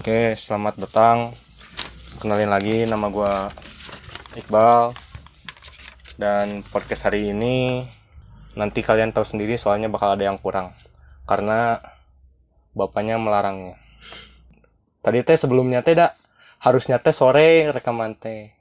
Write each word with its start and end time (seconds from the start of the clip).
Oke, 0.00 0.32
selamat 0.32 0.80
datang. 0.80 1.36
Kenalin 2.24 2.48
lagi 2.48 2.88
nama 2.88 3.12
gua 3.12 3.52
Iqbal. 4.32 4.96
Dan 6.16 6.64
podcast 6.64 7.04
hari 7.04 7.36
ini 7.36 7.84
nanti 8.56 8.80
kalian 8.80 9.12
tahu 9.12 9.28
sendiri 9.28 9.60
soalnya 9.60 9.92
bakal 9.92 10.16
ada 10.16 10.24
yang 10.24 10.40
kurang 10.40 10.72
karena 11.28 11.84
bapaknya 12.72 13.20
melarangnya. 13.20 13.76
Tadi 15.04 15.20
teh 15.20 15.36
sebelumnya 15.36 15.84
teh 15.84 15.92
dak 15.92 16.16
harusnya 16.64 16.96
teh 16.96 17.12
sore 17.12 17.68
rekaman 17.68 18.16
teh. 18.16 18.56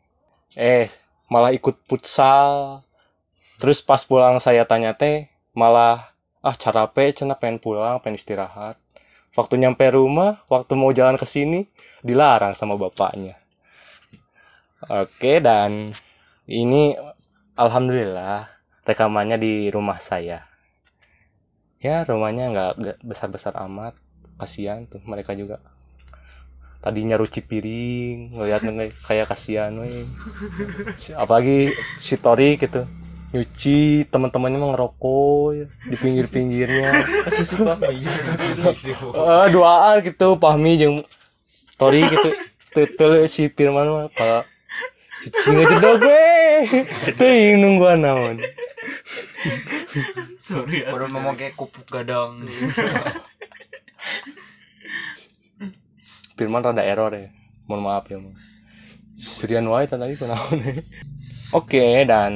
Eh, 0.60 0.92
malah 1.32 1.56
ikut 1.56 1.88
futsal. 1.88 2.84
Terus 3.64 3.80
pas 3.80 4.04
pulang 4.04 4.44
saya 4.44 4.68
tanya 4.68 4.92
teh 4.92 5.32
malah 5.56 6.12
ah 6.44 6.56
carape 6.60 7.16
cina 7.16 7.40
pengen 7.40 7.64
pulang 7.64 8.04
pengen 8.04 8.20
istirahat 8.20 8.76
waktu 9.38 9.62
nyampe 9.62 9.86
rumah 9.94 10.42
waktu 10.50 10.74
mau 10.74 10.90
jalan 10.94 11.18
ke 11.20 11.26
sini 11.26 11.68
dilarang 12.02 12.56
sama 12.56 12.80
bapaknya. 12.80 13.38
Oke 14.88 15.44
dan 15.44 15.92
ini 16.48 16.96
alhamdulillah 17.60 18.48
rekamannya 18.88 19.38
di 19.38 19.68
rumah 19.68 20.00
saya. 20.00 20.48
Ya 21.80 22.04
rumahnya 22.08 22.52
nggak 22.52 23.04
besar 23.04 23.28
besar 23.32 23.54
amat 23.68 23.96
kasihan 24.40 24.88
tuh 24.88 25.04
mereka 25.04 25.36
juga. 25.36 25.60
Tadinya 26.80 27.20
ruci 27.20 27.44
piring 27.44 28.40
ngeliat 28.40 28.64
kayak 29.08 29.28
kasihan 29.28 29.76
weh. 29.76 30.08
Apalagi 31.20 31.76
si 32.00 32.16
Tori 32.16 32.56
gitu 32.56 32.88
nyuci 33.30 34.10
teman-temannya 34.10 34.58
mau 34.58 34.74
ngerokok 34.74 35.46
ya, 35.54 35.66
di 35.90 35.96
pinggir-pinggirnya. 35.98 36.90
Pahmi 37.70 38.92
uh, 39.14 39.46
doaan 39.54 40.02
gitu 40.02 40.38
Pahmi 40.40 40.72
yang 40.80 40.96
Tori 41.78 42.02
gitu. 42.04 42.30
Tetel 42.70 43.26
si 43.26 43.50
Firman 43.50 43.90
mah 43.90 44.14
pak 44.14 44.46
cicing 45.26 45.58
aja 45.58 45.76
dah 45.82 45.94
gue 45.98 46.28
itu 47.10 47.24
yang 47.26 47.66
nungguan 47.66 48.06
naon 48.06 48.38
sorry 50.38 50.86
baru 50.86 51.10
ngomong 51.10 51.34
kayak 51.34 51.58
kupuk 51.58 51.90
gadang. 51.90 52.46
Firman 56.38 56.62
rada 56.62 56.86
error 56.86 57.10
ya. 57.12 57.34
Mohon 57.66 57.82
maaf 57.90 58.06
ya 58.06 58.22
mas. 58.22 58.38
Serian 59.18 59.66
wae 59.66 59.90
tadi 59.90 60.14
kenaon 60.14 60.62
oke 61.58 61.86
dan 62.06 62.34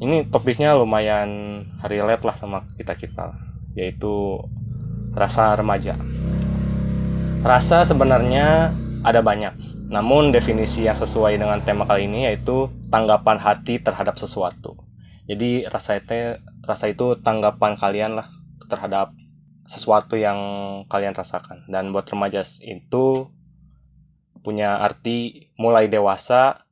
ini 0.00 0.24
topiknya 0.24 0.72
lumayan 0.72 1.62
relate 1.84 2.24
lah 2.24 2.32
sama 2.32 2.64
kita 2.80 2.96
kita 2.96 3.36
yaitu 3.76 4.40
rasa 5.12 5.52
remaja. 5.54 5.94
Rasa 7.44 7.84
sebenarnya 7.84 8.72
ada 9.04 9.20
banyak 9.20 9.70
namun 9.90 10.30
definisi 10.30 10.86
yang 10.86 10.94
sesuai 10.94 11.36
dengan 11.36 11.60
tema 11.60 11.84
kali 11.84 12.06
ini 12.08 12.24
yaitu 12.24 12.72
tanggapan 12.88 13.36
hati 13.36 13.82
terhadap 13.82 14.16
sesuatu. 14.16 14.78
Jadi 15.28 15.68
rasa 15.68 15.98
itu 16.00 16.40
rasa 16.64 16.88
itu 16.88 17.18
tanggapan 17.20 17.76
kalian 17.76 18.18
lah 18.18 18.30
terhadap 18.70 19.12
sesuatu 19.66 20.14
yang 20.14 20.38
kalian 20.86 21.12
rasakan. 21.12 21.66
Dan 21.66 21.90
buat 21.90 22.06
remaja 22.08 22.46
itu 22.64 23.30
punya 24.40 24.80
arti 24.80 25.50
mulai 25.60 25.90
dewasa 25.90 26.64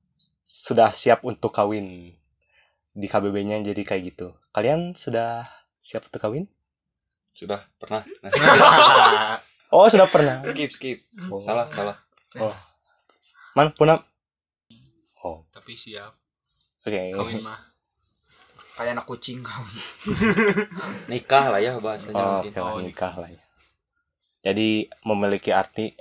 sudah 0.46 0.94
siap 0.96 1.26
untuk 1.28 1.52
kawin 1.52 2.17
di 2.98 3.06
KBB-nya 3.06 3.62
jadi 3.62 3.82
kayak 3.86 4.02
gitu. 4.10 4.34
Kalian 4.50 4.98
sudah 4.98 5.46
siap 5.78 6.10
untuk 6.10 6.18
kawin? 6.18 6.50
Sudah 7.30 7.62
pernah. 7.78 8.02
Oh 9.68 9.84
sudah 9.84 10.08
pernah. 10.08 10.40
Skip 10.48 10.72
skip. 10.72 10.98
Oh. 11.28 11.44
salah 11.44 11.68
salah. 11.68 11.92
Oh. 12.40 12.56
Man 13.52 13.68
punam. 13.76 14.00
Oh. 15.20 15.44
Tapi 15.52 15.76
siap. 15.76 16.16
Oke. 16.88 17.12
Kawin 17.12 17.44
mah. 17.44 17.60
Kayak 18.72 18.96
anak 18.96 19.04
kucing 19.04 19.44
kau 19.44 19.60
nikah 21.12 21.52
lah 21.52 21.60
ya 21.60 21.76
bahasanya 21.76 22.16
oh, 22.16 22.30
mungkin. 22.40 22.52
oke 22.54 22.60
lah, 22.62 22.72
Oh, 22.72 22.80
nikah 22.80 23.12
lah 23.12 23.28
ya. 23.28 23.42
Jadi 24.40 24.88
memiliki 25.04 25.52
arti 25.52 25.92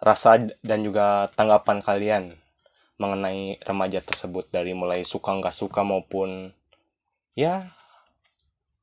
rasa 0.00 0.40
dan 0.64 0.80
juga 0.80 1.28
tanggapan 1.36 1.84
kalian 1.84 2.39
mengenai 3.00 3.56
remaja 3.64 4.04
tersebut 4.04 4.52
dari 4.52 4.76
mulai 4.76 5.02
suka 5.08 5.32
nggak 5.32 5.56
suka 5.56 5.80
maupun 5.80 6.52
ya 7.32 7.72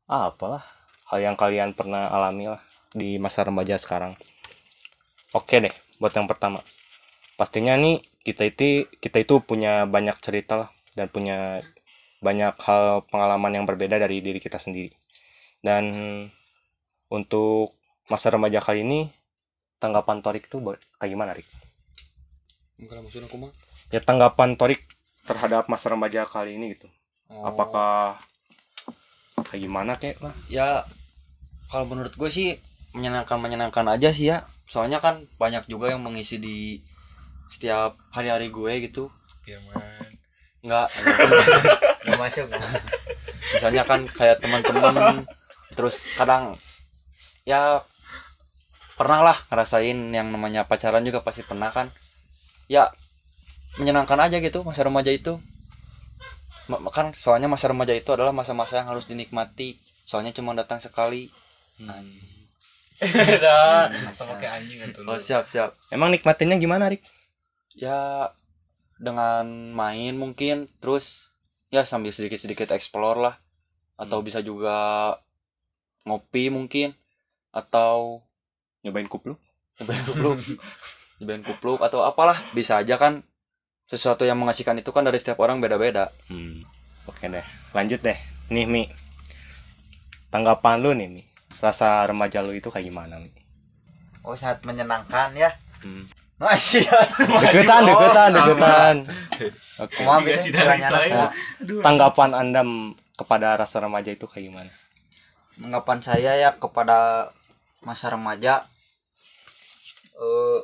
apalah 0.09 0.65
hal 1.13 1.21
yang 1.21 1.37
kalian 1.37 1.77
pernah 1.77 2.09
alami 2.09 2.49
lah 2.49 2.61
di 2.91 3.21
masa 3.21 3.45
remaja 3.45 3.77
sekarang. 3.77 4.17
Oke 5.37 5.61
deh 5.61 5.75
buat 6.01 6.11
yang 6.17 6.25
pertama. 6.25 6.65
Pastinya 7.37 7.77
nih 7.77 8.01
kita 8.25 8.49
itu 8.49 8.89
kita 8.97 9.21
itu 9.21 9.37
punya 9.45 9.85
banyak 9.85 10.17
cerita 10.17 10.65
lah 10.65 10.69
dan 10.97 11.07
punya 11.13 11.61
banyak 12.17 12.57
hal 12.65 13.05
pengalaman 13.05 13.61
yang 13.61 13.65
berbeda 13.69 14.01
dari 14.01 14.25
diri 14.25 14.41
kita 14.41 14.57
sendiri. 14.57 14.97
Dan 15.61 15.85
untuk 17.13 17.77
masa 18.09 18.33
remaja 18.33 18.57
kali 18.65 18.81
ini 18.81 19.13
tanggapan 19.77 20.25
Torik 20.25 20.49
tuh 20.49 20.63
kayak 20.97 21.11
gimana 21.13 21.37
Rik? 21.37 21.45
Enggak 22.81 22.97
lah, 22.97 23.03
maksudnya 23.05 23.29
aku 23.29 23.37
mah 23.41 23.51
Ya 23.93 24.03
tanggapan 24.03 24.59
Torik 24.59 24.83
terhadap 25.23 25.71
masa 25.71 25.91
remaja 25.91 26.27
kali 26.27 26.55
ini 26.55 26.75
gitu. 26.75 26.87
Oh. 27.31 27.47
Apakah 27.51 28.19
kayak 29.47 29.61
gimana 29.63 29.95
kayak 29.95 30.19
lah? 30.19 30.35
ya 30.51 30.83
kalau 31.71 31.87
menurut 31.87 32.15
gue 32.15 32.29
sih 32.31 32.59
menyenangkan 32.95 33.39
menyenangkan 33.39 33.87
aja 33.91 34.11
sih 34.11 34.31
ya. 34.31 34.47
Soalnya 34.67 34.99
kan 34.99 35.23
banyak 35.39 35.67
juga 35.71 35.91
yang 35.91 36.03
mengisi 36.03 36.39
di 36.39 36.83
setiap 37.47 37.95
hari-hari 38.11 38.51
gue 38.51 38.91
gitu. 38.91 39.07
Firman 39.43 40.17
nggak. 40.67 40.87
Nggak 42.07 42.19
masuk. 42.23 42.47
Misalnya 43.55 43.83
kan 43.83 44.03
kayak 44.07 44.39
teman-teman 44.39 45.27
terus 45.75 46.07
kadang 46.15 46.55
ya 47.43 47.83
pernah 48.95 49.21
lah 49.21 49.37
ngerasain 49.51 49.95
yang 50.15 50.31
namanya 50.31 50.65
pacaran 50.65 51.03
juga 51.03 51.23
pasti 51.23 51.43
pernah 51.43 51.71
kan. 51.71 51.91
Ya 52.67 52.91
menyenangkan 53.77 54.19
aja 54.21 54.37
gitu 54.41 54.61
masa 54.65 54.85
remaja 54.85 55.09
itu. 55.13 55.39
Kan 56.91 57.15
soalnya 57.15 57.47
masa 57.47 57.71
remaja 57.71 57.95
itu 57.95 58.09
adalah 58.11 58.35
masa-masa 58.35 58.81
yang 58.81 58.89
harus 58.91 59.07
dinikmati. 59.07 59.79
Soalnya 60.03 60.35
cuma 60.35 60.51
datang 60.57 60.81
sekali. 60.83 61.31
Dah. 63.43 63.93
Sama 64.13 64.35
kayak 64.41 64.65
anjing 64.65 64.81
tuh 64.91 65.05
oh 65.05 65.21
siap 65.21 65.45
siap. 65.45 65.77
Emang 65.93 66.09
nikmatinnya 66.09 66.57
gimana 66.57 66.89
Rik? 66.89 67.05
ya 67.77 68.33
dengan 68.97 69.45
main 69.77 70.17
mungkin 70.17 70.65
terus 70.81 71.29
ya 71.69 71.85
sambil 71.85 72.09
sedikit-sedikit 72.09 72.73
explore 72.73 73.21
lah. 73.21 73.35
Atau 73.97 74.25
bisa 74.25 74.41
juga 74.41 75.13
ngopi 76.03 76.49
mungkin. 76.49 76.97
Atau 77.53 78.25
Nyobain 78.87 79.09
kupluk? 79.11 79.35
nyobain 79.83 80.03
kupluk. 80.07 80.37
Nyobain 81.19 81.43
kupluk 81.43 81.79
atau 81.83 82.07
apalah 82.07 82.39
bisa 82.55 82.79
aja 82.79 82.95
kan 82.95 83.25
sesuatu 83.87 84.27
yang 84.27 84.35
mengasihkan 84.35 84.75
itu 84.77 84.91
kan 84.91 85.07
dari 85.07 85.17
setiap 85.19 85.39
orang 85.39 85.63
beda-beda 85.63 86.11
Hmm. 86.27 86.63
Oke 87.07 87.31
deh, 87.31 87.43
lanjut 87.71 88.03
deh. 88.03 88.19
Nih 88.51 88.67
Mi, 88.67 88.83
tanggapan 90.27 90.83
lu 90.83 90.91
nih 90.91 91.07
Mi, 91.07 91.23
rasa 91.63 92.03
remaja 92.03 92.43
lu 92.43 92.51
itu 92.51 92.67
kayak 92.67 92.83
gimana 92.83 93.15
Mi? 93.15 93.31
Oh 94.27 94.35
sangat 94.35 94.59
menyenangkan 94.67 95.31
ya. 95.39 95.55
Hmm. 95.79 96.03
Masih 96.37 96.85
Deketan, 97.41 97.81
deketan, 97.87 98.29
deketan. 98.29 98.95
Oke. 99.81 100.01
Pertanyaan 100.05 100.91
saya. 100.93 101.23
aku. 101.31 101.81
Tanggapan 101.81 102.29
anda 102.37 102.61
kepada 103.17 103.57
rasa 103.57 103.81
remaja 103.81 104.13
itu 104.13 104.29
kayak 104.29 104.45
gimana? 104.51 104.71
Anggapan 105.57 105.97
saya 106.05 106.37
ya 106.37 106.53
kepada 106.53 107.31
masa 107.81 108.13
remaja 108.13 108.69
eh 110.17 110.59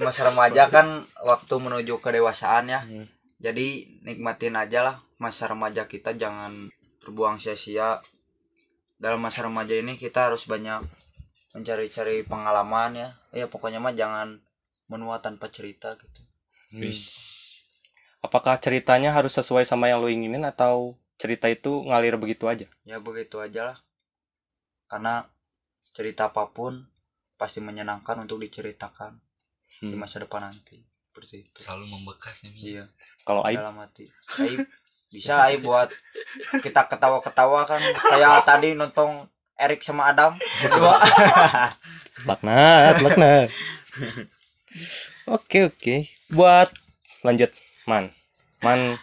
masa 0.00 0.30
remaja 0.30 0.68
kan 0.68 1.04
waktu 1.24 1.54
menuju 1.56 2.00
kedewasaan 2.00 2.72
ya. 2.72 2.80
Hmm. 2.84 3.06
Jadi 3.40 4.00
nikmatin 4.04 4.56
aja 4.56 4.84
lah 4.84 4.96
masa 5.16 5.48
remaja 5.48 5.88
kita 5.88 6.16
jangan 6.16 6.68
terbuang 7.00 7.40
sia-sia. 7.40 8.00
Dalam 9.00 9.20
masa 9.20 9.48
remaja 9.48 9.72
ini 9.72 9.96
kita 9.96 10.28
harus 10.28 10.44
banyak 10.44 10.84
mencari-cari 11.56 12.22
pengalaman 12.24 12.96
ya. 12.96 13.08
Ya 13.32 13.46
pokoknya 13.48 13.80
mah 13.80 13.96
jangan 13.96 14.44
menua 14.90 15.24
tanpa 15.24 15.48
cerita 15.48 15.96
gitu. 15.96 16.20
Wis. 16.76 17.02
Apakah 18.20 18.60
ceritanya 18.60 19.16
harus 19.16 19.32
sesuai 19.32 19.64
sama 19.64 19.88
yang 19.88 20.04
lu 20.04 20.12
inginin 20.12 20.44
atau 20.44 21.00
cerita 21.20 21.52
itu 21.52 21.84
ngalir 21.84 22.16
begitu 22.16 22.48
aja? 22.48 22.64
ya 22.88 22.96
begitu 22.96 23.36
aja 23.44 23.76
lah 23.76 23.78
karena 24.88 25.28
cerita 25.84 26.32
apa 26.32 26.48
pun 26.48 26.88
pasti 27.36 27.60
menyenangkan 27.60 28.24
untuk 28.24 28.40
diceritakan 28.40 29.20
di 29.80 29.90
Hmm. 29.90 29.98
masa 29.98 30.20
depan 30.20 30.44
nanti. 30.44 30.76
Seperti 31.10 31.42
itu. 31.42 31.58
Selalu 31.60 31.84
membekas 31.88 32.44
ya 32.44 32.48
Mi. 32.48 32.60
iya. 32.60 32.84
Kalau 33.24 33.40
Aib? 33.42 33.58
Dalam 33.58 33.76
hati. 33.80 34.06
Aib. 34.38 34.58
Bisa 35.10 35.42
Aib 35.42 35.64
buat 35.64 35.90
kita 36.60 36.86
ketawa-ketawa 36.86 37.66
kan. 37.66 37.80
Kayak 37.80 38.44
tadi 38.44 38.78
nonton 38.78 39.26
Erik 39.56 39.82
sama 39.82 40.08
Adam. 40.08 40.38
Berdua 40.38 40.96
laknat 42.28 43.00
laknat. 43.00 43.48
Oke 45.26 45.66
oke. 45.66 45.94
Buat 46.28 46.70
lanjut 47.22 47.50
man. 47.84 48.08
Man 48.60 48.96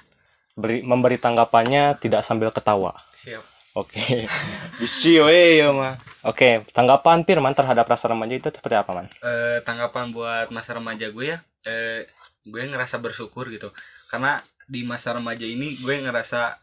beri, 0.54 0.82
memberi 0.82 1.18
tanggapannya 1.18 1.98
tidak 1.98 2.22
sambil 2.22 2.50
ketawa. 2.50 2.94
Siap 3.14 3.57
oke. 3.78 4.26
Bisi 4.82 5.22
we 5.22 5.62
ya 5.62 5.70
mah. 5.70 5.96
Oke 6.26 6.66
tanggapan 6.74 7.24
Firman 7.24 7.54
terhadap 7.54 7.86
rasa 7.86 8.10
remaja 8.10 8.34
itu 8.34 8.50
seperti 8.50 8.76
apa 8.76 8.92
man? 8.92 9.08
Eh, 9.22 9.62
tanggapan 9.62 10.10
buat 10.12 10.50
masa 10.50 10.76
remaja 10.76 11.08
gue 11.14 11.38
ya 11.38 11.40
eh, 11.70 12.10
gue 12.44 12.62
ngerasa 12.66 12.98
bersyukur 12.98 13.48
gitu. 13.54 13.70
Karena 14.10 14.42
di 14.66 14.84
masa 14.84 15.14
remaja 15.14 15.46
ini 15.46 15.78
gue 15.80 15.96
ngerasa 16.02 16.58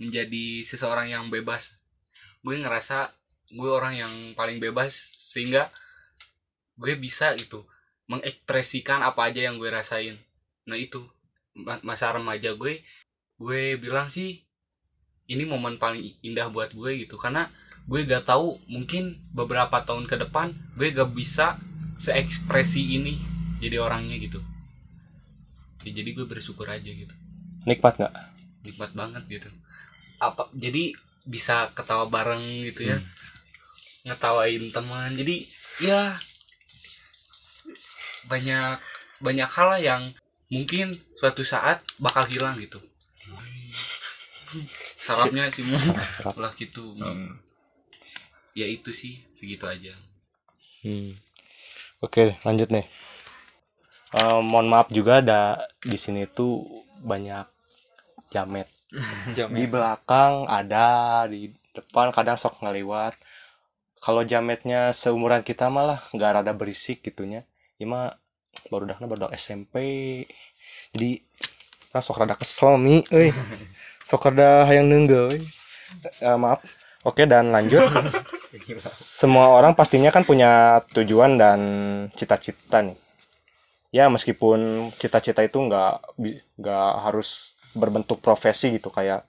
menjadi 0.00 0.64
seseorang 0.64 1.12
yang 1.12 1.28
bebas. 1.28 1.76
Gue 2.40 2.56
ngerasa 2.58 3.12
gue 3.52 3.70
orang 3.70 3.94
yang 4.00 4.12
paling 4.32 4.58
bebas 4.58 5.12
sehingga 5.20 5.68
gue 6.80 6.96
bisa 6.98 7.36
gitu 7.38 7.62
mengekspresikan 8.10 9.00
apa 9.04 9.28
aja 9.28 9.46
yang 9.46 9.60
gue 9.60 9.68
rasain. 9.68 10.16
Nah 10.66 10.80
itu. 10.80 11.04
Ma- 11.54 11.78
masa 11.86 12.10
remaja 12.10 12.50
gue 12.58 12.82
gue 13.38 13.78
bilang 13.78 14.06
sih 14.10 14.43
ini 15.30 15.44
momen 15.48 15.80
paling 15.80 16.02
indah 16.20 16.48
buat 16.52 16.72
gue 16.72 17.06
gitu. 17.06 17.16
Karena 17.16 17.48
gue 17.84 18.00
gak 18.08 18.28
tahu 18.28 18.60
mungkin 18.68 19.20
beberapa 19.36 19.84
tahun 19.84 20.08
ke 20.08 20.16
depan 20.28 20.56
gue 20.76 20.88
gak 20.92 21.12
bisa 21.12 21.60
seekspresi 22.00 22.96
ini 22.96 23.16
jadi 23.60 23.80
orangnya 23.80 24.16
gitu. 24.20 24.40
Ya, 25.84 25.92
jadi 25.92 26.10
gue 26.16 26.26
bersyukur 26.28 26.68
aja 26.68 26.88
gitu. 26.88 27.12
Nikmat 27.68 28.00
nggak? 28.00 28.12
Nikmat 28.64 28.90
banget 28.96 29.22
gitu. 29.28 29.48
Apa 30.20 30.48
jadi 30.56 30.96
bisa 31.24 31.72
ketawa 31.76 32.08
bareng 32.08 32.42
gitu 32.64 32.88
ya. 32.88 32.98
Ngetawain 34.04 34.64
teman. 34.72 35.16
Jadi 35.16 35.44
ya 35.84 36.12
banyak 38.28 38.80
banyak 39.20 39.48
hal 39.48 39.68
lah 39.68 39.80
yang 39.80 40.02
mungkin 40.52 41.00
suatu 41.16 41.44
saat 41.44 41.80
bakal 41.96 42.28
hilang 42.28 42.56
gitu 42.60 42.80
sarapnya 45.04 45.52
sih 45.52 45.62
mau 45.68 45.76
Sarap. 45.76 46.34
lah 46.40 46.52
gitu 46.56 46.96
ya 48.56 48.64
itu 48.64 48.90
sih 48.90 49.20
segitu 49.36 49.68
aja 49.68 49.92
Hmm. 50.84 51.16
Oke, 52.04 52.36
lanjut 52.44 52.68
nih. 52.68 52.84
Eh, 54.12 54.40
mohon 54.44 54.68
maaf 54.68 54.92
juga 54.92 55.24
ada 55.24 55.64
di 55.80 55.96
sini 55.96 56.28
tuh 56.28 56.60
banyak 57.00 57.48
jamet. 58.28 58.68
Di 59.56 59.64
belakang 59.66 60.46
ada, 60.46 61.24
di 61.26 61.50
depan 61.74 62.12
kadang 62.14 62.38
sok 62.38 62.62
ngeliwat. 62.62 63.16
Kalau 63.98 64.22
jametnya 64.22 64.92
seumuran 64.94 65.40
kita 65.42 65.72
malah 65.72 65.98
nggak 66.12 66.30
rada 66.44 66.52
berisik 66.52 67.00
gitunya. 67.02 67.48
Ya 67.80 67.88
mah 67.88 68.14
baru 68.70 68.86
dah 68.86 69.00
baru 69.02 69.26
dah 69.26 69.32
SMP. 69.34 69.74
Jadi 70.92 71.24
nah 71.90 72.04
sok 72.04 72.22
rada 72.22 72.36
kesel 72.36 72.76
nih, 72.78 73.00
euy. 73.10 73.32
Sok 74.04 74.28
rada 74.28 74.68
hayang 74.68 74.92
neunggeuh, 74.92 75.32
euy. 75.32 75.40
Eh, 76.20 76.36
maaf. 76.36 76.60
Oke, 77.08 77.24
dan 77.24 77.48
lanjut. 77.48 77.80
Semua 79.16 79.48
orang 79.56 79.72
pastinya 79.72 80.12
kan 80.12 80.28
punya 80.28 80.84
tujuan 80.92 81.40
dan 81.40 81.60
cita-cita 82.12 82.84
nih. 82.84 83.00
Ya 83.96 84.12
meskipun 84.12 84.92
cita-cita 85.00 85.40
itu 85.40 85.56
nggak 85.56 86.20
nggak 86.60 86.90
harus 87.00 87.56
berbentuk 87.72 88.20
profesi 88.20 88.76
gitu 88.76 88.92
kayak 88.92 89.24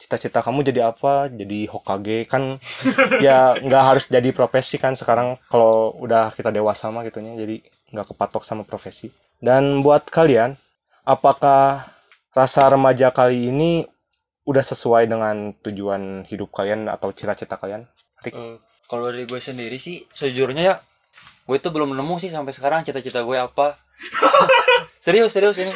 cita-cita 0.00 0.40
kamu 0.40 0.64
jadi 0.64 0.96
apa? 0.96 1.28
Jadi 1.28 1.68
Hokage 1.68 2.24
kan 2.24 2.56
ya 3.24 3.52
nggak 3.60 3.84
harus 3.84 4.08
jadi 4.08 4.32
profesi 4.32 4.80
kan 4.80 4.96
sekarang 4.96 5.36
kalau 5.52 5.92
udah 6.00 6.32
kita 6.32 6.48
dewasa 6.48 6.88
mah 6.88 7.04
gitunya 7.04 7.36
jadi 7.36 7.60
nggak 7.92 8.16
kepatok 8.16 8.48
sama 8.48 8.64
profesi. 8.64 9.12
Dan 9.36 9.84
buat 9.84 10.08
kalian, 10.08 10.56
apakah 11.04 11.92
rasa 12.32 12.68
remaja 12.72 13.12
kali 13.12 13.52
ini 13.52 13.84
udah 14.46 14.62
sesuai 14.62 15.10
dengan 15.10 15.52
tujuan 15.60 16.22
hidup 16.30 16.54
kalian 16.54 16.86
atau 16.86 17.10
cita-cita 17.10 17.58
kalian? 17.58 17.84
Rik? 18.22 18.32
Eh, 18.32 18.56
kalau 18.86 19.10
dari 19.10 19.26
gue 19.26 19.40
sendiri 19.42 19.76
sih 19.76 20.06
sejujurnya 20.14 20.62
ya 20.62 20.74
gue 21.46 21.56
itu 21.58 21.70
belum 21.70 21.94
nemu 21.94 22.14
sih 22.18 22.30
sampai 22.30 22.54
sekarang 22.54 22.82
cita-cita 22.86 23.22
gue 23.22 23.38
apa. 23.38 23.78
Serius 25.04 25.30
serius 25.30 25.54
ini. 25.62 25.70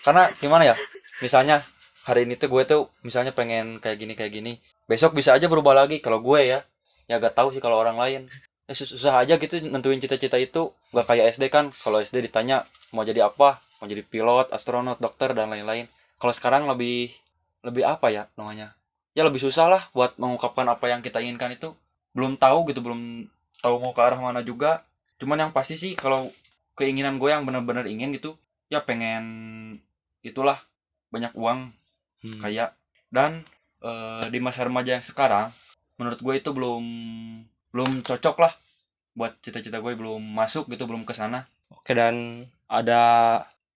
Karena 0.00 0.32
gimana 0.40 0.64
ya 0.72 0.76
misalnya 1.20 1.60
hari 2.08 2.24
ini 2.24 2.40
tuh 2.40 2.48
gue 2.48 2.64
tuh 2.64 2.88
misalnya 3.04 3.36
pengen 3.36 3.76
kayak 3.76 4.00
gini 4.00 4.12
kayak 4.16 4.32
gini. 4.32 4.52
Besok 4.88 5.12
bisa 5.12 5.36
aja 5.36 5.48
berubah 5.52 5.76
lagi 5.76 6.00
kalau 6.00 6.24
gue 6.24 6.40
ya. 6.56 6.64
Ya 7.04 7.20
gak 7.20 7.36
tahu 7.36 7.52
sih 7.52 7.60
kalau 7.60 7.76
orang 7.76 8.00
lain. 8.00 8.32
Ya, 8.64 8.72
sus- 8.72 8.96
susah 8.96 9.20
aja 9.20 9.36
gitu 9.36 9.60
nentuin 9.68 10.00
cita-cita 10.00 10.40
itu. 10.40 10.72
Gak 10.96 11.04
kayak 11.04 11.36
SD 11.36 11.52
kan 11.52 11.68
kalau 11.84 12.00
SD 12.00 12.24
ditanya 12.24 12.64
mau 12.96 13.04
jadi 13.04 13.28
apa 13.28 13.60
mau 13.80 13.86
jadi 13.88 14.00
pilot 14.04 14.52
astronot 14.56 14.96
dokter 15.04 15.36
dan 15.36 15.52
lain-lain. 15.52 15.84
Kalau 16.16 16.32
sekarang 16.32 16.64
lebih 16.64 17.12
lebih 17.64 17.84
apa 17.84 18.08
ya 18.12 18.28
namanya? 18.36 18.74
Ya 19.12 19.26
lebih 19.26 19.42
susah 19.42 19.66
lah 19.66 19.82
buat 19.92 20.16
mengungkapkan 20.16 20.64
apa 20.68 20.86
yang 20.88 21.00
kita 21.04 21.20
inginkan 21.20 21.52
itu. 21.54 21.74
Belum 22.14 22.34
tahu 22.36 22.68
gitu 22.70 22.80
belum 22.80 23.26
tahu 23.60 23.74
mau 23.82 23.92
ke 23.92 24.00
arah 24.00 24.20
mana 24.20 24.40
juga. 24.40 24.80
Cuman 25.20 25.48
yang 25.48 25.52
pasti 25.52 25.76
sih 25.76 25.92
kalau 25.98 26.30
keinginan 26.78 27.20
gue 27.20 27.28
yang 27.28 27.44
benar-benar 27.44 27.84
ingin 27.84 28.14
gitu 28.16 28.40
ya 28.72 28.80
pengen 28.80 29.24
itulah 30.24 30.56
banyak 31.12 31.34
uang. 31.36 31.74
Kayak 32.20 32.76
dan 33.08 33.44
eh, 33.80 34.28
di 34.28 34.38
masa 34.38 34.64
remaja 34.68 34.96
yang 34.96 35.04
sekarang 35.04 35.48
menurut 36.00 36.20
gue 36.20 36.34
itu 36.36 36.50
belum 36.52 36.84
belum 37.70 37.90
cocok 38.00 38.36
lah 38.40 38.52
buat 39.12 39.36
cita-cita 39.44 39.82
gue 39.82 39.92
belum 39.98 40.20
masuk 40.20 40.70
gitu 40.72 40.88
belum 40.88 41.04
ke 41.04 41.12
sana. 41.12 41.44
Oke 41.72 41.92
dan 41.92 42.46
ada 42.70 43.02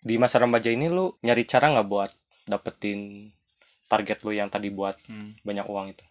di 0.05 0.21
masa 0.21 0.39
remaja 0.41 0.69
ini 0.69 0.93
lu 0.93 1.17
nyari 1.25 1.45
cara 1.49 1.73
nggak 1.73 1.89
buat 1.89 2.11
dapetin 2.45 3.33
target 3.87 4.19
lu 4.23 4.33
yang 4.33 4.49
tadi 4.49 4.69
buat 4.69 4.97
Hmm, 5.07 5.37
banyak 5.43 5.67
uang 5.67 5.93
itu? 5.93 6.05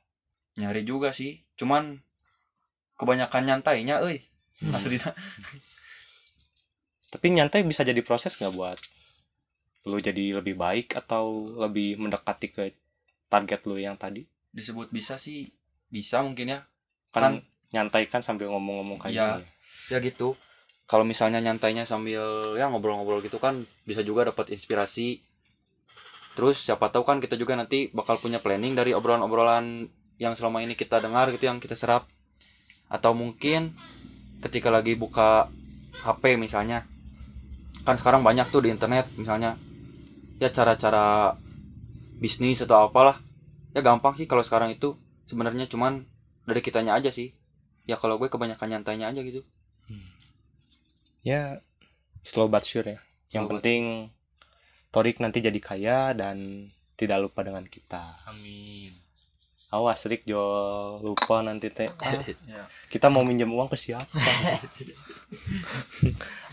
nyari 0.54 0.81
juga 0.84 1.10
sih 1.10 1.42
cuman 1.56 1.98
kebanyakan 2.94 3.44
nyantainya 3.44 4.00
euy 4.00 4.22
asli 4.70 5.02
Tapi 7.10 7.30
nyantai 7.30 7.62
bisa 7.62 7.81
jadi 7.81 8.02
proses 8.02 8.34
nggak 8.34 8.54
buat 8.54 8.80
lu 9.84 10.00
jadi 10.00 10.40
lebih 10.40 10.56
baik 10.56 10.96
atau 10.96 11.52
lebih 11.60 12.00
mendekati 12.00 12.48
ke 12.50 12.64
target 13.28 13.68
lu 13.68 13.75
yang 13.75 14.00
tadi? 14.00 14.24
disebut 14.50 14.90
bisa 14.90 15.18
sih 15.18 15.50
bisa 15.90 16.22
mungkin 16.22 16.54
ya 16.54 16.60
Kan, 17.10 17.22
Kan- 17.38 17.44
nyantai 17.70 18.06
kan 18.06 18.22
sambil 18.22 18.50
ngomong-ngomong 18.50 18.98
kayak 18.98 19.13
Iya. 19.13 19.27
gini. 19.36 19.46
ya 19.89 19.98
gitu 20.00 20.38
kalau 20.86 21.01
misalnya 21.01 21.42
nyantainya 21.42 21.84
sambil 21.84 22.22
ya 22.53 22.70
ngobrol-ngobrol 22.70 23.20
gitu 23.20 23.38
kan 23.38 23.58
bisa 23.84 24.01
juga 24.01 24.30
dapat 24.30 24.50
inspirasi 24.50 25.22
terus 26.34 26.62
siapa 26.66 26.90
tahu 26.90 27.06
kan 27.06 27.22
kita 27.22 27.38
juga 27.38 27.54
nanti 27.54 27.94
bakal 27.94 28.18
punya 28.18 28.42
planning 28.42 28.74
dari 28.74 28.92
obrolan-obrolan 28.94 29.86
yang 30.22 30.34
selama 30.38 30.62
ini 30.62 30.74
kita 30.78 31.02
dengar 31.02 31.30
gitu 31.34 31.50
yang 31.50 31.58
kita 31.62 31.74
serap. 31.78 32.06
Atau 32.90 33.18
mungkin 33.18 33.74
ketika 34.42 34.70
lagi 34.70 34.94
buka 34.94 35.50
HP 36.06 36.38
misalnya. 36.38 36.86
Kan 37.84 38.00
sekarang 38.00 38.22
banyak 38.24 38.48
tuh 38.54 38.63
di 38.66 38.70
internet 38.72 39.10
misalnya. 39.18 39.58
Ya 40.40 40.50
cara-cara 40.50 41.38
bisnis 42.18 42.62
atau 42.63 42.88
apalah. 42.90 43.20
Ya 43.74 43.82
gampang 43.82 44.13
sih 44.16 44.30
kalau 44.30 44.46
sekarang 44.46 44.70
itu 44.72 44.96
sebenarnya 45.25 45.66
cuman 45.68 46.06
dari 46.46 46.62
kitanya 46.62 46.94
aja 46.96 47.10
sih. 47.10 47.34
Ya 47.84 48.00
kalau 48.00 48.16
gue 48.22 48.32
kebanyakan 48.32 48.80
nyantainya 48.80 49.12
aja 49.12 49.22
gitu. 49.25 49.44
Ya 51.24 51.60
slow 52.24 52.48
but 52.52 52.63
sure 52.63 52.86
ya. 52.88 53.00
Yang 53.32 53.44
Slow 53.44 53.50
but- 53.50 53.54
penting 53.60 53.84
Torik 54.93 55.17
nanti 55.17 55.41
jadi 55.41 55.57
kaya 55.57 56.13
dan 56.13 56.69
tidak 56.93 57.25
lupa 57.25 57.41
dengan 57.41 57.65
kita. 57.65 58.21
amin 58.29 58.93
Awas 59.73 60.05
Rik 60.05 60.21
jo 60.23 60.38
lupa 61.01 61.41
nanti 61.41 61.73
teh. 61.73 61.89
Ah, 61.97 62.21
Ya. 62.45 62.69
kita 62.93 63.09
mau 63.09 63.25
minjem 63.25 63.50
uang 63.50 63.65
ke 63.65 63.73
siapa? 63.73 64.05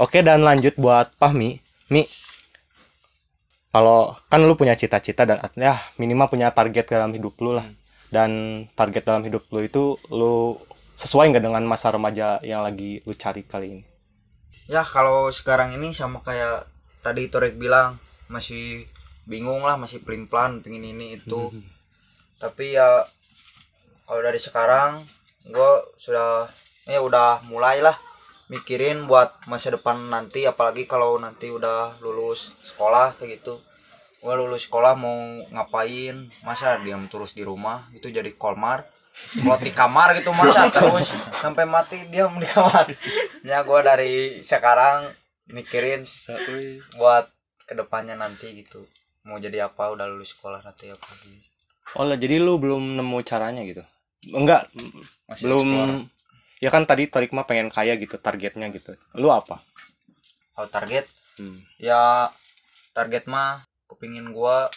Oke 0.01 0.25
dan 0.25 0.41
lanjut 0.41 0.73
buat 0.81 1.13
Pahmi. 1.21 1.61
Mi, 1.93 2.09
kalau 3.69 4.17
kan 4.33 4.41
lu 4.41 4.57
punya 4.57 4.73
cita-cita 4.73 5.29
dan 5.29 5.43
ya 5.59 5.77
minimal 6.01 6.33
punya 6.33 6.49
target 6.49 6.89
dalam 6.89 7.13
hidup 7.13 7.37
lu 7.45 7.53
lah. 7.53 7.69
Dan 8.09 8.65
target 8.73 9.05
dalam 9.05 9.21
hidup 9.21 9.45
lu 9.53 9.61
itu 9.63 10.01
lu 10.09 10.57
sesuai 10.97 11.29
nggak 11.29 11.45
dengan 11.45 11.63
masa 11.69 11.93
remaja 11.93 12.41
yang 12.41 12.65
lagi 12.65 13.05
lu 13.05 13.13
cari 13.13 13.45
kali 13.45 13.69
ini? 13.79 13.85
ya 14.65 14.87
kalau 14.87 15.27
sekarang 15.35 15.75
ini 15.75 15.91
sama 15.91 16.23
kayak 16.23 16.63
tadi 17.03 17.27
Torek 17.27 17.59
bilang 17.59 17.99
masih 18.31 18.87
bingung 19.27 19.67
lah 19.67 19.77
masih 19.77 20.01
pelin 20.01 20.31
pelan 20.31 20.63
pengen 20.63 20.87
ini 20.87 21.19
itu. 21.19 21.51
Tapi 22.39 22.79
ya 22.79 23.05
kalau 24.07 24.21
dari 24.23 24.41
sekarang 24.41 25.03
gue 25.51 25.73
sudah 25.99 26.49
ya 26.89 27.03
udah 27.03 27.45
mulailah 27.51 27.95
mikirin 28.51 29.07
buat 29.07 29.35
masa 29.47 29.75
depan 29.75 30.11
nanti 30.11 30.43
apalagi 30.47 30.87
kalau 30.87 31.19
nanti 31.21 31.51
udah 31.53 32.01
lulus 32.01 32.55
sekolah 32.65 33.19
kayak 33.19 33.43
gitu. 33.43 33.61
Gue 34.21 34.35
lulus 34.37 34.69
sekolah 34.69 34.95
mau 34.95 35.17
ngapain? 35.53 36.29
Masa 36.47 36.81
diam 36.81 37.11
terus 37.11 37.35
di 37.35 37.45
rumah? 37.45 37.89
Itu 37.93 38.09
jadi 38.09 38.31
kolmar 38.37 38.87
Kalau 39.11 39.59
di 39.61 39.73
kamar 39.75 40.17
gitu 40.17 40.31
masa 40.33 40.71
terus 40.75 41.13
sampai 41.43 41.67
mati 41.67 42.09
diam 42.09 42.33
di 42.39 42.47
kamar. 42.47 42.89
Ya 43.45 43.63
gua 43.67 43.83
dari 43.85 44.41
sekarang 44.41 45.11
mikirin 45.51 46.07
buat 46.97 47.29
ke 47.71 47.79
depannya 47.79 48.19
nanti 48.19 48.51
gitu. 48.59 48.83
Mau 49.23 49.39
jadi 49.39 49.71
apa 49.71 49.95
udah 49.95 50.11
lulus 50.11 50.35
sekolah 50.35 50.59
nanti 50.59 50.91
apa 50.91 51.07
gitu. 51.23 51.47
Oh 51.95 52.03
lah, 52.03 52.19
jadi 52.19 52.43
lu 52.43 52.59
belum 52.59 52.99
nemu 52.99 53.19
caranya 53.23 53.63
gitu? 53.63 53.87
Enggak, 54.35 54.67
Masih 55.31 55.47
belum. 55.47 55.67
Ya 56.59 56.69
kan 56.69 56.83
tadi 56.83 57.07
Torik 57.07 57.31
mah 57.31 57.47
pengen 57.47 57.71
kaya 57.71 57.95
gitu, 57.95 58.19
targetnya 58.19 58.75
gitu. 58.75 58.99
Lu 59.15 59.31
apa? 59.31 59.63
Kalau 60.51 60.67
target 60.67 61.07
Hmm. 61.41 61.57
ya 61.81 62.29
target 62.93 63.25
mah 63.25 63.65
kepingin 63.89 64.29
gua 64.37 64.69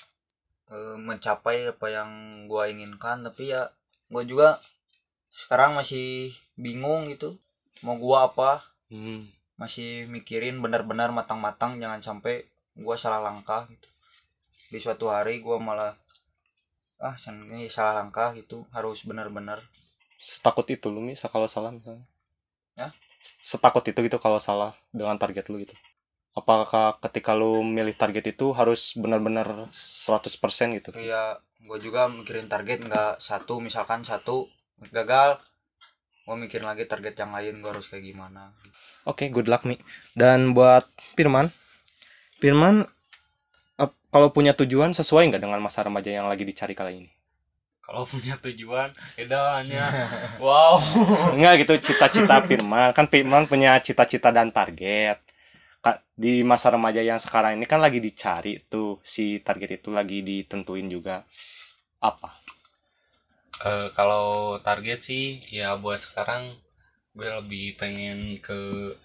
eh, 0.72 0.96
mencapai 0.96 1.76
apa 1.76 1.92
yang 1.92 2.10
gua 2.48 2.72
inginkan 2.72 3.20
tapi 3.20 3.52
ya 3.52 3.68
gua 4.08 4.24
juga 4.24 4.64
sekarang 5.28 5.76
masih 5.76 6.32
bingung 6.56 7.12
gitu 7.12 7.36
mau 7.84 8.00
gua 8.00 8.32
apa 8.32 8.64
Hmm. 8.88 9.28
masih 9.60 10.08
mikirin 10.08 10.64
benar-benar 10.64 11.12
matang-matang 11.12 11.84
jangan 11.84 12.00
sampai 12.00 12.48
gua 12.78 12.98
salah 12.98 13.22
langkah 13.22 13.70
gitu 13.70 13.90
di 14.74 14.80
suatu 14.82 15.14
hari 15.14 15.38
gua 15.40 15.62
malah 15.62 15.94
ah 17.04 17.16
ini 17.30 17.68
salah 17.68 18.00
langkah 18.00 18.32
gitu 18.34 18.66
harus 18.74 19.04
benar-benar 19.04 19.62
Setakut 20.24 20.64
itu 20.72 20.88
lu 20.88 21.04
misal 21.04 21.28
kalau 21.28 21.52
salah 21.52 21.68
misalnya. 21.76 22.08
Ya? 22.80 22.96
Setakut 23.20 23.84
itu 23.84 24.00
gitu 24.00 24.18
kalau 24.24 24.40
salah 24.40 24.72
dengan 24.96 25.20
target 25.20 25.52
lu 25.52 25.60
gitu. 25.60 25.76
Apakah 26.32 26.96
ketika 27.04 27.36
lu 27.36 27.60
milih 27.60 27.92
target 27.94 28.32
itu 28.32 28.56
harus 28.56 28.96
benar-benar 28.96 29.68
100% 29.76 30.80
gitu? 30.80 30.96
ya 30.96 31.36
gua 31.68 31.76
juga 31.76 32.08
mikirin 32.08 32.48
target 32.48 32.88
nggak 32.88 33.20
satu 33.20 33.60
misalkan 33.60 34.08
satu 34.08 34.48
gagal 34.96 35.44
gua 36.24 36.36
mikirin 36.40 36.72
lagi 36.72 36.88
target 36.88 37.20
yang 37.20 37.36
lain 37.36 37.60
gua 37.60 37.76
harus 37.76 37.92
kayak 37.92 38.16
gimana 38.16 38.56
Oke, 39.04 39.28
good 39.28 39.52
luck 39.52 39.68
Mi. 39.68 39.76
Dan 40.16 40.56
buat 40.56 40.88
Firman, 41.20 41.52
Firman 42.44 42.84
kalau 44.12 44.30
punya 44.36 44.52
tujuan 44.52 44.92
sesuai 44.92 45.32
nggak 45.32 45.42
dengan 45.42 45.64
masa 45.64 45.88
remaja 45.88 46.12
yang 46.12 46.28
lagi 46.28 46.44
dicari 46.44 46.76
kali 46.76 46.94
ini? 47.02 47.12
kalau 47.84 48.08
punya 48.08 48.40
tujuan 48.40 48.90
edannya. 49.20 49.84
Wow. 50.40 50.80
Enggak 51.36 51.68
gitu 51.68 51.92
cita-cita 51.92 52.40
Firman. 52.48 52.96
Kan 52.96 53.12
Firman 53.12 53.44
punya 53.44 53.76
cita-cita 53.84 54.32
dan 54.32 54.56
target. 54.56 55.20
Di 56.16 56.48
masa 56.48 56.72
remaja 56.72 57.04
yang 57.04 57.20
sekarang 57.20 57.60
ini 57.60 57.68
kan 57.68 57.84
lagi 57.84 58.00
dicari 58.00 58.56
tuh 58.72 59.04
si 59.04 59.44
target 59.44 59.84
itu 59.84 59.92
lagi 59.92 60.24
ditentuin 60.24 60.88
juga. 60.88 61.28
Apa? 62.00 62.40
Eh, 63.68 63.92
kalau 63.92 64.58
target 64.64 65.04
sih 65.04 65.44
ya 65.52 65.76
buat 65.76 66.00
sekarang 66.00 66.56
gue 67.14 67.30
lebih 67.30 67.76
pengen 67.76 68.40
ke 68.40 68.96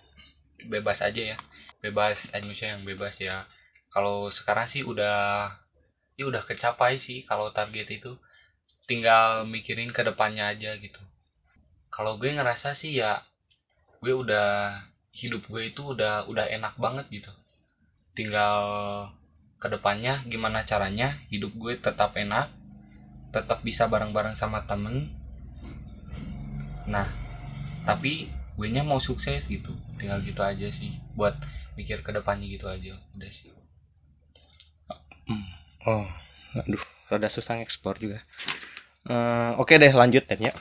bebas 0.70 1.02
aja 1.02 1.34
ya 1.34 1.38
bebas 1.78 2.34
Indonesia 2.34 2.68
yang 2.74 2.82
bebas 2.82 3.14
ya. 3.22 3.46
Kalau 3.88 4.28
sekarang 4.28 4.68
sih 4.68 4.84
udah 4.84 5.48
ya 6.18 6.24
udah 6.26 6.42
kecapai 6.42 6.98
sih 6.98 7.22
kalau 7.24 7.54
target 7.54 7.88
itu. 8.02 8.12
Tinggal 8.84 9.48
mikirin 9.48 9.88
ke 9.94 10.04
depannya 10.04 10.52
aja 10.52 10.76
gitu. 10.76 11.00
Kalau 11.88 12.20
gue 12.20 12.28
ngerasa 12.34 12.76
sih 12.76 13.00
ya 13.00 13.24
gue 14.04 14.12
udah 14.12 14.78
hidup 15.14 15.48
gue 15.50 15.72
itu 15.72 15.82
udah 15.96 16.28
udah 16.28 16.46
enak 16.52 16.76
banget 16.76 17.06
gitu. 17.08 17.32
Tinggal 18.12 18.60
ke 19.58 19.66
depannya 19.66 20.22
gimana 20.28 20.62
caranya 20.62 21.18
hidup 21.32 21.50
gue 21.58 21.74
tetap 21.82 22.14
enak 22.14 22.46
tetap 23.34 23.60
bisa 23.64 23.88
bareng-bareng 23.88 24.36
sama 24.36 24.64
temen. 24.68 25.10
Nah 26.84 27.08
tapi 27.88 28.28
gue 28.58 28.68
nya 28.68 28.84
mau 28.84 29.00
sukses 29.00 29.48
gitu. 29.48 29.72
Tinggal 29.96 30.20
gitu 30.20 30.44
aja 30.44 30.68
sih. 30.68 30.92
Buat 31.16 31.38
mikir 31.78 32.02
ke 32.02 32.10
depannya 32.10 32.50
gitu 32.50 32.66
aja 32.66 32.98
udah 33.14 33.30
sih. 33.30 33.54
Oh 35.86 36.06
aduh. 36.58 36.82
Rada 37.08 37.30
susah 37.30 37.62
ekspor 37.62 37.96
juga. 37.96 38.20
Eh, 39.08 39.52
oke 39.56 39.80
deh 39.80 39.88
lanjut 39.88 40.28
deh 40.28 40.36
ya 40.36 40.52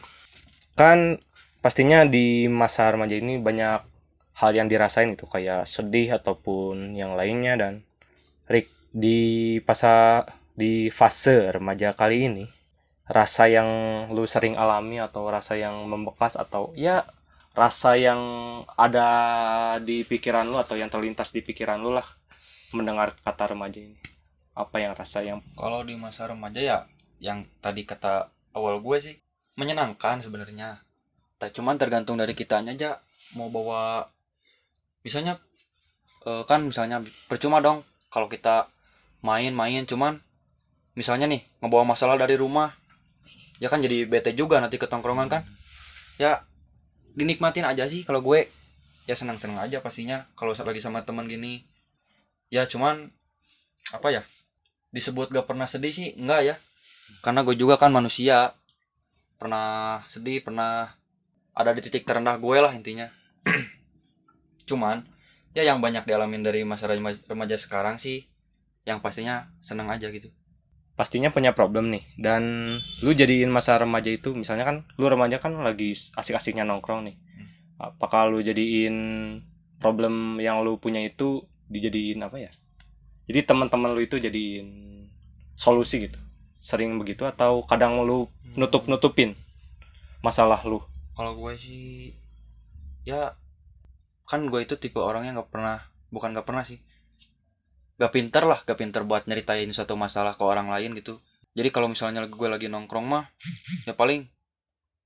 kan 0.77 1.19
pastinya 1.59 2.07
di 2.07 2.47
masa 2.47 2.87
remaja 2.87 3.19
ini 3.19 3.41
banyak 3.41 3.83
hal 4.39 4.51
yang 4.55 4.71
dirasain 4.71 5.11
itu 5.11 5.27
kayak 5.27 5.67
sedih 5.67 6.15
ataupun 6.15 6.95
yang 6.95 7.17
lainnya 7.19 7.59
dan 7.59 7.73
Rick 8.47 8.71
di 8.95 9.57
pasa 9.67 10.23
di 10.55 10.87
fase 10.93 11.51
remaja 11.51 11.91
kali 11.91 12.31
ini 12.31 12.45
rasa 13.09 13.51
yang 13.51 13.67
lu 14.15 14.23
sering 14.23 14.55
alami 14.55 15.03
atau 15.03 15.27
rasa 15.27 15.59
yang 15.59 15.83
membekas 15.83 16.39
atau 16.39 16.71
ya 16.77 17.03
rasa 17.57 17.97
yang 17.97 18.21
ada 18.77 19.09
di 19.81 20.05
pikiran 20.05 20.45
lu 20.45 20.61
atau 20.61 20.77
yang 20.77 20.93
terlintas 20.93 21.33
di 21.33 21.41
pikiran 21.41 21.81
lu 21.81 21.89
lah 21.89 22.05
mendengar 22.69 23.17
kata 23.25 23.57
remaja 23.57 23.81
ini. 23.81 23.97
Apa 24.53 24.77
yang 24.77 24.93
rasa 24.93 25.25
yang 25.25 25.41
kalau 25.57 25.81
di 25.81 25.97
masa 25.97 26.29
remaja 26.29 26.61
ya 26.61 26.77
yang 27.17 27.49
tadi 27.57 27.81
kata 27.81 28.29
awal 28.53 28.77
gue 28.77 28.97
sih 29.01 29.15
menyenangkan 29.57 30.21
sebenarnya. 30.21 30.85
Tak 31.41 31.57
cuman 31.57 31.81
tergantung 31.81 32.21
dari 32.21 32.37
kitanya 32.37 32.77
aja 32.77 33.01
mau 33.33 33.49
bawa 33.49 34.05
misalnya 35.01 35.41
eh, 36.29 36.45
kan 36.45 36.61
misalnya 36.61 37.01
percuma 37.25 37.57
dong 37.57 37.81
kalau 38.13 38.29
kita 38.29 38.69
main-main 39.25 39.81
cuman 39.89 40.21
misalnya 40.93 41.25
nih 41.25 41.41
ngebawa 41.57 41.89
masalah 41.89 42.21
dari 42.21 42.37
rumah 42.37 42.69
ya 43.57 43.65
kan 43.69 43.81
jadi 43.81 44.05
bete 44.05 44.37
juga 44.37 44.61
nanti 44.61 44.77
ke 44.77 44.85
tongkrongan 44.85 45.25
kan. 45.25 45.41
Ya 46.21 46.45
dinikmatin 47.17 47.65
aja 47.65 47.89
sih 47.89 48.05
kalau 48.05 48.21
gue. 48.21 48.45
Ya 49.07 49.15
senang-senang 49.15 49.63
aja 49.63 49.79
pastinya 49.79 50.27
kalau 50.37 50.53
lagi 50.53 50.79
sama 50.83 51.01
teman 51.01 51.25
gini. 51.25 51.65
Ya 52.53 52.69
cuman 52.69 53.09
apa 53.89 54.07
ya 54.11 54.21
disebut 54.91 55.31
gak 55.31 55.47
pernah 55.49 55.65
sedih 55.65 55.91
sih 55.91 56.13
enggak 56.15 56.41
ya. 56.53 56.55
Karena 57.25 57.41
gue 57.41 57.57
juga 57.57 57.81
kan 57.81 57.89
manusia. 57.89 58.53
Pernah 59.41 60.05
sedih 60.05 60.45
pernah 60.45 60.93
ada 61.57 61.73
di 61.73 61.81
titik 61.81 62.05
terendah 62.05 62.37
gue 62.37 62.57
lah 62.61 62.71
intinya. 62.71 63.09
Cuman 64.69 65.01
ya 65.57 65.65
yang 65.65 65.81
banyak 65.81 66.05
dialamin 66.05 66.45
dari 66.45 66.61
masa 66.61 66.85
remaja 66.85 67.57
sekarang 67.57 67.97
sih 67.97 68.29
yang 68.85 69.01
pastinya 69.01 69.49
seneng 69.57 69.89
aja 69.89 70.07
gitu 70.13 70.29
pastinya 70.97 71.29
punya 71.29 71.53
problem 71.53 71.93
nih. 71.93 72.03
Dan 72.17 72.75
lu 73.05 73.13
jadiin 73.13 73.53
masa 73.53 73.77
remaja 73.77 74.09
itu 74.09 74.33
misalnya 74.33 74.65
kan 74.65 74.83
lu 74.97 75.05
remaja 75.07 75.37
kan 75.37 75.53
lagi 75.61 75.93
asik-asiknya 75.93 76.65
nongkrong 76.65 77.05
nih. 77.07 77.15
Apakah 77.77 78.27
lu 78.27 78.41
jadiin 78.41 78.97
problem 79.77 80.41
yang 80.41 80.65
lu 80.65 80.81
punya 80.81 80.99
itu 81.05 81.45
dijadiin 81.69 82.25
apa 82.25 82.41
ya? 82.41 82.51
Jadi 83.29 83.45
teman-teman 83.45 83.93
lu 83.93 84.01
itu 84.01 84.17
jadiin 84.17 84.67
solusi 85.53 86.09
gitu. 86.09 86.17
Sering 86.57 86.97
begitu 86.97 87.23
atau 87.29 87.61
kadang 87.63 88.01
lu 88.01 88.25
nutup 88.57 88.89
nutupin 88.89 89.37
masalah 90.25 90.59
lu? 90.65 90.81
Kalau 91.13 91.37
gue 91.37 91.53
sih 91.53 92.17
ya 93.05 93.37
kan 94.27 94.43
gue 94.49 94.59
itu 94.65 94.75
tipe 94.75 94.99
orang 94.99 95.23
yang 95.23 95.39
nggak 95.39 95.53
pernah 95.53 95.87
bukan 96.11 96.35
nggak 96.35 96.43
pernah 96.43 96.67
sih 96.67 96.83
gak 97.97 98.13
pinter 98.13 98.45
lah 98.45 98.61
gak 98.63 98.77
pinter 98.77 99.01
buat 99.03 99.25
nyeritain 99.25 99.69
suatu 99.73 99.97
masalah 99.97 100.37
ke 100.37 100.43
orang 100.45 100.69
lain 100.69 100.93
gitu. 100.97 101.17
Jadi 101.57 101.73
kalau 101.73 101.89
misalnya 101.89 102.21
gue 102.25 102.47
lagi 102.49 102.69
nongkrong 102.69 103.05
mah 103.09 103.25
ya 103.89 103.97
paling 103.97 104.29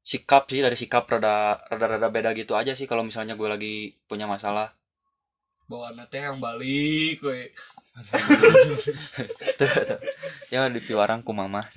sikap 0.03 0.50
sih 0.51 0.60
dari 0.60 0.75
sikap 0.75 1.07
rada 1.07 1.62
rada 1.71 1.88
rada 1.95 2.07
beda 2.12 2.36
gitu 2.36 2.57
aja 2.60 2.75
sih 2.75 2.89
kalau 2.89 3.07
misalnya 3.07 3.39
gue 3.39 3.48
lagi 3.48 3.95
punya 4.12 4.27
masalah. 4.27 4.75
Bawa 5.71 5.95
nate 5.95 6.19
yang 6.19 6.43
balik 6.43 7.24
tuh. 7.24 7.31
ya 10.51 10.67
di 10.67 10.83
piwarang 10.83 11.24
ku 11.24 11.31
mama. 11.31 11.63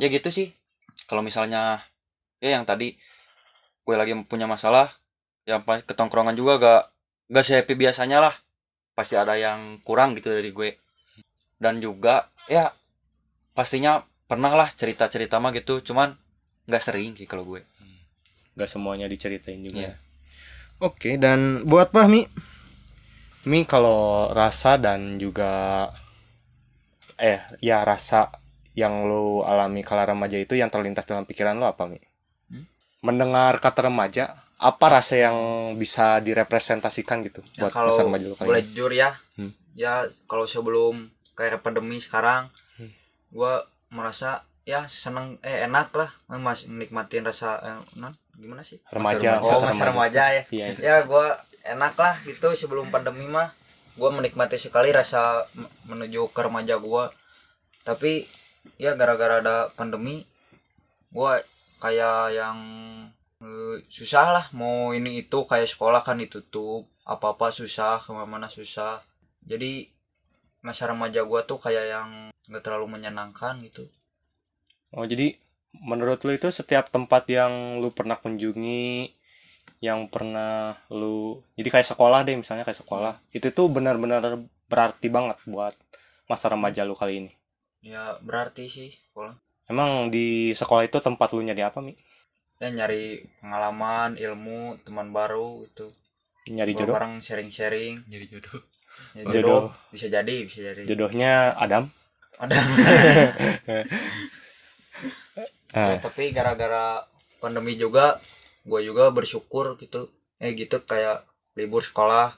Ya 0.00 0.08
gitu 0.10 0.34
sih. 0.34 0.50
Kalau 1.06 1.22
misalnya 1.22 1.84
ya 2.42 2.58
yang 2.58 2.66
tadi 2.66 2.98
gue 3.86 3.94
lagi 3.94 4.14
punya 4.26 4.50
masalah 4.50 4.90
ya 5.46 5.62
pas 5.62 5.82
ketongkrongan 5.82 6.34
juga 6.38 6.58
gak 6.58 6.82
gak 7.32 7.48
happy 7.48 7.74
biasanya 7.74 8.20
lah. 8.20 8.34
Pasti 8.92 9.16
ada 9.16 9.40
yang 9.40 9.80
kurang 9.80 10.12
gitu 10.20 10.28
dari 10.28 10.52
gue. 10.52 10.76
Dan 11.56 11.80
juga 11.80 12.28
ya 12.44 12.68
pastinya 13.56 14.04
pernah 14.28 14.52
lah 14.52 14.68
cerita 14.68 15.08
cerita 15.08 15.40
mah 15.40 15.50
gitu. 15.56 15.80
Cuman 15.80 16.12
nggak 16.68 16.82
sering 16.84 17.16
sih 17.16 17.24
kalau 17.24 17.48
gue. 17.48 17.64
Gak 18.52 18.68
semuanya 18.68 19.08
diceritain 19.08 19.64
juga 19.64 19.80
Iya. 19.80 19.92
oke 20.76 21.16
dan 21.16 21.64
buat 21.64 21.88
Fahmi 21.88 22.28
Mi? 23.48 23.64
Kalau 23.64 24.28
rasa 24.30 24.76
dan 24.76 25.16
juga 25.16 25.88
eh 27.16 27.40
ya 27.64 27.80
rasa 27.82 28.28
yang 28.76 29.08
lu 29.08 29.40
alami 29.40 29.80
kala 29.80 30.04
remaja 30.04 30.36
itu 30.36 30.52
yang 30.52 30.68
terlintas 30.68 31.08
dalam 31.08 31.24
pikiran 31.24 31.56
lu 31.56 31.64
apa 31.64 31.88
Mi? 31.88 31.96
Mendengar 33.02 33.58
kata 33.58 33.90
remaja, 33.90 34.36
apa 34.62 34.86
rasa 34.88 35.18
yang 35.18 35.36
bisa 35.74 36.22
direpresentasikan 36.22 37.26
gitu 37.26 37.42
Ya, 37.54 37.66
buat 37.66 37.72
kalau 37.74 37.90
masa 37.90 38.02
remaja 38.02 38.24
lu 38.24 38.34
kali 38.34 38.46
boleh 38.46 38.62
ini? 38.62 38.68
jujur 38.70 38.90
ya. 38.94 39.10
Hmm. 39.34 39.50
ya 39.74 39.92
kalau 40.24 40.46
sebelum 40.46 41.10
kayak 41.34 41.60
pandemi 41.60 41.98
sekarang 41.98 42.46
gua 43.28 43.64
merasa 43.88 44.40
ya 44.62 44.86
seneng 44.86 45.40
eh 45.42 45.66
enak 45.66 45.90
lah 45.92 46.10
mas 46.30 46.64
menikmatin 46.64 47.24
rasa 47.24 47.58
eh, 47.58 47.80
non 47.98 48.14
gimana 48.32 48.62
sih? 48.62 48.78
Remaja 48.88 49.38
oh 49.38 49.50
masa 49.50 49.66
masa 49.66 49.84
remaja 49.86 50.22
ya? 50.30 50.42
Iya. 50.48 50.64
ya 50.78 50.94
gua 51.02 51.36
enak 51.64 51.94
lah 51.94 52.14
gitu 52.22 52.52
sebelum 52.52 52.88
pandemi 52.88 53.26
mah. 53.26 53.50
Gua 53.92 54.08
menikmati 54.08 54.56
sekali 54.56 54.88
rasa 54.88 55.44
menuju 55.84 56.30
ke 56.30 56.40
remaja 56.40 56.76
gua. 56.76 57.10
Tapi 57.82 58.24
ya 58.76 58.94
gara-gara 58.94 59.40
ada 59.40 59.56
pandemi 59.70 60.22
gua 61.10 61.42
kayak 61.78 62.32
yang 62.32 62.58
susah 63.90 64.26
lah 64.30 64.46
mau 64.54 64.94
ini 64.94 65.26
itu 65.26 65.38
kayak 65.42 65.66
sekolah 65.66 66.02
kan 66.02 66.18
ditutup 66.18 66.86
apa 67.02 67.34
apa 67.34 67.50
susah 67.50 67.98
ke 67.98 68.14
mana-mana 68.14 68.46
susah 68.46 69.02
jadi 69.42 69.90
masa 70.62 70.86
remaja 70.86 71.26
gua 71.26 71.42
tuh 71.42 71.58
kayak 71.58 71.86
yang 71.90 72.10
nggak 72.46 72.62
terlalu 72.62 72.98
menyenangkan 72.98 73.58
gitu 73.66 73.86
Oh 74.92 75.08
jadi 75.08 75.40
menurut 75.72 76.20
lu 76.28 76.36
itu 76.36 76.52
setiap 76.52 76.92
tempat 76.92 77.24
yang 77.32 77.80
lu 77.80 77.88
pernah 77.90 78.20
kunjungi 78.20 79.08
yang 79.82 80.06
pernah 80.06 80.76
lu 80.92 81.42
jadi 81.56 81.68
kayak 81.80 81.88
sekolah 81.96 82.22
deh 82.22 82.36
misalnya 82.38 82.62
kayak 82.62 82.84
sekolah 82.84 83.18
itu 83.34 83.50
tuh 83.50 83.72
benar-benar 83.72 84.38
berarti 84.68 85.08
banget 85.08 85.40
buat 85.48 85.74
masa 86.30 86.52
remaja 86.52 86.86
lu 86.86 86.94
kali 86.94 87.26
ini. 87.26 87.32
ya 87.82 88.14
berarti 88.22 88.70
sih 88.70 88.94
sekolah 88.94 89.34
Emang 89.70 90.10
di 90.10 90.50
sekolah 90.52 90.86
itu 90.86 90.98
tempat 90.98 91.30
lu 91.34 91.42
nyari 91.42 91.62
apa 91.62 91.78
mi? 91.78 91.94
Ya 92.62 92.70
nyari 92.70 93.02
pengalaman 93.42 94.14
ilmu 94.14 94.78
teman 94.80 95.10
baru 95.10 95.66
itu 95.66 95.90
Nyari 96.46 96.72
jodoh? 96.72 96.94
bareng 96.94 97.18
sharing-sharing 97.18 98.06
Jadi 98.06 98.26
jodoh. 98.28 98.62
Ya, 99.12 99.22
Jodoh. 99.24 99.34
jodoh 99.34 99.62
bisa 99.90 100.06
jadi 100.06 100.34
bisa 100.42 100.58
jadi 100.62 100.82
Jodohnya 100.86 101.32
Adam. 101.56 101.90
ada 102.38 102.54
Ah, 105.72 105.88
Ya, 105.88 105.98
tapi 105.98 106.30
gara-gara 106.30 107.00
pandemi 107.40 107.72
juga 107.74 108.20
gue 108.62 108.80
juga 108.84 109.08
bersyukur 109.08 109.74
gitu 109.76 110.12
eh 110.36 110.52
gitu 110.52 110.84
kayak 110.84 111.24
libur 111.54 111.80
sekolah 111.80 112.36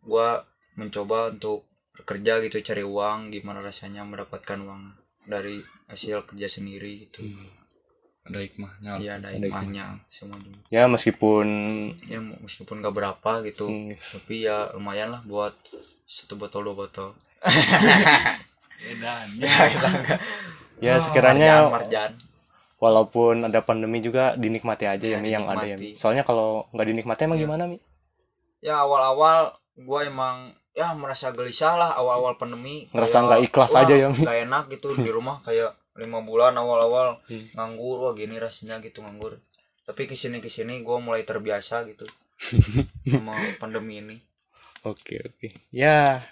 gue 0.00 0.28
mencoba 0.74 1.28
untuk 1.28 1.66
bekerja 1.92 2.38
gitu 2.40 2.62
cari 2.62 2.80
uang 2.80 3.28
gimana 3.28 3.60
rasanya 3.60 4.06
mendapatkan 4.06 4.56
uang 4.58 4.82
dari 5.26 5.58
hasil 5.86 6.22
kerja 6.24 6.48
sendiri 6.48 7.04
gitu 7.04 7.26
Ada 8.22 8.38
hikmahnya. 8.38 8.90
iya 8.96 9.12
ada 9.16 9.28
hikmahnya 9.28 9.98
semua 10.06 10.38
juga 10.38 10.58
ya 10.68 10.86
meskipun 10.86 11.46
ya 12.04 12.18
meskipun 12.38 12.78
gak 12.78 12.94
berapa 12.94 13.30
gitu 13.42 13.66
Hmm. 13.66 13.98
tapi 13.98 14.46
ya 14.46 14.70
lumayan 14.72 15.10
lah 15.10 15.20
buat 15.22 15.52
satu 16.04 16.36
botol 16.36 16.62
dua 16.64 16.86
botol 16.86 17.08
edannya 18.84 19.46
ya 20.80 20.92
Oh, 20.92 21.00
sekiranya 21.00 21.50
marjan, 21.64 21.72
marjan. 21.72 22.10
walaupun 22.76 23.34
ada 23.42 23.58
pandemi 23.60 23.98
juga 23.98 24.34
dinikmati 24.34 24.84
aja 24.84 25.02
ya, 25.04 25.14
Ya, 25.14 25.18
mi 25.18 25.30
yang 25.30 25.46
ada 25.46 25.62
ya. 25.64 25.74
Mi. 25.76 25.94
Soalnya 25.94 26.22
kalau 26.22 26.66
nggak 26.70 26.86
dinikmati 26.88 27.22
emang 27.24 27.38
Ya. 27.38 27.42
gimana 27.42 27.64
mi? 27.66 27.78
ya 28.60 28.78
awal-awal 28.78 29.50
gue 29.74 30.00
emang 30.04 30.50
ya 30.72 30.94
merasa 30.94 31.30
gelisah 31.30 31.74
lah 31.74 31.90
awal-awal 31.92 32.34
pandemi 32.34 32.86
Ngerasa 32.88 33.18
nggak 33.20 33.40
ikhlas 33.44 33.72
wah, 33.72 33.82
aja 33.82 33.94
ya, 33.96 34.06
Mi. 34.08 34.22
nggak 34.22 34.38
enak 34.44 34.64
gitu 34.70 34.94
di 34.96 35.10
rumah 35.10 35.42
kayak 35.42 35.74
lima 35.96 36.24
bulan 36.24 36.56
awal-awal 36.56 37.20
Hmm. 37.28 37.44
nganggur 37.56 38.08
wah 38.08 38.12
gini 38.16 38.40
rasanya 38.40 38.80
gitu 38.80 39.04
nganggur 39.04 39.36
tapi 39.84 40.08
ke 40.08 40.14
sini 40.14 40.38
ke 40.40 40.48
sini 40.48 40.80
gue 40.80 40.96
mulai 41.02 41.26
terbiasa 41.26 41.84
gitu 41.90 42.06
sama 43.12 43.36
pandemi 43.60 44.00
ini 44.00 44.16
Oke 44.82 45.22
oke. 45.22 45.54
Ya 45.70 46.26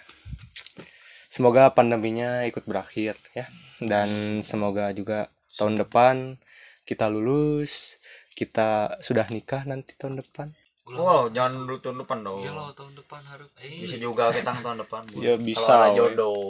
semoga 1.31 1.71
pandeminya 1.71 2.43
ikut 2.43 2.67
berakhir 2.67 3.15
ya 3.31 3.47
dan 3.79 4.43
semoga 4.43 4.91
juga 4.91 5.31
tahun 5.55 5.79
depan 5.79 6.35
kita 6.83 7.07
lulus 7.07 8.03
kita 8.35 8.99
sudah 8.99 9.23
nikah 9.31 9.63
nanti 9.63 9.95
tahun 9.95 10.19
depan. 10.19 10.51
Wow 10.97 11.29
jangan 11.31 11.63
dulu 11.63 11.77
tahun 11.79 11.97
depan 12.03 12.17
dong. 12.25 12.41
Iya 12.43 12.51
loh 12.51 12.69
tahun 12.75 12.93
depan 12.97 13.21
harus 13.27 13.49
eh. 13.61 13.83
Bisa 13.83 13.95
juga 14.01 14.31
kita 14.31 14.51
tahun 14.59 14.83
depan 14.83 15.01
Bu. 15.11 15.23
Ya, 15.23 15.35
bisa, 15.37 15.63
Kalau 15.63 15.83
ada 15.85 15.89
jodoh. 15.95 16.43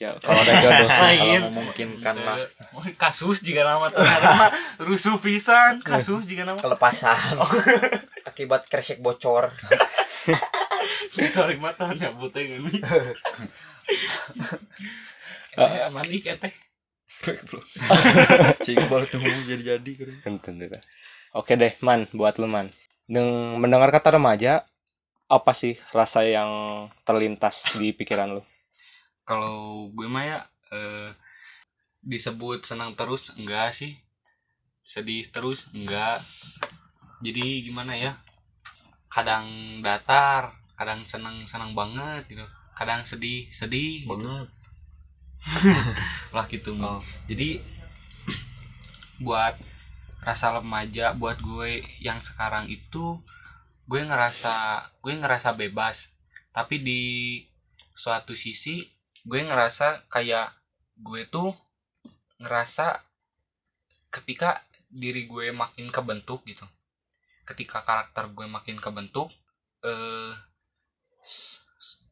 Ya 0.00 0.10
kalau 0.18 0.40
ada 0.40 0.52
jodoh. 0.64 0.88
lain 1.04 1.40
Memungkinkan 1.52 2.14
lah. 2.24 2.36
Oh, 2.72 2.84
kasus 2.96 3.44
jika 3.44 3.62
nama 3.66 3.86
tuh 3.92 4.00
mah. 4.02 4.50
Rusuh 4.80 5.20
pisan 5.20 5.84
kasus 5.84 6.24
jika 6.26 6.48
nama. 6.48 6.58
Kelepasan. 6.58 7.38
Akibat 8.28 8.66
kresek 8.66 8.98
bocor. 9.04 9.52
Tarik 11.14 11.58
mata 11.60 11.92
nyabut 11.92 12.32
teh 12.32 12.46
ini. 12.46 12.80
Eh 15.58 15.90
mandi 15.90 16.22
teh 16.22 16.54
Cing 18.64 18.80
baru 18.88 19.04
tuh 19.04 19.20
ngomong 19.20 19.44
jadi-jadi 19.44 19.92
keren. 19.92 20.80
Oke 21.36 21.52
deh 21.54 21.72
man 21.84 22.08
buat 22.16 22.40
lu 22.40 22.48
man. 22.48 22.72
Deng 23.10 23.58
mendengar 23.58 23.90
kata 23.90 24.14
remaja 24.22 24.62
apa 25.26 25.50
sih 25.50 25.74
rasa 25.90 26.22
yang 26.22 26.50
terlintas 27.02 27.74
di 27.74 27.90
pikiran 27.90 28.38
lu? 28.38 28.42
kalau 29.30 29.86
gue 29.94 30.10
mah 30.10 30.26
ya 30.26 30.38
eh, 30.74 31.14
disebut 32.02 32.66
senang 32.66 32.98
terus 32.98 33.30
enggak 33.38 33.70
sih 33.70 33.94
sedih 34.82 35.22
terus 35.30 35.70
enggak 35.70 36.18
jadi 37.22 37.62
gimana 37.62 37.94
ya 37.94 38.18
kadang 39.06 39.46
datar 39.86 40.50
kadang 40.74 41.06
senang 41.06 41.46
senang 41.46 41.78
banget 41.78 42.26
gitu 42.26 42.42
kadang 42.74 43.06
sedih 43.06 43.46
sedih 43.54 44.02
gitu. 44.02 44.10
banget 44.18 44.48
lah 46.34 46.46
gitu 46.50 46.74
Oh. 46.82 46.98
jadi 47.30 47.62
buat 49.22 49.54
rasa 50.20 50.60
remaja 50.60 51.16
buat 51.16 51.40
gue 51.40 51.80
yang 52.00 52.20
sekarang 52.20 52.68
itu 52.68 53.16
gue 53.88 54.00
ngerasa 54.04 54.84
gue 55.00 55.12
ngerasa 55.16 55.56
bebas. 55.56 56.12
Tapi 56.52 56.82
di 56.82 57.02
suatu 57.96 58.36
sisi 58.36 58.84
gue 59.24 59.40
ngerasa 59.40 60.08
kayak 60.12 60.52
gue 61.00 61.28
tuh 61.28 61.52
ngerasa 62.40 63.00
ketika 64.12 64.60
diri 64.90 65.24
gue 65.24 65.50
makin 65.50 65.88
kebentuk 65.88 66.44
gitu. 66.44 66.64
Ketika 67.48 67.82
karakter 67.82 68.30
gue 68.30 68.46
makin 68.46 68.76
kebentuk 68.78 69.32
eh 69.80 70.32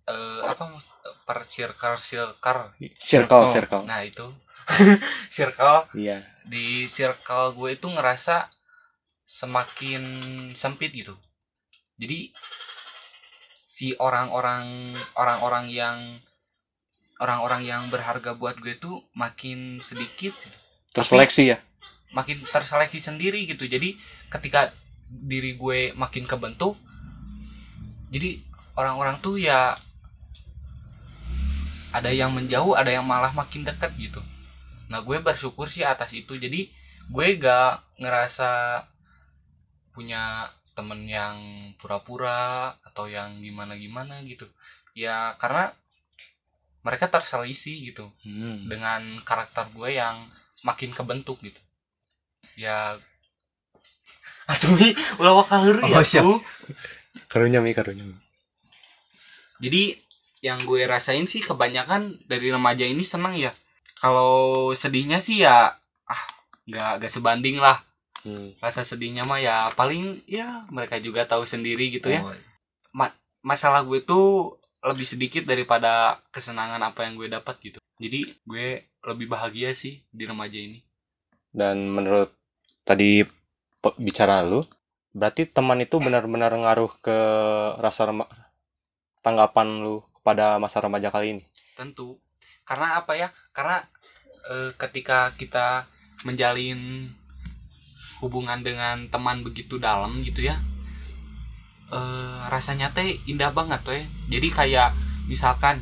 eh 0.08 0.40
apa 0.48 0.64
per 1.28 1.44
circle 1.44 2.00
circle. 2.00 2.72
Circle 2.96 3.44
circle. 3.46 3.84
nah 3.84 4.00
itu 4.00 4.24
circle 5.34 5.88
Iya. 5.96 6.24
di 6.44 6.84
circle 6.86 7.56
gue 7.56 7.76
itu 7.76 7.88
ngerasa 7.88 8.48
semakin 9.24 10.20
sempit 10.52 10.92
gitu 10.92 11.16
jadi 11.98 12.32
si 13.68 13.94
orang-orang 13.98 14.94
orang-orang 15.14 15.70
yang 15.70 15.98
orang-orang 17.18 17.66
yang 17.66 17.82
berharga 17.90 18.34
buat 18.34 18.58
gue 18.62 18.78
tuh 18.78 19.02
makin 19.10 19.82
sedikit 19.82 20.34
gitu. 20.34 20.58
Terseleksi 20.94 21.54
ya. 21.54 21.58
makin 22.08 22.40
terseleksi 22.48 23.04
sendiri 23.04 23.44
gitu 23.44 23.68
jadi 23.68 23.92
ketika 24.32 24.72
diri 25.08 25.60
gue 25.60 25.92
makin 25.92 26.24
kebentuk 26.24 26.80
jadi 28.08 28.40
orang-orang 28.72 29.20
tuh 29.20 29.36
ya 29.36 29.76
ada 31.92 32.08
yang 32.08 32.32
menjauh 32.32 32.72
ada 32.72 32.88
yang 32.88 33.04
malah 33.04 33.28
makin 33.36 33.60
dekat 33.60 33.92
gitu 34.00 34.24
nah 34.88 35.00
gue 35.00 35.18
bersyukur 35.18 35.66
sih 35.66 35.82
atas 35.82 36.12
itu 36.12 36.32
jadi 36.32 36.68
gue 37.06 37.26
gak 37.36 37.72
ngerasa 37.96 38.82
punya 39.90 40.46
temen 40.72 41.02
yang 41.02 41.34
pura-pura 41.74 42.70
atau 42.82 43.04
yang 43.06 43.38
gimana-gimana 43.38 44.22
gitu 44.22 44.46
ya 44.92 45.34
karena 45.34 45.74
mereka 46.80 47.08
terselisih 47.08 47.92
gitu 47.92 48.06
Hmm. 48.22 48.64
dengan 48.64 49.02
karakter 49.20 49.66
gue 49.70 49.94
yang 49.94 50.14
makin 50.62 50.90
kebentuk 50.90 51.38
gitu 51.40 51.58
ya 52.54 52.94
atuh 54.48 54.72
mi 54.72 54.90
ulah 55.18 55.34
wakal 55.36 55.60
heureuy 55.62 55.84
Oh, 55.86 55.92
ya 55.92 56.02
siap. 56.02 56.24
tuh 56.24 56.38
Karunya 57.26 57.60
mi 57.60 57.72
karunya. 57.72 58.02
Mi. 58.02 58.16
jadi 59.58 60.00
yang 60.40 60.62
gue 60.62 60.86
rasain 60.86 61.26
sih 61.26 61.40
kebanyakan 61.40 62.22
dari 62.24 62.48
remaja 62.48 62.86
ini 62.86 63.02
senang 63.02 63.34
ya 63.34 63.50
kalau 63.98 64.70
sedihnya 64.74 65.18
sih 65.18 65.42
ya 65.42 65.74
ah 66.06 66.22
nggak 66.66 67.02
nggak 67.02 67.12
sebanding 67.12 67.58
lah. 67.58 67.82
Hmm. 68.18 68.50
rasa 68.58 68.82
sedihnya 68.82 69.22
mah 69.22 69.38
ya 69.38 69.70
paling 69.78 70.18
ya 70.26 70.66
mereka 70.74 70.98
juga 70.98 71.22
tahu 71.22 71.46
sendiri 71.46 71.86
gitu 71.94 72.10
ya. 72.10 72.20
Oh, 72.26 72.34
masalah 73.46 73.86
gue 73.86 74.02
tuh 74.02 74.58
lebih 74.82 75.06
sedikit 75.06 75.46
daripada 75.46 76.22
kesenangan 76.34 76.82
apa 76.82 77.06
yang 77.06 77.18
gue 77.18 77.28
dapat 77.30 77.56
gitu. 77.62 77.78
Jadi 77.98 78.30
gue 78.46 78.86
lebih 79.06 79.26
bahagia 79.26 79.74
sih 79.74 80.02
di 80.10 80.24
remaja 80.26 80.58
ini. 80.58 80.82
Dan 81.50 81.90
menurut 81.90 82.30
tadi 82.86 83.26
bicara 83.98 84.42
lu, 84.46 84.62
berarti 85.10 85.48
teman 85.48 85.82
itu 85.82 85.98
benar-benar 85.98 86.54
ngaruh 86.54 86.92
ke 87.02 87.18
rasa 87.82 88.10
tanggapan 89.22 89.82
lu 89.82 90.04
kepada 90.20 90.60
masa 90.62 90.78
remaja 90.82 91.10
kali 91.10 91.38
ini. 91.38 91.44
tentu 91.78 92.18
karena 92.68 93.00
apa 93.00 93.16
ya? 93.16 93.32
Karena 93.56 93.80
eh, 94.52 94.76
ketika 94.76 95.32
kita 95.40 95.88
menjalin 96.28 97.08
hubungan 98.20 98.60
dengan 98.60 99.06
teman 99.08 99.46
begitu 99.46 99.78
dalam 99.78 100.20
gitu 100.26 100.42
ya 100.42 100.58
eh 101.88 102.38
rasanya 102.52 102.92
teh 102.92 103.16
indah 103.24 103.48
banget 103.48 103.80
tuh 103.80 103.96
jadi 104.28 104.48
kayak 104.52 104.90
misalkan 105.24 105.80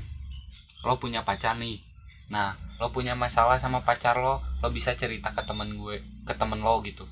lo 0.87 1.03
punya 1.03 1.27
pacar 1.27 1.59
nih. 1.59 1.83
Nah 2.31 2.55
lo 2.79 2.95
punya 2.95 3.19
masalah 3.19 3.59
sama 3.59 3.83
pacar 3.83 4.15
lo 4.23 4.39
lo 4.63 4.69
bisa 4.71 4.95
cerita 4.95 5.35
ke 5.35 5.43
temen 5.43 5.75
gue 5.75 5.99
ke 6.23 6.35
temen 6.39 6.63
lo 6.63 6.79
gitu. 6.87 7.03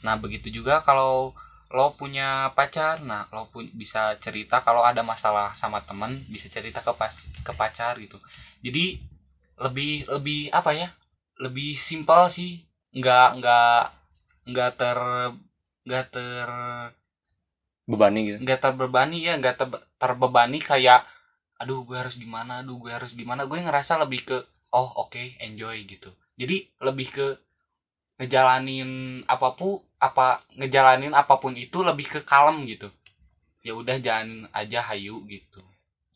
Nah 0.00 0.16
begitu 0.16 0.48
juga 0.48 0.80
kalau 0.80 1.36
lo 1.68 1.86
punya 2.00 2.48
pacar 2.56 3.04
nah 3.04 3.28
lo 3.28 3.52
pun 3.52 3.68
bisa 3.76 4.16
cerita 4.24 4.64
kalau 4.64 4.80
ada 4.80 5.04
masalah 5.04 5.52
sama 5.52 5.84
temen 5.84 6.24
bisa 6.32 6.48
cerita 6.48 6.80
ke 6.80 6.96
pas 6.96 7.12
ke 7.44 7.52
pacar 7.52 8.00
gitu. 8.00 8.16
Jadi 8.64 9.04
lebih 9.60 10.08
lebih 10.08 10.40
apa 10.50 10.70
ya? 10.74 10.88
Lebih 11.44 11.76
simpel 11.76 12.26
sih. 12.32 12.64
Nggak 12.96 13.28
nggak 13.38 13.80
nggak 14.50 14.70
ter 14.80 14.98
nggak 15.86 16.06
ter 16.14 16.48
bebani 17.90 18.20
gitu? 18.30 18.38
nggak 18.46 18.58
terbebani 18.62 19.18
ya 19.26 19.34
nggak 19.40 19.56
ter- 19.58 19.84
terbebani 19.98 20.58
kayak 20.62 21.02
aduh 21.60 21.84
gue 21.84 21.96
harus 21.98 22.16
gimana? 22.16 22.64
Aduh 22.64 22.80
gue 22.80 22.92
harus 22.92 23.12
gimana? 23.12 23.44
Gue 23.44 23.60
ngerasa 23.60 24.00
lebih 24.00 24.24
ke 24.24 24.36
oh 24.72 24.88
oke 25.04 25.36
enjoy 25.44 25.84
gitu. 25.84 26.08
Jadi 26.40 26.64
lebih 26.80 27.08
ke 27.12 27.26
ngejalanin 28.20 29.22
apa 29.28 29.56
pun 29.56 29.80
apa 30.00 30.40
ngejalanin 30.56 31.12
apa 31.12 31.36
pun 31.40 31.52
itu 31.56 31.84
lebih 31.84 32.08
ke 32.08 32.20
kalem 32.24 32.64
gitu. 32.64 32.88
Ya 33.60 33.76
udah 33.76 34.00
jalanin 34.00 34.48
aja 34.56 34.80
hayu 34.88 35.20
gitu. 35.28 35.60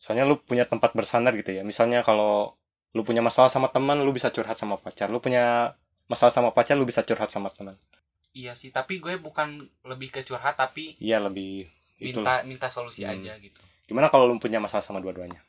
Soalnya 0.01 0.25
lu 0.25 0.41
punya 0.41 0.65
tempat 0.65 0.97
bersandar 0.97 1.33
gitu 1.37 1.53
ya. 1.53 1.61
Misalnya 1.61 2.01
kalau 2.01 2.57
lu 2.95 3.03
punya 3.03 3.19
masalah 3.19 3.51
sama 3.51 3.67
teman 3.67 3.99
lu 3.99 4.15
bisa 4.15 4.31
curhat 4.31 4.55
sama 4.55 4.79
pacar. 4.79 5.11
Lu 5.11 5.19
punya 5.19 5.75
masalah 6.07 6.31
sama 6.31 6.55
pacar 6.55 6.79
lu 6.79 6.87
bisa 6.87 7.03
curhat 7.03 7.27
sama 7.27 7.51
teman. 7.51 7.75
Iya 8.31 8.55
sih 8.55 8.71
tapi 8.71 9.03
gue 9.03 9.19
bukan 9.19 9.59
lebih 9.83 10.11
ke 10.15 10.23
curhat 10.23 10.55
tapi 10.55 10.95
iya 10.99 11.19
lebih 11.19 11.67
itu 11.99 12.19
minta 12.19 12.43
minta 12.47 12.67
solusi 12.71 13.03
Hmm. 13.03 13.15
aja 13.15 13.35
gitu. 13.39 13.59
Gimana 13.91 14.07
kalau 14.07 14.31
lu 14.31 14.39
punya 14.39 14.63
masalah 14.63 14.83
sama 14.83 15.03
dua-duanya? 15.03 15.39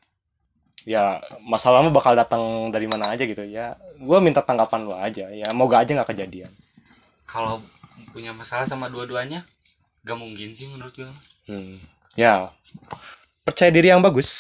Ya 0.87 1.23
masalahmu 1.47 1.91
bakal 1.95 2.15
datang 2.15 2.71
dari 2.75 2.87
mana 2.91 3.11
aja 3.15 3.23
gitu. 3.23 3.43
Ya 3.47 3.79
gua 4.03 4.19
minta 4.19 4.43
tanggapan 4.43 4.87
lu 4.87 4.95
aja. 4.95 5.31
Ya 5.31 5.51
moga 5.55 5.83
aja 5.83 5.95
nggak 5.95 6.11
kejadian. 6.15 6.51
Kalau 7.27 7.63
punya 8.11 8.31
masalah 8.35 8.67
sama 8.67 8.91
dua-duanya 8.91 9.47
gak 10.07 10.15
mungkin 10.15 10.55
sih 10.55 10.71
menurut 10.71 10.95
gue 10.95 11.11
hmm. 11.51 11.83
ya 12.15 12.55
percaya 13.43 13.75
diri 13.75 13.91
yang 13.91 13.99
bagus. 13.99 14.31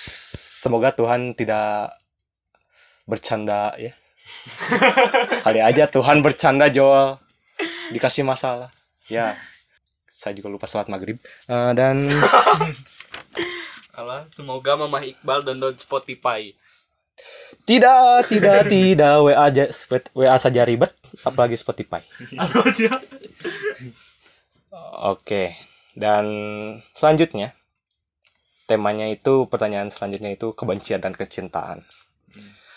Semoga 0.63 0.95
Tuhan 0.95 1.35
tidak 1.35 1.91
bercanda 3.07 3.73
ya. 3.79 3.95
Kali 5.47 5.63
aja 5.63 5.87
Tuhan 5.87 6.21
bercanda 6.21 6.67
Joel. 6.67 7.23
Dikasih 7.95 8.27
masalah. 8.27 8.75
Ya. 9.07 9.39
Saya 10.11 10.35
juga 10.35 10.51
lupa 10.51 10.67
sholat 10.67 10.91
maghrib. 10.91 11.17
Eh, 11.47 11.73
dan 11.79 12.11
Allah 13.97 14.29
semoga 14.35 14.77
Mama 14.77 15.01
Iqbal 15.01 15.47
download 15.47 15.79
Spotify. 15.79 16.53
Tidak 17.65 18.29
tidak 18.29 18.69
tidak. 18.69 19.15
WA 19.25 19.49
aja 19.49 19.65
WA 20.13 20.37
saja 20.37 20.63
ribet 20.69 20.93
apalagi 21.25 21.57
Spotify. 21.57 22.05
Oke, 24.97 25.53
dan 25.97 26.25
selanjutnya 26.93 27.57
temanya 28.69 29.09
itu 29.09 29.47
pertanyaan 29.49 29.89
selanjutnya 29.89 30.35
itu 30.35 30.53
kebencian 30.53 31.01
dan 31.01 31.15
kecintaan. 31.15 31.87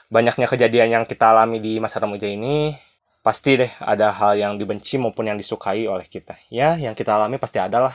Banyaknya 0.10 0.50
kejadian 0.50 0.90
yang 0.90 1.06
kita 1.06 1.30
alami 1.30 1.62
di 1.62 1.78
masa 1.78 2.02
remaja 2.02 2.26
ini 2.26 2.74
pasti 3.22 3.62
deh 3.62 3.70
ada 3.78 4.10
hal 4.10 4.42
yang 4.42 4.58
dibenci 4.58 4.98
maupun 4.98 5.30
yang 5.30 5.38
disukai 5.38 5.86
oleh 5.86 6.10
kita. 6.10 6.34
Ya, 6.50 6.74
yang 6.82 6.98
kita 6.98 7.14
alami 7.14 7.38
pasti 7.38 7.62
adalah 7.62 7.94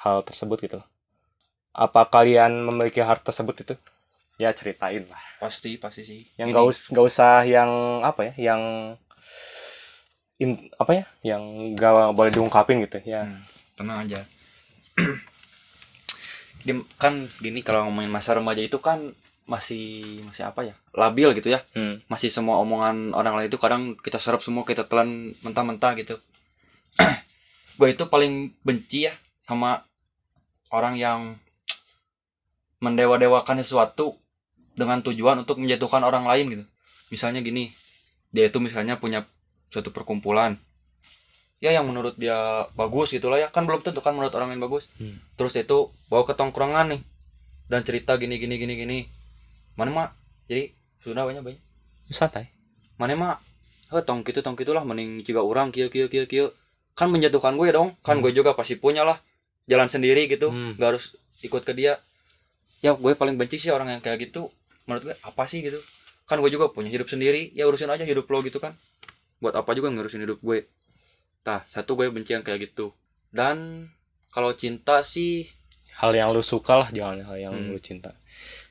hal 0.00 0.24
tersebut 0.24 0.56
gitu. 0.64 0.80
Apa 1.76 2.08
kalian 2.08 2.64
memiliki 2.64 3.04
hal 3.04 3.20
tersebut 3.20 3.60
itu? 3.60 3.74
Ya 4.40 4.56
ceritain 4.56 5.04
lah. 5.04 5.20
Pasti, 5.36 5.76
pasti 5.76 6.00
sih. 6.00 6.24
Yang 6.40 6.56
gak, 6.56 6.64
us 6.64 6.78
gak 6.88 7.04
usah 7.04 7.44
yang 7.44 8.00
apa 8.00 8.32
ya, 8.32 8.56
yang 8.56 8.62
in, 10.40 10.56
apa 10.80 10.96
ya, 10.96 11.04
yang 11.20 11.76
gak 11.76 12.16
boleh 12.16 12.32
diungkapin 12.32 12.80
gitu 12.88 13.04
ya. 13.04 13.28
hmm, 13.28 13.36
tenang 13.76 14.08
aja. 14.08 14.24
Kan 16.96 17.28
gini 17.44 17.60
kalau 17.60 17.84
ngomongin 17.88 18.08
masa 18.08 18.36
remaja 18.36 18.60
itu 18.60 18.80
kan 18.80 19.12
masih 19.48 20.20
masih 20.26 20.44
apa 20.46 20.66
ya? 20.66 20.74
Labil 20.92 21.30
gitu 21.38 21.52
ya. 21.52 21.60
Hmm. 21.72 22.02
masih 22.10 22.28
semua 22.28 22.58
omongan 22.60 23.16
orang 23.16 23.36
lain 23.38 23.48
itu 23.48 23.58
kadang 23.60 23.94
kita 23.98 24.18
serap 24.20 24.44
semua 24.44 24.66
kita 24.66 24.84
telan 24.84 25.32
mentah-mentah 25.44 25.96
gitu. 25.96 26.18
Gue 27.78 27.94
itu 27.94 28.04
paling 28.06 28.52
benci 28.66 29.08
ya 29.08 29.14
sama 29.48 29.82
orang 30.70 30.94
yang 30.98 31.38
mendewa-dewakan 32.80 33.60
sesuatu 33.60 34.16
dengan 34.78 35.04
tujuan 35.04 35.42
untuk 35.42 35.60
menjatuhkan 35.60 36.00
orang 36.06 36.24
lain 36.24 36.46
gitu. 36.48 36.64
Misalnya 37.10 37.44
gini 37.44 37.68
dia 38.30 38.46
itu 38.46 38.62
misalnya 38.62 38.96
punya 38.96 39.26
suatu 39.68 39.90
perkumpulan. 39.90 40.56
Ya 41.60 41.76
yang 41.76 41.84
menurut 41.84 42.16
dia 42.16 42.64
bagus 42.72 43.12
gitulah 43.12 43.36
ya. 43.36 43.52
Kan 43.52 43.68
belum 43.68 43.84
tentu 43.84 44.00
kan 44.00 44.16
menurut 44.16 44.32
orang 44.32 44.54
lain 44.54 44.62
bagus. 44.62 44.88
Hmm. 44.96 45.18
terus 45.36 45.52
dia 45.52 45.66
itu 45.66 45.92
bawa 46.08 46.24
ke 46.24 46.32
tongkrongan 46.38 46.96
nih 46.96 47.02
dan 47.70 47.86
cerita 47.86 48.18
gini 48.18 48.36
gini 48.42 48.58
gini 48.58 48.74
gini 48.74 48.98
mana 49.80 49.90
mak 49.90 50.08
jadi 50.44 50.68
sudah 51.00 51.24
banyak 51.24 51.40
banyak 51.40 51.62
Santai. 52.10 52.52
mana 52.94 53.14
mah 53.14 53.34
oh, 53.88 54.02
tong 54.02 54.20
gitu 54.20 54.40
tong 54.40 54.54
gitulah 54.54 54.82
mending 54.82 55.22
juga 55.22 55.40
orang 55.40 55.70
kieu 55.70 55.88
kieu 55.88 56.06
kieu 56.06 56.26
kieu 56.26 56.52
kan 56.92 57.08
menjatuhkan 57.08 57.54
gue 57.54 57.70
dong 57.70 57.96
kan 58.00 58.20
gue 58.20 58.28
juga 58.30 58.52
pasti 58.52 58.76
punya 58.76 59.00
lah 59.00 59.16
jalan 59.64 59.86
sendiri 59.86 60.26
gitu 60.26 60.50
Hmm. 60.50 60.76
nggak 60.76 60.88
harus 60.90 61.16
ikut 61.40 61.62
ke 61.62 61.72
dia 61.72 61.96
ya 62.80 62.92
gue 62.92 63.12
paling 63.14 63.34
benci 63.34 63.56
sih 63.56 63.70
orang 63.70 63.88
yang 63.88 64.00
kayak 64.00 64.20
gitu 64.22 64.52
menurut 64.84 65.02
gue 65.02 65.14
apa 65.16 65.44
sih 65.44 65.60
gitu 65.60 65.80
kan 66.24 66.36
gue 66.36 66.50
juga 66.50 66.68
punya 66.68 66.88
hidup 66.88 67.06
sendiri 67.06 67.50
ya 67.50 67.64
urusin 67.64 67.88
aja 67.88 68.02
hidup 68.02 68.26
lo 68.26 68.38
gitu 68.40 68.58
kan 68.58 68.76
buat 69.38 69.54
apa 69.54 69.72
juga 69.72 69.88
ngurusin 69.88 70.20
hidup 70.20 70.38
gue 70.38 70.68
tah 71.40 71.64
satu 71.66 71.94
gue 71.94 72.06
benci 72.08 72.32
yang 72.32 72.42
kayak 72.42 72.68
gitu 72.68 72.92
dan 73.30 73.88
kalau 74.28 74.52
cinta 74.52 75.00
sih 75.00 75.48
Hal 75.92 76.12
yang 76.12 76.30
lu 76.30 76.40
suka 76.40 76.76
lah, 76.76 76.88
jangan 76.88 77.20
hal 77.22 77.36
yang 77.38 77.52
Hmm. 77.52 77.68
lu 77.68 77.78
cinta. 77.78 78.16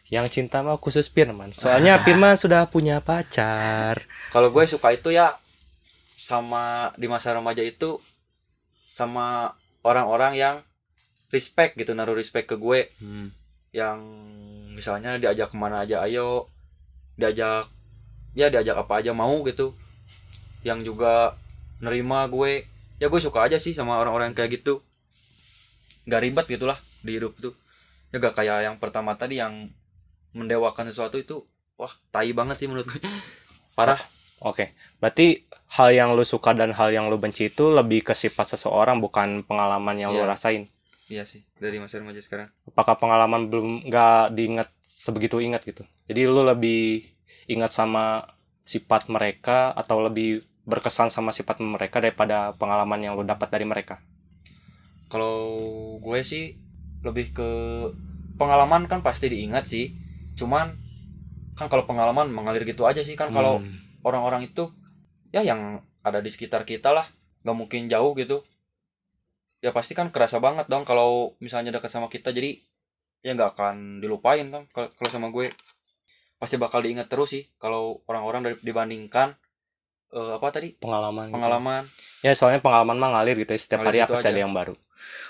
Yang 0.10 0.28
cinta 0.34 0.60
mah 0.60 0.78
khusus 0.78 1.06
Firman. 1.08 1.54
Soalnya 1.54 1.98
Firman 2.06 2.34
sudah 2.34 2.66
punya 2.66 2.98
pacar. 3.00 4.02
kalau 4.30 4.50
gue 4.50 4.66
suka 4.66 4.90
itu 4.92 5.10
ya 5.10 5.38
sama 6.14 6.94
di 6.94 7.06
masa 7.06 7.32
remaja 7.32 7.62
itu 7.62 7.98
sama 8.86 9.54
orang-orang 9.82 10.36
yang 10.36 10.56
respect 11.30 11.74
gitu 11.74 11.94
naruh 11.94 12.14
respect 12.14 12.46
ke 12.46 12.56
gue 12.56 12.90
Hmm. 12.98 13.30
yang 13.70 14.02
misalnya 14.70 15.16
diajak 15.16 15.50
ke 15.50 15.58
mana 15.58 15.82
aja 15.82 16.02
ayo 16.02 16.50
diajak 17.16 17.70
ya 18.34 18.50
diajak 18.50 18.78
apa 18.78 18.98
aja 18.98 19.14
mau 19.14 19.42
gitu 19.44 19.74
yang 20.62 20.82
juga 20.82 21.38
nerima 21.80 22.26
gue 22.26 22.66
ya 22.98 23.08
gue 23.08 23.22
suka 23.22 23.46
aja 23.46 23.58
sih 23.58 23.72
sama 23.72 23.98
orang-orang 23.98 24.34
yang 24.34 24.38
kayak 24.38 24.60
gitu 24.60 24.82
nggak 26.06 26.22
ribet 26.22 26.46
gitulah 26.48 26.78
di 27.00 27.16
hidup 27.16 27.38
tuh 27.38 27.54
ya 28.10 28.18
gak 28.18 28.36
kayak 28.36 28.66
yang 28.66 28.76
pertama 28.76 29.14
tadi 29.14 29.38
yang 29.38 29.70
mendewakan 30.40 30.88
sesuatu 30.88 31.20
itu 31.20 31.44
wah 31.76 31.92
tai 32.10 32.32
banget 32.32 32.56
sih 32.58 32.68
menurut 32.68 32.88
gue 32.88 33.00
parah 33.78 34.00
Oke. 34.40 34.72
Berarti 35.04 35.44
hal 35.76 35.92
yang 35.92 36.16
lu 36.16 36.24
suka 36.24 36.56
dan 36.56 36.72
hal 36.72 36.96
yang 36.96 37.12
lu 37.12 37.20
benci 37.20 37.52
itu 37.52 37.68
lebih 37.68 38.08
ke 38.08 38.16
sifat 38.16 38.56
seseorang 38.56 39.04
bukan 39.04 39.44
pengalaman 39.44 40.00
yang 40.00 40.16
lu 40.16 40.24
Iya. 40.24 40.32
rasain. 40.32 40.64
iya 41.12 41.28
sih 41.28 41.44
dari 41.60 41.76
masa 41.76 42.00
remaja 42.00 42.24
sekarang 42.24 42.48
Apakah 42.64 42.96
pengalaman 42.96 43.52
belum 43.52 43.92
nggak 43.92 44.32
diingat 44.32 44.72
sebegitu 44.88 45.44
ingat 45.44 45.68
gitu. 45.68 45.84
Jadi 46.08 46.22
lu 46.24 46.48
lebih 46.48 47.04
ingat 47.52 47.68
sama 47.70 48.32
sifat 48.64 49.12
mereka 49.12 49.76
atau 49.76 50.00
lebih 50.00 50.40
berkesan 50.64 51.12
sama 51.12 51.36
sifat 51.36 51.60
mereka 51.60 52.00
daripada 52.00 52.56
pengalaman 52.56 53.04
yang 53.04 53.20
lu 53.20 53.28
dapat 53.28 53.52
dari 53.52 53.68
mereka. 53.68 54.00
kalau 55.10 55.52
gue 56.00 56.20
sih 56.22 56.56
lebih 57.02 57.34
ke 57.34 57.50
pengalaman 58.38 58.86
kan 58.86 59.02
pasti 59.02 59.28
diingat 59.28 59.66
sih 59.66 59.92
cuman 60.40 60.72
kan 61.54 61.68
kalau 61.68 61.84
pengalaman 61.84 62.32
mengalir 62.32 62.64
gitu 62.64 62.88
aja 62.88 63.04
sih 63.04 63.14
kan 63.14 63.30
kalau 63.30 63.60
Hmm. 63.60 63.76
orang-orang 64.02 64.48
itu 64.48 64.72
ya 65.30 65.44
yang 65.44 65.84
ada 66.00 66.24
di 66.24 66.32
sekitar 66.32 66.64
kita 66.64 66.90
lah 66.90 67.04
nggak 67.44 67.58
mungkin 67.58 67.92
jauh 67.92 68.16
gitu 68.16 68.40
ya 69.60 69.76
pasti 69.76 69.92
kan 69.92 70.08
kerasa 70.08 70.40
banget 70.40 70.72
dong 70.72 70.88
kalau 70.88 71.36
misalnya 71.38 71.76
dekat 71.76 71.92
sama 71.92 72.08
kita 72.08 72.32
jadi 72.32 72.56
ya 73.20 73.36
nggak 73.36 73.60
akan 73.60 73.76
dilupain 74.00 74.48
kan 74.48 74.64
kalau 74.72 75.10
sama 75.12 75.28
gue 75.30 75.52
pasti 76.40 76.56
bakal 76.56 76.80
diingat 76.80 77.12
terus 77.12 77.36
sih 77.36 77.44
kalau 77.60 78.00
orang-orang 78.08 78.56
dibandingkan 78.64 79.36
eh, 80.10 80.32
apa 80.34 80.48
tadi 80.50 80.72
pengalaman. 80.74 81.28
gitu. 81.28 81.36
pengalaman 81.36 81.84
Ya 82.20 82.36
soalnya 82.36 82.60
pengalaman 82.60 83.00
mah 83.00 83.16
ngalir 83.16 83.40
gitu 83.40 83.52
ya. 83.52 83.60
Setiap 83.60 83.80
Ngalir 83.80 83.88
hari 83.88 84.00
gitu 84.04 84.12
pasti 84.12 84.28
aja. 84.28 84.32
ada 84.36 84.42
yang 84.44 84.52
baru. 84.52 84.76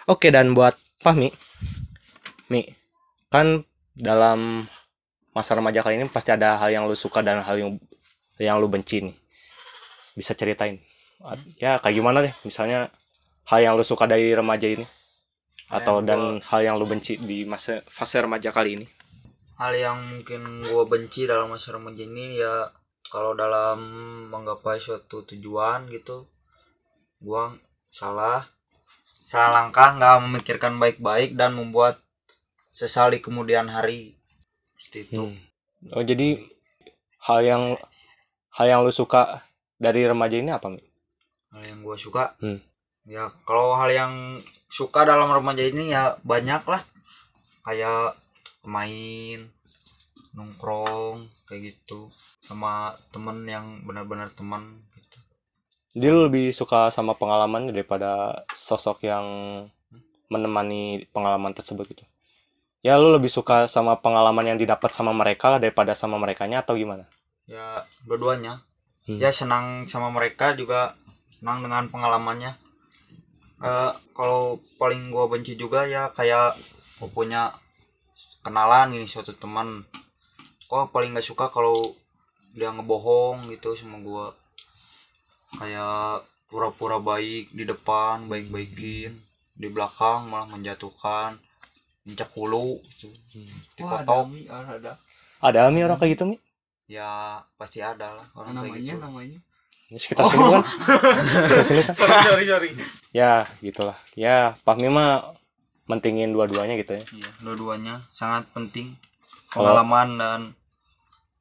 Oke 0.10 0.34
dan 0.34 0.58
buat 0.58 0.74
Fahmi, 0.98 1.30
Mi, 2.50 2.66
kan 3.30 3.62
dalam 3.94 4.66
masa 5.34 5.54
remaja 5.54 5.86
kali 5.86 6.02
ini 6.02 6.08
pasti 6.10 6.34
ada 6.34 6.58
hal 6.58 6.70
yang 6.74 6.84
lu 6.90 6.98
suka 6.98 7.22
dan 7.22 7.42
hal 7.46 7.56
yang 7.58 7.72
yang 8.42 8.58
lu 8.58 8.68
benci 8.72 9.06
nih. 9.06 9.16
Bisa 10.18 10.34
ceritain. 10.34 10.82
A- 11.22 11.40
ya 11.60 11.78
kayak 11.78 11.96
gimana 11.96 12.24
deh 12.24 12.34
misalnya 12.48 12.88
hal 13.48 13.60
yang 13.60 13.74
lu 13.76 13.84
suka 13.86 14.08
dari 14.10 14.32
remaja 14.32 14.68
ini? 14.68 14.86
Hal 15.70 15.86
atau 15.86 16.02
dan 16.02 16.42
hal 16.42 16.60
yang 16.66 16.76
lu 16.82 16.90
benci 16.90 17.22
di 17.22 17.46
masa 17.46 17.86
fase 17.86 18.18
remaja 18.18 18.50
kali 18.50 18.82
ini? 18.82 18.88
Hal 19.60 19.76
yang 19.76 19.98
mungkin 20.00 20.66
gua 20.66 20.88
benci 20.88 21.28
dalam 21.30 21.52
masa 21.52 21.76
remaja 21.76 22.02
ini 22.02 22.40
ya 22.40 22.72
kalau 23.12 23.36
dalam 23.36 23.80
menggapai 24.32 24.80
suatu 24.82 25.24
tujuan 25.28 25.86
gitu 25.94 26.26
gua 27.22 27.54
salah. 27.92 28.50
Salah 29.30 29.62
langkah 29.62 29.94
nggak 29.94 30.26
memikirkan 30.26 30.82
baik-baik 30.82 31.38
dan 31.38 31.54
membuat 31.54 32.02
sesal 32.74 33.14
di 33.14 33.22
kemudian 33.22 33.70
hari 33.70 34.19
seperti 34.90 35.06
itu 35.06 35.22
Hmm. 35.22 35.94
oh 35.94 36.04
jadi 36.04 36.36
hal 37.24 37.40
yang 37.46 37.64
hal 38.52 38.66
yang 38.68 38.80
lu 38.82 38.90
suka 38.92 39.46
dari 39.78 40.04
remaja 40.04 40.36
ini 40.36 40.50
apa 40.50 40.68
Mi? 40.68 40.82
hal 41.54 41.62
yang 41.64 41.80
gua 41.80 41.96
suka 41.96 42.34
Hmm. 42.42 42.58
ya 43.06 43.30
kalau 43.46 43.78
hal 43.78 43.88
yang 43.88 44.14
suka 44.68 45.06
dalam 45.06 45.30
remaja 45.30 45.62
ini 45.62 45.94
ya 45.94 46.18
banyak 46.26 46.66
lah 46.66 46.82
kayak 47.62 48.18
main 48.66 49.46
nongkrong 50.34 51.30
kayak 51.46 51.74
gitu 51.74 52.10
sama 52.42 52.90
temen 53.14 53.46
yang 53.46 53.86
benar-benar 53.86 54.34
teman 54.34 54.66
gitu 54.98 55.18
Dia 55.94 56.14
lebih 56.14 56.50
suka 56.50 56.90
sama 56.90 57.14
pengalaman 57.14 57.70
daripada 57.70 58.42
sosok 58.52 59.06
yang 59.06 59.26
menemani 60.30 61.10
pengalaman 61.10 61.50
tersebut 61.50 61.90
gitu. 61.90 62.06
Ya 62.80 62.96
lu 62.96 63.12
lebih 63.12 63.28
suka 63.28 63.68
sama 63.68 64.00
pengalaman 64.00 64.56
yang 64.56 64.58
didapat 64.60 64.96
sama 64.96 65.12
mereka 65.12 65.52
lah 65.52 65.60
daripada 65.60 65.92
sama 65.92 66.16
merekanya 66.16 66.64
atau 66.64 66.76
gimana? 66.80 67.06
ya 67.50 67.82
dua-duanya 68.06 68.62
Hmm. 69.10 69.18
ya 69.18 69.34
senang 69.34 69.90
sama 69.90 70.14
mereka 70.14 70.54
juga. 70.54 70.94
Senang 71.34 71.66
dengan 71.66 71.90
pengalamannya. 71.90 72.54
Eh, 73.58 73.92
kalau 74.14 74.62
paling 74.78 75.10
gua 75.10 75.26
benci 75.26 75.58
juga 75.58 75.90
ya 75.90 76.14
kayak 76.14 76.54
gua 77.02 77.10
punya 77.10 77.50
kenalan 78.46 78.94
ini 78.94 79.10
suatu 79.10 79.34
teman. 79.34 79.82
Kok 80.70 80.94
paling 80.94 81.18
gak 81.18 81.26
suka 81.26 81.50
kalau 81.50 81.74
dia 82.54 82.70
ngebohong 82.70 83.50
gitu 83.50 83.74
sama 83.74 83.98
gua. 83.98 84.30
Kayak 85.58 86.22
pura-pura 86.46 87.02
baik 87.02 87.50
di 87.50 87.66
depan 87.66 88.30
baik-baikin. 88.30 89.18
Di 89.58 89.68
belakang 89.74 90.30
malah 90.30 90.46
menjatuhkan 90.54 91.42
mencak 92.10 92.30
hulu 92.34 92.82
gitu. 92.90 93.08
dikotok 93.78 94.26
Ada 95.40 95.70
Mi 95.72 95.86
orang 95.86 95.98
kayak 95.98 96.12
gitu 96.18 96.24
Mi? 96.26 96.38
ya 96.90 97.38
pasti 97.54 97.80
ada 97.80 98.18
lah 98.18 98.26
orang 98.34 98.58
kayak 98.58 98.74
namanya 98.74 98.82
gitu 98.82 98.98
namanya 98.98 99.40
Ini 99.90 99.98
sekitar 99.98 100.26
sini 100.26 100.46
kan? 100.50 100.64
sekitar 101.46 101.66
sini 101.66 101.82
kan? 101.86 101.94
sorry 101.94 102.18
sorry 102.22 102.46
sorry 102.46 102.70
Ya 103.10 103.50
gitulah. 103.58 103.98
Ya 104.14 104.54
Pak 104.62 104.78
Mi 104.78 104.86
mah 104.86 105.34
mentingin 105.90 106.30
dua-duanya 106.30 106.78
gitu 106.78 106.94
ya. 106.94 107.02
Iya, 107.10 107.30
dua-duanya 107.42 108.06
sangat 108.14 108.46
penting. 108.54 108.94
Pengalaman 109.50 110.22
dan 110.22 110.42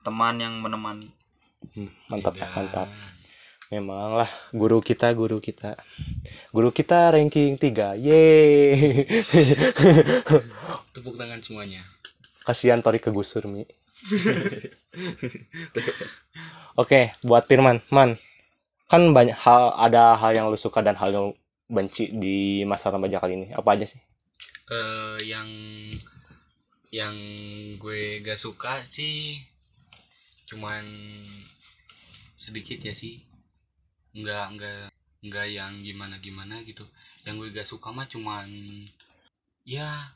teman 0.00 0.40
yang 0.40 0.56
menemani. 0.64 1.12
Hmm, 1.76 1.92
mantap 2.08 2.32
mantap. 2.40 2.88
Memang 3.68 4.24
lah 4.24 4.30
guru 4.56 4.80
kita 4.80 5.12
guru 5.12 5.38
kita. 5.44 5.76
Guru 6.52 6.72
kita 6.72 7.12
ranking 7.12 7.60
3. 7.60 8.00
Yeay. 8.00 8.72
tepuk 10.96 11.14
tangan 11.14 11.38
semuanya 11.44 11.84
Kasihan 12.48 12.80
Tori 12.80 12.96
kegusur 12.96 13.44
Mi. 13.44 13.68
Oke, 16.80 17.12
buat 17.20 17.44
Firman, 17.44 17.84
Man. 17.92 18.16
Kan 18.88 19.12
banyak 19.12 19.36
hal 19.36 19.76
ada 19.76 20.16
hal 20.16 20.32
yang 20.32 20.48
lu 20.48 20.56
suka 20.56 20.80
dan 20.80 20.96
hal 20.96 21.12
yang 21.12 21.24
lu 21.28 21.36
benci 21.68 22.08
di 22.08 22.64
masa 22.64 22.88
remaja 22.88 23.20
kali 23.20 23.36
ini. 23.36 23.48
Apa 23.52 23.76
aja 23.76 23.84
sih? 23.84 24.00
eh 24.68 25.16
yang 25.24 25.48
yang 26.92 27.16
gue 27.80 28.20
gak 28.20 28.36
suka 28.36 28.84
sih 28.84 29.40
cuman 30.44 30.84
sedikit 32.36 32.80
ya 32.80 32.92
sih 32.92 33.27
nggak 34.18 34.46
nggak 34.58 34.82
nggak 35.22 35.46
yang 35.50 35.72
gimana 35.82 36.18
gimana 36.22 36.62
gitu. 36.62 36.86
Yang 37.26 37.34
gue 37.42 37.48
gak 37.58 37.68
suka 37.68 37.90
mah 37.90 38.06
cuman 38.06 38.46
ya 39.66 40.14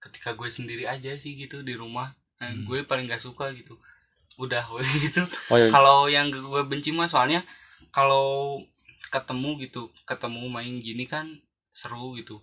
ketika 0.00 0.32
gue 0.32 0.48
sendiri 0.48 0.84
aja 0.88 1.12
sih 1.16 1.36
gitu 1.36 1.60
di 1.60 1.76
rumah. 1.76 2.12
Nah, 2.38 2.54
gue 2.64 2.86
paling 2.86 3.10
gak 3.10 3.20
suka 3.20 3.52
gitu. 3.52 3.76
Udah 4.42 4.64
gitu. 5.04 5.24
Oh, 5.52 5.58
iya. 5.58 5.68
kalau 5.68 6.08
yang 6.08 6.32
gue 6.32 6.62
benci 6.64 6.94
mah 6.94 7.10
soalnya 7.10 7.44
kalau 7.92 8.60
ketemu 9.08 9.64
gitu 9.64 9.88
ketemu 10.04 10.44
main 10.52 10.74
gini 10.80 11.04
kan 11.04 11.28
seru 11.72 12.16
gitu. 12.16 12.40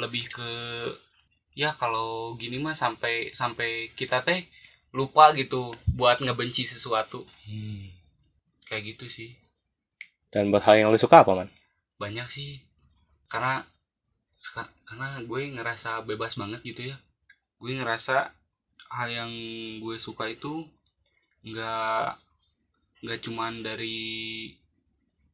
Lebih 0.00 0.32
ke 0.32 0.50
ya 1.58 1.74
kalau 1.74 2.38
gini 2.38 2.56
mah 2.62 2.76
sampai 2.76 3.34
sampai 3.34 3.90
kita 3.98 4.22
teh 4.22 4.46
lupa 4.96 5.36
gitu 5.36 5.76
buat 5.98 6.16
ngebenci 6.24 6.64
sesuatu. 6.64 7.26
Kayak 8.64 8.96
gitu 8.96 9.06
sih 9.08 9.47
Dan 10.28 10.52
buat 10.52 10.64
hal 10.68 10.84
yang 10.84 10.88
lu 10.92 11.00
suka 11.00 11.24
apa, 11.24 11.32
Man? 11.32 11.50
banyak 11.98 12.28
sih. 12.30 12.62
Karena 13.28 13.60
karena 14.88 15.20
gue 15.20 15.42
ngerasa 15.58 16.06
bebas 16.06 16.38
banget 16.38 16.62
gitu 16.64 16.94
ya. 16.94 16.96
Gue 17.60 17.76
ngerasa 17.76 18.32
hal 18.94 19.08
yang 19.10 19.32
gue 19.82 19.98
suka 20.00 20.30
itu 20.30 20.64
nggak 21.44 22.16
nggak 23.04 23.20
cuman 23.20 23.60
dari 23.60 24.54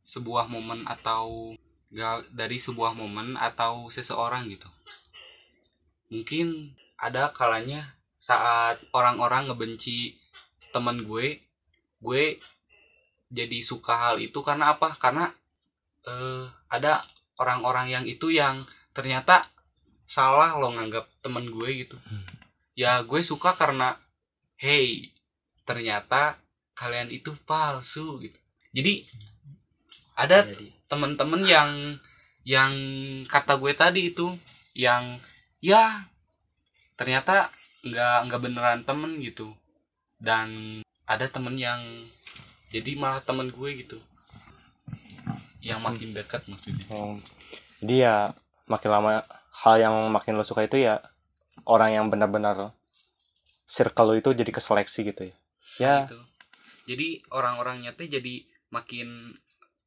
sebuah 0.04 0.50
momen 0.50 0.85
atau 0.88 1.54
nggak 1.94 2.35
dari 2.35 2.59
sebuah 2.59 2.96
momen 2.96 3.38
atau 3.38 3.92
seseorang 3.92 4.50
gitu. 4.50 4.66
Mungkin 6.11 6.74
ada 6.98 7.30
kalanya 7.30 7.94
saat 8.18 8.80
orang-orang 8.96 9.52
ngebenci 9.52 10.16
teman 10.72 11.04
gue 11.04 11.44
gue 12.00 12.24
jadi 13.34 13.58
suka 13.66 13.98
hal 13.98 14.22
itu 14.22 14.38
karena 14.46 14.78
apa? 14.78 14.94
Karena 14.94 15.26
eh, 16.06 16.46
ada 16.70 17.02
orang-orang 17.42 17.90
yang 17.90 18.04
itu 18.06 18.30
yang 18.30 18.62
ternyata 18.94 19.50
salah 20.06 20.54
lo 20.54 20.70
nganggap 20.70 21.10
temen 21.18 21.50
gue 21.50 21.84
gitu. 21.84 21.98
Ya 22.78 23.02
gue 23.02 23.20
suka 23.26 23.50
karena 23.58 23.98
hey 24.54 25.10
ternyata 25.66 26.38
kalian 26.78 27.10
itu 27.10 27.34
palsu 27.42 28.22
gitu. 28.22 28.38
Jadi 28.70 29.02
ada 30.14 30.46
Jadi. 30.46 30.70
temen-temen 30.86 31.42
yang 31.42 31.70
yang 32.46 32.72
kata 33.26 33.58
gue 33.58 33.72
tadi 33.74 34.14
itu 34.14 34.30
yang 34.78 35.18
ya 35.58 36.06
ternyata 36.94 37.50
nggak 37.82 38.18
nggak 38.30 38.40
beneran 38.42 38.82
temen 38.86 39.18
gitu. 39.18 39.50
Dan 40.22 40.80
ada 41.04 41.26
temen 41.26 41.58
yang 41.58 41.82
jadi 42.74 42.90
malah 42.98 43.22
temen 43.22 43.54
gue 43.54 43.70
gitu 43.78 43.98
yang 45.62 45.78
makin 45.78 46.10
dekat 46.10 46.42
maksudnya 46.50 46.84
Oh, 46.90 47.16
jadi 47.78 47.94
ya 47.94 48.16
makin 48.66 48.90
lama 48.90 49.22
hal 49.64 49.74
yang 49.78 49.94
makin 50.10 50.34
lo 50.34 50.42
suka 50.42 50.66
itu 50.66 50.82
ya 50.82 50.98
orang 51.64 51.94
yang 51.94 52.04
benar-benar 52.10 52.74
circle 53.70 54.10
lo 54.10 54.14
itu 54.18 54.34
jadi 54.34 54.50
keseleksi 54.50 55.00
gitu 55.06 55.22
ya. 55.30 55.34
Ya, 55.78 55.94
gitu 56.04 56.18
jadi 56.84 57.24
orang-orangnya 57.32 57.96
tuh 57.96 58.08
jadi 58.08 58.44
makin 58.68 59.38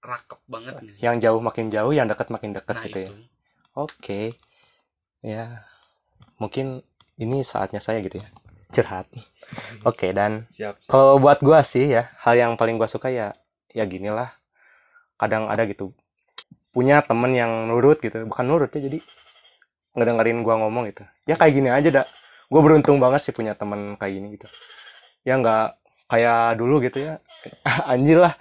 rakep 0.02 0.42
banget 0.50 0.82
nih. 0.82 0.98
yang 1.02 1.16
jauh 1.22 1.42
makin 1.42 1.70
jauh, 1.70 1.94
yang 1.94 2.10
dekat 2.10 2.34
makin 2.34 2.54
dekat 2.58 2.76
nah 2.78 2.86
gitu 2.86 3.00
ya. 3.06 3.10
itu 3.10 3.16
Oke. 3.78 4.22
Ya. 5.22 5.70
Mungkin 6.42 6.82
ini 7.22 7.46
saatnya 7.46 7.78
saya 7.78 8.02
gitu 8.02 8.18
ya. 8.22 8.28
Curhat. 8.68 9.08
Oke, 9.88 10.12
dan 10.12 10.44
Siap. 10.52 10.84
kalau 10.92 11.18
buat 11.24 11.40
gua 11.40 11.64
sih 11.64 11.88
ya, 11.88 12.12
hal 12.24 12.36
yang 12.36 12.52
paling 12.60 12.76
gua 12.76 12.92
suka 12.92 13.08
ya 13.08 13.32
ya 13.72 13.88
gini 13.88 14.12
lah. 14.12 14.36
Kadang 15.16 15.48
ada 15.48 15.64
gitu 15.64 15.96
punya 16.76 17.02
temen 17.02 17.34
yang 17.34 17.66
nurut 17.66 17.98
gitu, 18.04 18.28
bukan 18.28 18.46
nurut 18.46 18.70
ya 18.76 18.86
jadi 18.86 19.00
ngedengerin 19.98 20.44
gua 20.44 20.60
ngomong 20.62 20.92
gitu. 20.92 21.08
Ya 21.26 21.40
kayak 21.40 21.54
gini 21.56 21.70
aja 21.72 21.90
dah. 21.90 22.06
Gue 22.48 22.64
beruntung 22.64 22.96
banget 23.04 23.28
sih 23.28 23.36
punya 23.36 23.60
temen 23.60 24.00
kayak 24.00 24.14
gini 24.14 24.28
gitu. 24.40 24.48
Ya 25.28 25.36
nggak 25.36 25.76
kayak 26.08 26.56
dulu 26.56 26.80
gitu 26.80 27.04
ya. 27.04 27.20
Anjir 27.92 28.24
lah. 28.24 28.40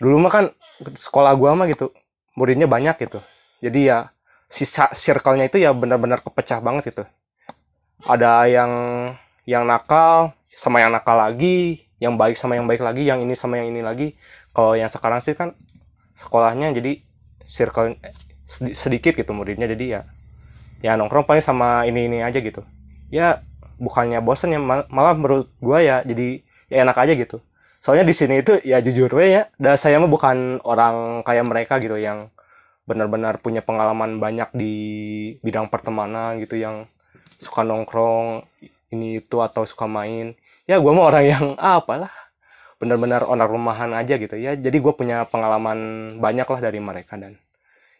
Dulu 0.00 0.16
mah 0.16 0.32
kan 0.32 0.44
sekolah 0.96 1.36
gua 1.36 1.52
mah 1.52 1.68
gitu 1.68 1.92
muridnya 2.38 2.64
banyak 2.64 2.96
gitu. 3.04 3.20
Jadi 3.60 3.90
ya 3.90 4.08
sisa 4.48 4.88
circle-nya 4.94 5.52
itu 5.52 5.60
ya 5.60 5.76
benar-benar 5.76 6.24
kepecah 6.24 6.64
banget 6.64 6.94
gitu. 6.94 7.04
Ada 8.06 8.48
yang 8.48 8.72
yang 9.48 9.64
nakal 9.64 10.36
sama 10.44 10.84
yang 10.84 10.92
nakal 10.92 11.16
lagi, 11.16 11.88
yang 12.02 12.20
baik 12.20 12.36
sama 12.36 12.60
yang 12.60 12.68
baik 12.68 12.84
lagi, 12.84 13.08
yang 13.08 13.24
ini 13.24 13.32
sama 13.32 13.56
yang 13.60 13.72
ini 13.72 13.80
lagi. 13.80 14.12
Kalau 14.52 14.76
yang 14.76 14.92
sekarang 14.92 15.24
sih 15.24 15.32
kan 15.32 15.56
sekolahnya 16.12 16.74
jadi 16.76 17.00
circle 17.46 17.96
sedi- 18.44 18.76
sedikit 18.76 19.16
gitu 19.16 19.32
muridnya 19.32 19.64
jadi 19.70 19.86
ya 19.88 20.00
ya 20.84 20.92
nongkrong 20.98 21.26
paling 21.26 21.42
sama 21.44 21.88
ini 21.88 22.06
ini 22.10 22.18
aja 22.22 22.38
gitu. 22.38 22.62
Ya 23.10 23.40
bukannya 23.80 24.20
bosen 24.22 24.54
ya 24.54 24.60
mal- 24.60 24.88
malah 24.92 25.14
menurut 25.16 25.48
gua 25.62 25.80
ya 25.82 25.96
jadi 26.04 26.42
ya 26.70 26.84
enak 26.84 26.98
aja 26.98 27.14
gitu. 27.16 27.38
soalnya 27.78 28.10
di 28.10 28.14
sini 28.16 28.42
itu 28.42 28.58
ya 28.66 28.82
jujur 28.82 29.06
we 29.14 29.38
ya 29.38 29.42
dan 29.54 29.78
saya 29.78 30.02
mah 30.02 30.10
bukan 30.10 30.58
orang 30.66 31.22
kayak 31.22 31.46
mereka 31.46 31.78
gitu 31.78 31.94
yang 31.94 32.26
benar-benar 32.90 33.38
punya 33.38 33.62
pengalaman 33.62 34.18
banyak 34.18 34.50
di 34.56 34.74
bidang 35.46 35.70
pertemanan 35.70 36.42
gitu 36.42 36.58
yang 36.58 36.90
suka 37.38 37.62
nongkrong 37.62 38.42
ini 38.92 39.20
itu 39.20 39.36
atau 39.40 39.64
suka 39.64 39.84
main. 39.84 40.36
Ya 40.64 40.80
gue 40.80 40.92
mah 40.92 41.08
orang 41.08 41.24
yang 41.24 41.44
ah, 41.60 41.80
apalah 41.80 42.12
benar-benar 42.78 43.26
orang 43.26 43.48
rumahan 43.50 43.90
aja 43.96 44.16
gitu 44.16 44.38
ya. 44.38 44.54
Jadi 44.54 44.76
gue 44.78 44.92
punya 44.94 45.26
pengalaman 45.26 46.10
banyak 46.20 46.46
lah 46.46 46.60
dari 46.62 46.78
mereka 46.78 47.18
dan 47.18 47.36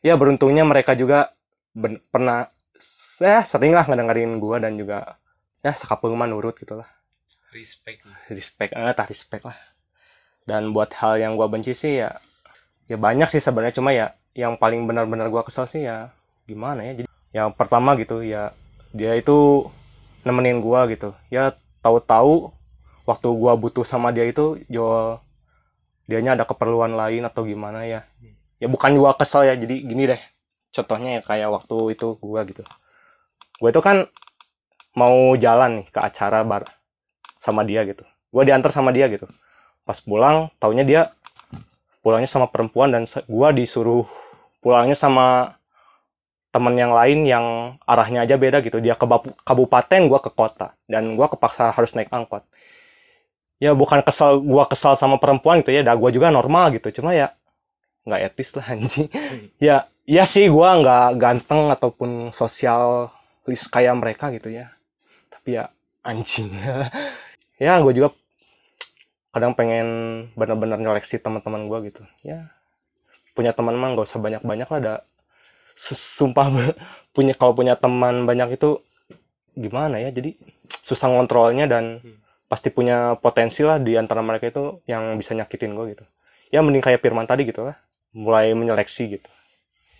ya 0.05 0.15
beruntungnya 0.15 0.63
mereka 0.63 0.95
juga 0.95 1.35
ben- 1.75 2.01
pernah 2.15 2.47
saya 2.79 3.43
sering 3.43 3.75
lah 3.75 3.83
ngedengerin 3.87 4.39
gue 4.39 4.57
dan 4.63 4.79
juga 4.79 5.19
ya 5.59 5.75
sekapung 5.75 6.15
mah 6.15 6.31
nurut 6.31 6.55
gitu 6.55 6.79
lah 6.79 6.87
respect 7.51 8.07
lah. 8.07 8.19
respect 8.31 8.71
eh 8.77 8.95
tak 8.95 9.11
respect 9.11 9.45
lah. 9.45 9.59
Dan 10.49 10.73
buat 10.73 10.89
hal 10.97 11.21
yang 11.21 11.37
gue 11.37 11.45
benci 11.49 11.77
sih 11.77 12.01
ya 12.01 12.17
ya 12.89 12.97
banyak 12.97 13.29
sih 13.29 13.43
sebenarnya. 13.43 13.75
Cuma 13.77 13.91
ya 13.93 14.17
yang 14.33 14.57
paling 14.57 14.87
benar-benar 14.89 15.29
gue 15.29 15.43
kesel 15.45 15.69
sih 15.69 15.85
ya 15.85 16.13
gimana 16.49 16.85
ya? 16.87 17.05
Jadi 17.05 17.09
yang 17.35 17.53
pertama 17.53 17.93
gitu 18.01 18.25
ya 18.25 18.57
dia 18.95 19.13
itu 19.19 19.69
nemenin 20.29 20.61
gua 20.61 20.85
gitu. 20.93 21.17
Ya 21.33 21.57
tahu-tahu 21.81 22.53
waktu 23.09 23.29
gua 23.33 23.57
butuh 23.57 23.89
sama 23.89 24.13
dia 24.13 24.29
itu 24.29 24.61
jual 24.69 25.25
dianya 26.05 26.37
ada 26.37 26.45
keperluan 26.45 26.93
lain 26.93 27.25
atau 27.25 27.49
gimana 27.49 27.89
ya. 27.89 28.05
Ya 28.61 28.69
bukan 28.69 28.93
gua 29.01 29.17
kesel 29.17 29.49
ya 29.49 29.57
jadi 29.57 29.81
gini 29.81 30.05
deh. 30.05 30.21
Contohnya 30.77 31.19
ya 31.19 31.21
kayak 31.25 31.49
waktu 31.49 31.97
itu 31.97 32.21
gua 32.21 32.45
gitu. 32.45 32.61
Gue 33.59 33.75
itu 33.75 33.83
kan 33.83 34.07
mau 34.95 35.35
jalan 35.35 35.83
nih 35.83 35.87
ke 35.91 35.99
acara 35.99 36.47
bar 36.47 36.63
sama 37.41 37.67
dia 37.67 37.83
gitu. 37.83 38.07
Gua 38.31 38.47
diantar 38.47 38.71
sama 38.71 38.95
dia 38.95 39.11
gitu. 39.11 39.27
Pas 39.83 39.99
pulang 39.99 40.53
taunya 40.63 40.87
dia 40.87 41.11
pulangnya 42.05 42.31
sama 42.31 42.47
perempuan 42.47 42.95
dan 42.95 43.03
gua 43.27 43.51
disuruh 43.51 44.07
pulangnya 44.63 44.95
sama 44.95 45.58
temen 46.49 46.75
yang 46.75 46.93
lain 46.97 47.29
yang 47.29 47.47
arahnya 47.85 48.25
aja 48.25 48.37
beda 48.41 48.65
gitu. 48.65 48.81
Dia 48.81 48.97
ke 48.97 49.07
kabupaten 49.45 50.01
gua 50.09 50.21
ke 50.23 50.31
kota. 50.33 50.73
Dan 50.89 51.15
gua 51.19 51.29
kepaksa 51.29 51.71
harus 51.73 51.93
naik 51.97 52.09
angkot. 52.13 52.45
Ya 53.59 53.75
bukan 53.75 54.01
kesal 54.07 54.39
gua 54.41 54.65
kesal 54.71 54.95
sama 54.95 55.19
perempuan 55.21 55.61
gitu 55.61 55.75
ya. 55.75 55.83
Dah 55.85 55.95
gua 55.99 56.11
juga 56.15 56.33
normal 56.33 56.73
gitu. 56.79 56.89
Cuma 57.03 57.13
ya 57.13 57.35
nggak 58.09 58.21
etis 58.33 58.57
lah 58.57 58.67
anjing. 58.75 59.09
Ya 59.61 59.77
ya 60.09 60.25
sih 60.25 60.49
gua 60.49 60.79
nggak 60.81 61.09
ganteng 61.21 61.69
ataupun 61.75 62.33
sosialis 62.33 63.69
kayak 63.69 63.95
mereka 64.01 64.33
gitu 64.33 64.49
ya. 64.49 64.73
Tapi 65.33 65.59
ya 65.61 65.65
anjing. 66.05 66.49
Ya 67.59 67.75
gue 67.83 67.91
juga 67.91 68.15
kadang 69.35 69.51
pengen 69.59 69.87
benar-benar 70.39 70.79
nyeleksi 70.79 71.19
teman-teman 71.19 71.67
gua 71.67 71.83
gitu. 71.83 72.07
Ya 72.23 72.55
punya 73.35 73.51
teman 73.51 73.75
mah 73.75 73.91
nggak 73.99 74.07
usah 74.07 74.23
banyak-banyak 74.23 74.71
lah. 74.71 74.79
Ada 74.79 74.95
sumpah 75.79 76.51
punya 77.17 77.39
kalau 77.39 77.55
punya 77.55 77.79
teman 77.79 78.27
banyak 78.27 78.59
itu 78.59 78.83
gimana 79.55 80.03
ya? 80.03 80.11
Jadi 80.11 80.35
susah 80.83 81.07
ngontrolnya 81.15 81.71
dan 81.71 82.03
pasti 82.51 82.73
punya 82.73 83.15
potensi 83.21 83.63
lah 83.63 83.79
di 83.79 83.95
antara 83.95 84.25
mereka 84.25 84.51
itu 84.51 84.83
yang 84.91 85.15
bisa 85.15 85.39
nyakitin 85.39 85.79
gue 85.79 85.95
gitu. 85.95 86.05
Ya 86.51 86.65
mending 86.65 86.83
kayak 86.83 87.05
Firman 87.05 87.29
tadi 87.29 87.47
gitu 87.47 87.63
lah. 87.63 87.77
Mulai 88.17 88.57
menyeleksi 88.57 89.21
gitu. 89.21 89.31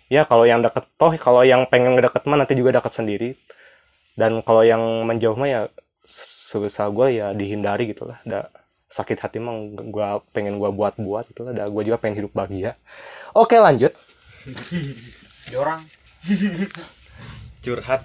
Ya 0.09 0.25
kalau 0.25 0.43
yang 0.43 0.65
deket 0.65 0.89
toh 0.97 1.13
kalau 1.21 1.45
yang 1.45 1.69
pengen 1.69 1.93
ngedeket 1.93 2.25
mah 2.25 2.41
nanti 2.41 2.57
juga 2.57 2.75
deket 2.75 2.91
sendiri. 2.91 3.29
Dan 4.17 4.43
kalau 4.43 4.67
yang 4.67 4.81
menjauh 5.07 5.37
mah 5.37 5.47
ya 5.47 5.61
sebesar 6.03 6.91
gue 6.91 7.21
ya 7.21 7.31
dihindari 7.31 7.93
gitu 7.93 8.09
lah. 8.09 8.17
Ada 8.25 8.49
sakit 8.89 9.21
hati 9.21 9.37
mah 9.37 9.53
gue 9.77 10.07
pengen 10.33 10.57
gue 10.57 10.69
buat 10.73 10.97
buat 10.97 11.29
gitu 11.29 11.45
lah. 11.45 11.53
Gue 11.69 11.85
juga 11.85 12.01
pengen 12.01 12.25
hidup 12.25 12.33
bahagia. 12.33 12.73
Oke 13.37 13.61
lanjut 13.61 13.93
orang. 15.55 15.81
Curhat. 17.63 18.01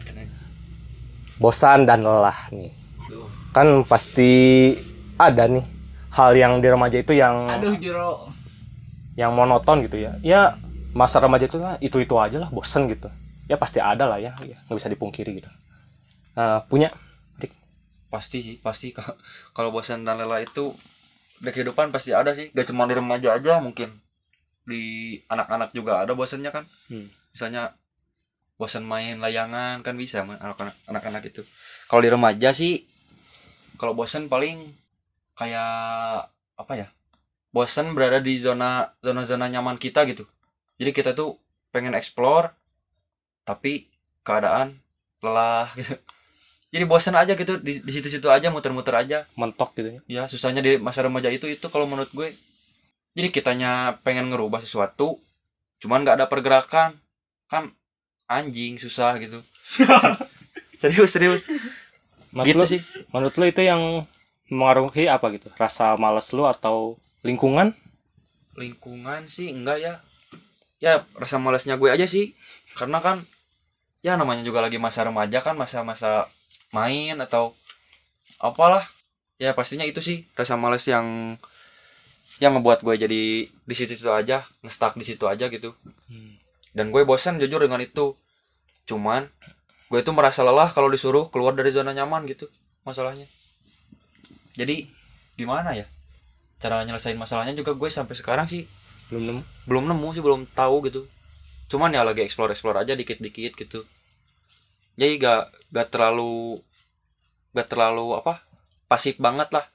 Bosan 1.37 1.85
dan 1.85 2.03
lelah 2.03 2.49
nih. 2.51 2.71
Kan 3.51 3.83
pasti 3.87 4.73
ada 5.15 5.47
nih 5.47 5.63
hal 6.15 6.35
yang 6.35 6.59
di 6.59 6.69
remaja 6.71 6.99
itu 6.99 7.15
yang 7.15 7.51
aduh 7.51 7.75
jero. 7.79 8.27
yang 9.15 9.35
monoton 9.35 9.83
gitu 9.83 9.99
ya. 9.99 10.15
Ya 10.23 10.59
masa 10.95 11.19
remaja 11.19 11.47
itu 11.47 11.59
lah 11.59 11.75
itu 11.79 11.99
itu 11.99 12.15
aja 12.19 12.39
lah 12.39 12.51
bosan 12.51 12.87
gitu. 12.91 13.11
Ya 13.47 13.59
pasti 13.59 13.79
ada 13.79 14.07
lah 14.07 14.19
ya 14.19 14.35
ya, 14.43 14.59
nggak 14.67 14.79
bisa 14.79 14.91
dipungkiri 14.91 15.39
gitu. 15.39 15.51
Nah, 16.35 16.67
punya? 16.67 16.91
Dik. 17.39 17.51
pasti 18.11 18.43
sih 18.43 18.57
pasti. 18.59 18.91
Ka- 18.91 19.19
kalau 19.55 19.71
bosan 19.71 20.03
dan 20.03 20.19
lelah 20.19 20.43
itu 20.43 20.75
di 21.39 21.51
kehidupan 21.51 21.91
pasti 21.91 22.15
ada 22.15 22.35
sih. 22.35 22.51
Gak 22.55 22.71
cuma 22.71 22.87
di 22.87 22.95
remaja 22.95 23.35
aja 23.35 23.59
mungkin 23.63 23.91
di 24.65 24.83
anak-anak 25.31 25.71
juga 25.71 26.03
ada 26.03 26.15
bosannya 26.15 26.51
kan. 26.51 26.65
Hmm. 26.91 27.07
Misalnya 27.35 27.75
bosan 28.55 28.87
main 28.87 29.19
layangan 29.19 29.83
kan 29.83 29.99
bisa 29.99 30.23
anak-anak 30.87 31.23
itu. 31.27 31.43
Kalau 31.91 32.01
di 32.01 32.09
remaja 32.09 32.55
sih 32.55 32.87
kalau 33.75 33.93
bosan 33.93 34.31
paling 34.31 34.63
kayak 35.35 36.31
apa 36.55 36.73
ya 36.79 36.89
bosan 37.51 37.91
berada 37.99 38.23
di 38.23 38.39
zona 38.39 38.95
zona 39.03 39.27
zona 39.27 39.51
nyaman 39.51 39.75
kita 39.79 40.07
gitu. 40.07 40.23
Jadi 40.79 40.91
kita 40.95 41.11
tuh 41.19 41.39
pengen 41.75 41.99
explore 41.99 42.55
tapi 43.43 43.91
keadaan 44.23 44.79
lelah 45.19 45.71
gitu. 45.75 45.99
Jadi 46.75 46.85
bosan 46.91 47.15
aja 47.15 47.39
gitu 47.39 47.63
di, 47.63 47.79
di 47.79 47.91
situ-situ 47.95 48.27
aja 48.31 48.51
muter-muter 48.51 48.95
aja. 48.95 49.27
Mentok 49.35 49.75
gitu 49.79 49.99
ya? 49.99 50.01
Ya 50.07 50.23
susahnya 50.27 50.63
di 50.63 50.79
masa 50.79 51.03
remaja 51.07 51.31
itu 51.31 51.51
itu 51.51 51.67
kalau 51.71 51.87
menurut 51.91 52.11
gue. 52.15 52.31
Jadi 53.15 53.31
kitanya 53.31 54.03
pengen 54.03 54.31
ngerubah 54.31 54.63
sesuatu 54.63 55.23
cuman 55.79 56.03
nggak 56.03 56.17
ada 56.23 56.27
pergerakan 56.27 57.04
kan 57.49 57.73
anjing 58.29 58.81
susah 58.81 59.17
gitu. 59.21 59.41
Serius 60.81 61.11
serius. 61.17 61.43
Menurut 62.35 62.49
gitu 62.51 62.59
lu, 62.59 62.67
sih. 62.67 62.81
menurut 63.15 63.35
lu 63.39 63.45
itu 63.47 63.63
yang 63.63 64.05
mengaruhi 64.51 65.07
apa 65.07 65.33
gitu? 65.33 65.49
Rasa 65.57 65.95
males 65.97 66.29
lu 66.35 66.45
atau 66.45 66.99
lingkungan? 67.23 67.73
Lingkungan 68.59 69.25
sih 69.31 69.55
enggak 69.55 69.81
ya. 69.81 69.95
Ya 70.83 71.07
rasa 71.17 71.41
malasnya 71.41 71.81
gue 71.81 71.89
aja 71.89 72.05
sih. 72.05 72.37
Karena 72.77 73.01
kan 73.01 73.23
ya 74.05 74.19
namanya 74.21 74.45
juga 74.45 74.61
lagi 74.61 74.77
masa 74.77 75.07
remaja 75.07 75.41
kan 75.41 75.57
masa-masa 75.57 76.29
main 76.75 77.17
atau 77.23 77.57
apalah. 78.43 78.85
Ya 79.41 79.57
pastinya 79.57 79.87
itu 79.87 80.05
sih 80.05 80.29
rasa 80.37 80.59
malas 80.59 80.85
yang 80.85 81.39
yang 82.43 82.59
ngebuat 82.59 82.83
gue 82.83 82.95
jadi 83.07 83.23
di 83.47 83.75
situ-situ 83.75 84.11
aja 84.11 84.43
ngestak 84.67 84.99
di 84.99 85.07
situ 85.07 85.23
aja 85.31 85.47
gitu 85.47 85.71
dan 86.75 86.91
gue 86.91 87.03
bosan 87.07 87.39
jujur 87.39 87.63
dengan 87.63 87.81
itu. 87.81 88.19
Cuman 88.85 89.31
gue 89.89 89.99
itu 90.03 90.11
merasa 90.11 90.43
lelah 90.43 90.69
kalau 90.75 90.91
disuruh 90.91 91.31
keluar 91.31 91.55
dari 91.55 91.71
zona 91.71 91.95
nyaman 91.95 92.27
gitu 92.27 92.51
masalahnya. 92.83 93.25
Jadi 94.59 94.91
gimana 95.39 95.73
ya? 95.73 95.87
Cara 96.59 96.83
nyelesain 96.83 97.17
masalahnya 97.17 97.55
juga 97.55 97.73
gue 97.73 97.89
sampai 97.89 98.19
sekarang 98.19 98.51
sih 98.51 98.67
belum 99.09 99.25
nemu. 99.31 99.43
belum 99.71 99.85
nemu 99.95 100.09
sih 100.13 100.23
belum 100.23 100.41
tahu 100.51 100.91
gitu. 100.91 101.07
Cuman 101.71 101.95
ya 101.95 102.03
lagi 102.03 102.27
explore 102.27 102.53
explore 102.53 102.83
aja 102.83 102.99
dikit 102.99 103.23
dikit 103.23 103.55
gitu. 103.55 103.87
Jadi 104.99 105.19
gak 105.19 105.51
gak 105.75 105.89
terlalu 105.91 106.59
gak 107.55 107.71
terlalu 107.71 108.19
apa 108.19 108.43
pasif 108.91 109.17
banget 109.23 109.51
lah. 109.55 109.67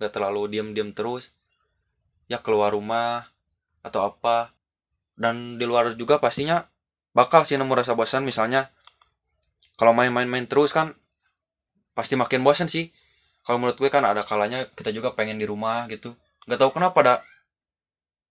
Gak 0.00 0.12
terlalu 0.12 0.52
diem 0.52 0.72
diem 0.76 0.92
terus. 0.92 1.32
Ya 2.28 2.40
keluar 2.42 2.74
rumah 2.74 3.30
atau 3.86 4.02
apa 4.02 4.55
dan 5.16 5.56
di 5.56 5.64
luar 5.64 5.96
juga 5.96 6.20
pastinya 6.20 6.68
bakal 7.16 7.48
sih 7.48 7.56
nemu 7.56 7.72
rasa 7.72 7.96
bosan 7.96 8.22
misalnya 8.28 8.68
kalau 9.76 9.92
main-main-main 9.92 10.48
terus 10.48 10.72
kan 10.72 10.96
pasti 11.96 12.16
makin 12.16 12.44
bosan 12.44 12.68
sih. 12.68 12.92
Kalau 13.44 13.56
menurut 13.62 13.78
gue 13.80 13.88
kan 13.88 14.02
ada 14.02 14.20
kalanya 14.26 14.68
kita 14.72 14.92
juga 14.92 15.16
pengen 15.16 15.40
di 15.40 15.46
rumah 15.48 15.88
gitu. 15.88 16.16
Nggak 16.48 16.58
tahu 16.60 16.70
kenapa 16.76 16.98
ada 17.04 17.14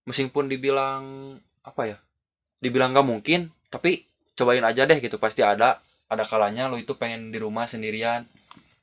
meskipun 0.05 0.45
dibilang 0.49 1.35
apa 1.65 1.81
ya 1.89 1.97
dibilang 2.61 2.93
nggak 2.93 3.07
mungkin 3.09 3.49
tapi 3.73 4.05
cobain 4.37 4.61
aja 4.61 4.85
deh 4.85 5.01
gitu 5.01 5.17
pasti 5.17 5.41
ada 5.41 5.81
ada 6.05 6.21
kalanya 6.21 6.69
lo 6.69 6.77
itu 6.77 6.93
pengen 6.93 7.33
di 7.33 7.41
rumah 7.41 7.65
sendirian 7.65 8.29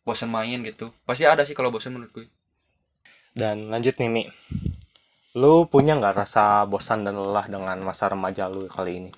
bosan 0.02 0.30
main 0.30 0.62
gitu. 0.66 0.90
Pasti 1.06 1.26
ada 1.26 1.46
sih 1.46 1.54
kalau 1.54 1.70
bosan 1.70 1.94
menurut 1.94 2.10
gue. 2.14 2.26
Dan 3.34 3.70
lanjut 3.70 3.94
nih 3.98 4.10
Mi 4.10 4.24
lu 5.32 5.64
punya 5.64 5.96
nggak 5.96 6.12
rasa 6.12 6.68
bosan 6.68 7.08
dan 7.08 7.16
lelah 7.16 7.48
dengan 7.48 7.80
masa 7.80 8.12
remaja 8.12 8.52
lu 8.52 8.68
kali 8.68 9.00
ini? 9.00 9.10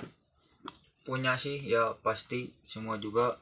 Punya 1.03 1.35
sih 1.35 1.59
ya 1.67 1.99
pasti 2.07 2.55
semua 2.63 3.03
juga. 3.03 3.35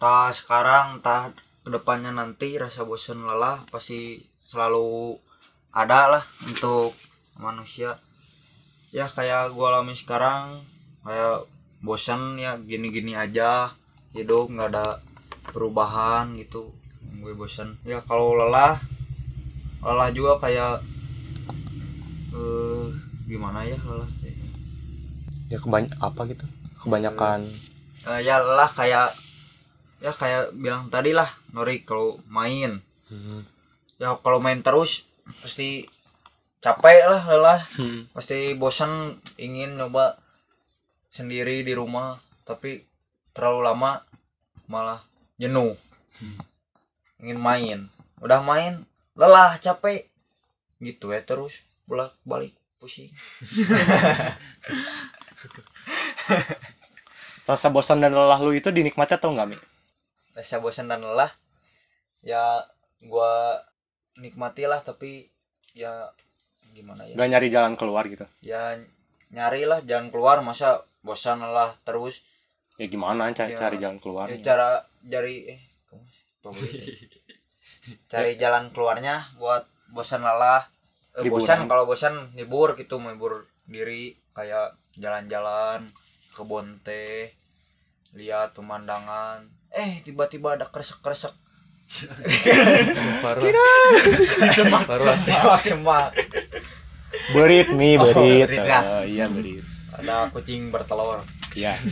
Tah 0.00 0.32
sekarang 0.32 1.04
tah 1.04 1.28
ke 1.60 1.68
depannya 1.68 2.16
nanti 2.16 2.56
rasa 2.56 2.88
bosan 2.88 3.20
lelah 3.28 3.60
pasti 3.68 4.24
selalu 4.40 5.20
ada 5.68 6.08
lah 6.08 6.24
untuk 6.48 6.96
manusia. 7.36 8.00
Ya 8.88 9.04
kayak 9.04 9.52
gua 9.52 9.76
alami 9.76 9.92
sekarang 9.92 10.64
kayak 11.04 11.44
bosan 11.84 12.40
ya 12.40 12.56
gini-gini 12.56 13.20
aja 13.20 13.76
hidup 14.16 14.48
nggak 14.48 14.72
ada 14.72 15.04
perubahan 15.52 16.32
gitu. 16.40 16.72
Gue 17.20 17.36
bosan. 17.36 17.76
Ya 17.84 18.00
kalau 18.00 18.32
lelah 18.32 18.80
lelah 19.84 20.08
juga 20.08 20.40
kayak 20.40 20.80
eh 22.34 22.86
gimana 23.28 23.64
ya 23.64 23.76
lelah 23.84 24.08
teh 24.20 24.48
ya 25.48 25.58
kebanyak 25.58 25.96
apa 25.98 26.20
gitu? 26.28 26.46
Kebanyakan. 26.78 27.40
Eh, 28.06 28.20
ya 28.22 28.40
lelah 28.40 28.70
kayak 28.70 29.10
ya 29.98 30.14
kayak 30.14 30.54
bilang 30.54 30.86
tadi 30.92 31.16
lah 31.16 31.28
Nori 31.50 31.82
kalau 31.82 32.20
main. 32.28 32.84
Hmm. 33.08 33.40
ya 33.98 34.14
kalau 34.20 34.38
main 34.38 34.60
terus 34.60 35.08
pasti 35.40 35.88
capek 36.60 37.08
lah 37.08 37.22
lelah. 37.24 37.60
Hmm. 37.80 38.04
pasti 38.12 38.52
bosan 38.54 39.16
ingin 39.40 39.80
nyoba 39.80 40.20
sendiri 41.08 41.64
di 41.64 41.72
rumah 41.72 42.20
tapi 42.44 42.84
terlalu 43.32 43.60
lama 43.64 44.04
malah 44.68 45.00
jenuh. 45.40 45.74
Ingin 47.18 47.40
main. 47.40 47.78
Udah 48.20 48.44
main 48.44 48.84
lelah 49.16 49.56
capek. 49.58 50.06
Gitu 50.78 51.10
ya 51.10 51.24
terus 51.24 51.67
bolak 51.88 52.12
balik 52.22 52.52
pusing. 52.78 53.08
Rasa 57.48 57.72
bosan 57.72 58.04
dan 58.04 58.12
lelah 58.12 58.36
lu 58.44 58.52
itu 58.52 58.68
dinikmati 58.68 59.16
atau 59.16 59.32
enggak 59.32 59.56
mi? 59.56 59.58
Rasa 60.36 60.60
bosan 60.60 60.86
dan 60.86 61.00
lelah 61.00 61.32
ya 62.20 62.60
gua 63.08 63.62
nikmati 64.20 64.68
lah 64.68 64.84
tapi 64.84 65.24
ya 65.72 66.12
gimana 66.76 67.08
ya? 67.08 67.16
Nggak 67.16 67.28
nyari 67.32 67.48
jalan 67.48 67.72
keluar 67.80 68.04
gitu? 68.04 68.28
Ya 68.44 68.76
nyari 69.32 69.64
lah 69.64 69.80
jalan 69.80 70.12
keluar 70.12 70.44
masa 70.44 70.84
bosan 71.00 71.40
lelah 71.40 71.72
terus. 71.88 72.20
Ya 72.76 72.86
gimana 72.86 73.32
cari, 73.32 73.56
Ya. 73.56 73.58
cari 73.58 73.76
jalan 73.80 73.98
keluar 73.98 74.28
ya 74.30 74.38
cara 74.38 74.86
cari 75.02 75.50
eh 75.50 75.60
cari 78.12 78.36
jalan 78.36 78.68
keluarnya 78.76 79.24
buat 79.40 79.64
bosan 79.88 80.20
lelah. 80.20 80.68
Bosan 81.26 81.66
kalau 81.66 81.84
bosan 81.84 82.30
libur 82.38 82.78
gitu 82.78 83.02
menghibur 83.02 83.50
diri 83.66 84.14
kayak 84.30 84.78
jalan-jalan 84.94 85.90
kebun 86.32 86.78
teh 86.86 87.34
lihat 88.14 88.54
pemandangan. 88.54 89.42
Eh 89.74 89.98
tiba-tiba 90.06 90.54
ada 90.54 90.70
kresek-kresek. 90.70 91.34
Parah. 93.24 93.40
semak 94.52 94.84
semak 94.84 95.60
semak 95.64 96.12
berit 97.32 97.72
mi 97.72 97.96
Oh, 97.96 98.04
berit. 98.04 98.44
berit, 98.44 98.60
ya. 98.60 98.80
Oh, 98.84 99.04
iya 99.08 99.24
berit. 99.32 99.64
Ada 99.96 100.28
kucing 100.28 100.68
bertelur. 100.68 101.24
Iya 101.56 101.72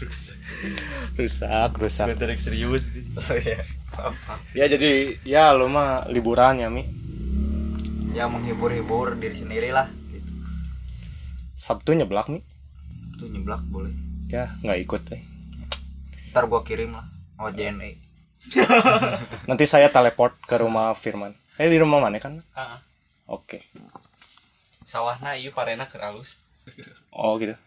rusak. 0.00 1.70
Rusak 1.80 2.16
serius 2.36 2.84
oh 3.16 3.36
iya. 3.36 3.60
Ya 4.52 4.64
jadi 4.68 5.16
ya 5.24 5.56
lu 5.56 5.72
mah 5.72 6.04
liburan 6.12 6.60
ya 6.60 6.68
mi. 6.68 6.84
Ya 8.12 8.28
menghibur-hibur 8.28 9.16
diri 9.16 9.36
sendiri 9.36 9.72
lah 9.72 9.88
gitu. 10.12 10.32
Sabtu 11.56 11.96
nyeblak 11.96 12.28
mi. 12.28 12.44
Itu 13.16 13.28
nyeblak 13.28 13.64
boleh. 13.68 13.92
Ya 14.28 14.52
nggak 14.60 14.78
ikut 14.84 15.02
eh. 15.16 15.22
Ntar 16.32 16.44
gua 16.48 16.60
kirim 16.60 16.92
lah 16.92 17.06
oh 17.36 17.52
JNE 17.52 18.00
nanti 19.50 19.66
saya 19.66 19.90
teleport 19.90 20.38
ke 20.46 20.54
rumah 20.62 20.94
Firman. 20.94 21.34
Eh 21.58 21.66
di 21.66 21.82
rumah 21.82 21.98
mana 21.98 22.22
kan? 22.22 22.38
Heeh. 22.54 22.78
oke. 23.26 23.58
Sawahna 24.86 25.34
ieu 25.34 25.50
parena 25.50 25.90
keur 25.90 26.06
alus. 26.06 26.38
Oh 27.10 27.34
gitu 27.42 27.58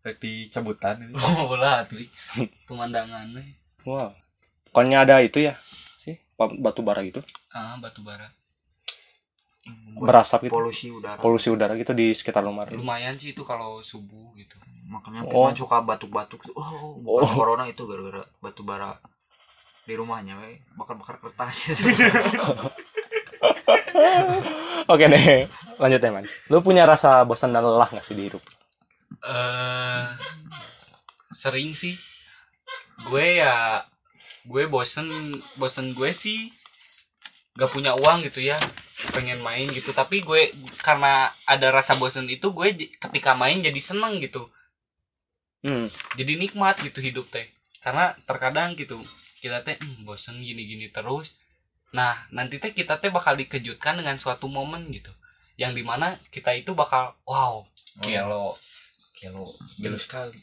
Rek 0.00 0.16
di 0.16 0.48
cabutan 0.48 0.96
ini. 1.00 1.12
oh 1.20 1.52
lah 1.56 1.84
tuh 1.84 2.00
pemandangan 2.64 3.28
we. 3.36 3.44
wow 3.84 4.12
pokoknya 4.70 5.04
ada 5.04 5.20
itu 5.20 5.44
ya 5.44 5.56
sih 6.00 6.16
batu 6.36 6.80
bara 6.80 7.00
gitu? 7.04 7.20
Ah 7.52 7.76
batu 7.76 8.00
bara. 8.00 8.28
Berasap 10.00 10.48
gitu? 10.48 10.56
polusi 10.56 10.88
udara. 10.88 11.20
Polusi 11.20 11.52
udara 11.52 11.76
gitu 11.76 11.92
di 11.92 12.16
sekitar 12.16 12.40
rumah. 12.40 12.64
Lumayan 12.72 13.12
sih 13.20 13.36
itu 13.36 13.44
kalau 13.44 13.84
subuh 13.84 14.32
gitu. 14.34 14.56
Makanya 14.88 15.22
Oh. 15.28 15.52
Suka 15.52 15.84
batuk-batuk 15.84 16.40
tuh. 16.48 16.54
oh 16.56 16.96
bukan 16.98 17.28
Oh. 17.28 17.32
corona 17.36 17.64
itu 17.68 17.84
gara-gara 17.84 18.24
batu 18.40 18.64
bara 18.64 18.96
di 19.84 19.94
rumahnya 19.94 20.40
we 20.40 20.64
bakar-bakar 20.74 21.20
kertas. 21.20 21.76
Oke 24.90 25.06
deh 25.06 25.46
lanjut 25.78 26.00
ya 26.02 26.10
man 26.10 26.24
lu 26.50 26.58
punya 26.60 26.84
rasa 26.84 27.22
bosan 27.24 27.54
dan 27.54 27.62
lelah 27.64 27.88
nggak 27.88 28.04
sih 28.04 28.16
di 28.16 28.26
hidup 28.28 28.42
eh 29.24 30.06
sering 31.34 31.74
sih. 31.74 31.94
Gue 33.06 33.40
ya 33.40 33.84
gue 34.46 34.64
bosen 34.66 35.06
bosen 35.60 35.92
gue 35.92 36.10
sih 36.16 36.48
gak 37.58 37.70
punya 37.76 37.92
uang 37.92 38.24
gitu 38.24 38.40
ya 38.40 38.56
pengen 39.12 39.40
main 39.40 39.68
gitu. 39.72 39.90
Tapi 39.92 40.20
gue 40.22 40.52
karena 40.84 41.28
ada 41.48 41.68
rasa 41.72 41.96
bosen 41.96 42.28
itu 42.28 42.52
gue 42.52 42.68
ketika 43.00 43.34
main 43.36 43.60
jadi 43.60 43.80
seneng 43.80 44.20
gitu. 44.22 44.48
Hmm. 45.60 45.92
jadi 46.16 46.40
nikmat 46.40 46.80
gitu 46.80 47.04
hidup 47.04 47.28
teh. 47.28 47.44
Karena 47.84 48.16
terkadang 48.24 48.72
gitu 48.80 48.96
kita 49.44 49.60
teh 49.60 49.76
"Hmm, 49.76 50.08
bosen 50.08 50.40
gini-gini 50.40 50.88
terus. 50.88 51.36
Nah 51.92 52.16
nanti 52.32 52.56
teh 52.56 52.72
kita 52.72 52.96
teh 52.96 53.12
bakal 53.12 53.36
dikejutkan 53.36 54.00
dengan 54.00 54.16
suatu 54.16 54.48
momen 54.48 54.88
gitu. 54.88 55.12
Yang 55.60 55.72
di 55.80 55.82
mana 55.84 56.16
kita 56.32 56.56
itu 56.56 56.72
bakal 56.72 57.12
wow 57.28 57.68
kelo 58.00 58.56
kelo 58.56 58.69
Gelo 59.20 59.98
sekali. 60.00 60.40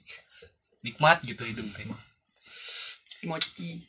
nikmat 0.86 1.20
gitu 1.26 1.44
hidup 1.44 1.68
teh 1.74 1.84
Mochi. 3.26 3.82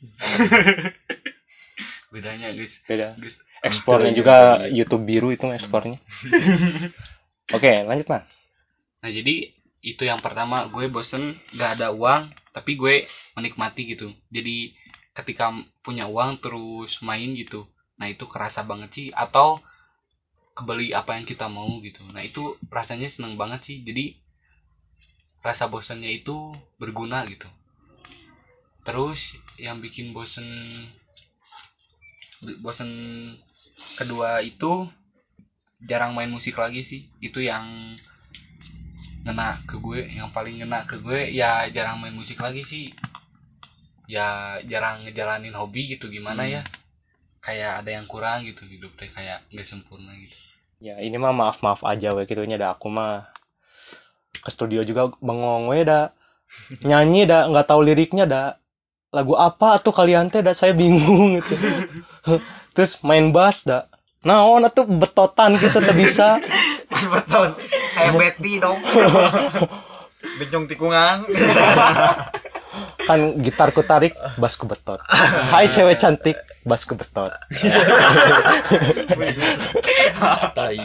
bedanya 2.11 2.49
guys. 2.51 2.81
Beda. 2.89 3.13
Guys 3.15 3.45
ekspornya 3.63 4.11
juga 4.15 4.65
iya. 4.67 4.83
YouTube 4.83 5.03
biru 5.05 5.29
itu 5.31 5.47
ekspornya. 5.51 5.99
Oke 7.55 7.83
lanjut 7.83 8.07
man 8.09 8.23
nah 8.99 9.07
jadi 9.07 9.55
itu 9.79 10.03
yang 10.03 10.19
pertama 10.19 10.67
gue 10.67 10.91
bosen 10.91 11.31
gak 11.55 11.79
ada 11.79 11.95
uang 11.95 12.27
tapi 12.51 12.75
gue 12.75 13.07
menikmati 13.39 13.95
gitu. 13.95 14.11
Jadi 14.27 14.75
ketika 15.15 15.55
punya 15.79 16.03
uang 16.11 16.43
terus 16.43 16.99
main 16.99 17.31
gitu 17.35 17.63
nah 17.99 18.07
itu 18.07 18.27
kerasa 18.27 18.63
banget 18.63 18.89
sih 18.91 19.07
atau 19.11 19.59
kebeli 20.55 20.91
apa 20.91 21.15
yang 21.15 21.23
kita 21.23 21.47
mau 21.47 21.79
gitu. 21.79 22.03
Nah 22.11 22.19
itu 22.19 22.59
rasanya 22.67 23.07
seneng 23.07 23.39
banget 23.39 23.63
sih. 23.63 23.77
Jadi 23.87 24.19
rasa 25.39 25.71
bosannya 25.71 26.11
itu 26.11 26.51
berguna 26.75 27.23
gitu. 27.27 27.47
Terus 28.83 29.35
yang 29.59 29.79
bikin 29.79 30.11
bosen 30.15 30.45
bosen 32.63 32.89
kedua 33.99 34.39
itu 34.39 34.87
jarang 35.83 36.15
main 36.15 36.31
musik 36.31 36.59
lagi 36.59 36.83
sih. 36.83 37.07
Itu 37.23 37.39
yang 37.39 37.95
ngena 39.23 39.51
ke 39.67 39.75
gue 39.77 40.07
yang 40.15 40.31
paling 40.31 40.63
ngena 40.63 40.87
ke 40.87 40.99
gue 40.99 41.31
ya 41.31 41.67
jarang 41.71 41.99
main 41.99 42.15
musik 42.15 42.39
lagi 42.39 42.63
sih. 42.63 42.91
Ya 44.09 44.57
jarang 44.65 45.05
ngejalanin 45.05 45.53
hobi 45.55 45.95
gitu 45.95 46.09
gimana 46.09 46.43
ya? 46.49 46.61
Kayak 47.39 47.85
ada 47.85 47.91
yang 47.95 48.07
kurang 48.09 48.43
gitu 48.43 48.67
hidup 48.67 48.91
teh 48.99 49.07
kayak 49.07 49.47
nggak 49.53 49.67
sempurna 49.67 50.11
gitu. 50.17 50.35
Ya 50.79 50.99
ini 50.99 51.19
mah 51.19 51.35
maaf 51.35 51.59
maaf 51.63 51.83
aja 51.83 52.11
we 52.15 52.23
gitu 52.27 52.43
nya 52.47 52.55
dah 52.55 52.75
aku 52.75 52.87
mah 52.91 53.27
ke 54.39 54.49
studio 54.49 54.81
juga 54.87 55.11
bengong 55.19 55.69
we 55.69 55.83
dah 55.83 56.15
nyanyi 56.83 57.29
dah 57.29 57.47
nggak 57.49 57.67
tahu 57.69 57.81
liriknya 57.85 58.25
dah. 58.25 58.47
Lagu 59.09 59.33
apa 59.33 59.81
tuh 59.81 59.89
kalian 59.89 60.29
teh 60.29 60.45
dah? 60.45 60.53
Saya 60.53 60.73
bingung 60.77 61.41
gitu. 61.41 61.57
Terus 62.77 63.01
main 63.01 63.33
bass 63.33 63.65
dah. 63.65 63.89
Nah 64.21 64.45
tuh 64.69 64.85
betotan 64.85 65.57
gitu 65.57 65.81
tuh 65.81 65.95
bisa. 65.97 66.37
Mas 66.91 67.05
beton 67.05 67.49
kayak 67.95 68.13
Betty 68.17 68.53
dong. 68.61 68.79
Bencong 70.39 70.65
tikungan. 70.67 71.23
Kan 73.07 73.19
gitarku 73.41 73.81
tarik 73.81 74.13
bassku 74.35 74.67
betot. 74.67 74.99
Hai 75.49 75.71
cewek 75.71 75.97
cantik 75.97 76.37
bassku 76.67 76.93
betot. 76.93 77.31
Tai. 80.53 80.77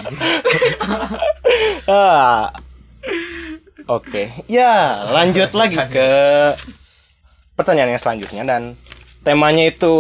ah 1.91 2.49
oke 3.89 4.45
ya 4.49 5.05
lanjut 5.13 5.51
lagi 5.53 5.77
ke 5.91 6.09
pertanyaan 7.55 7.95
yang 7.95 8.03
selanjutnya 8.03 8.43
dan 8.45 8.63
temanya 9.23 9.71
itu 9.71 9.95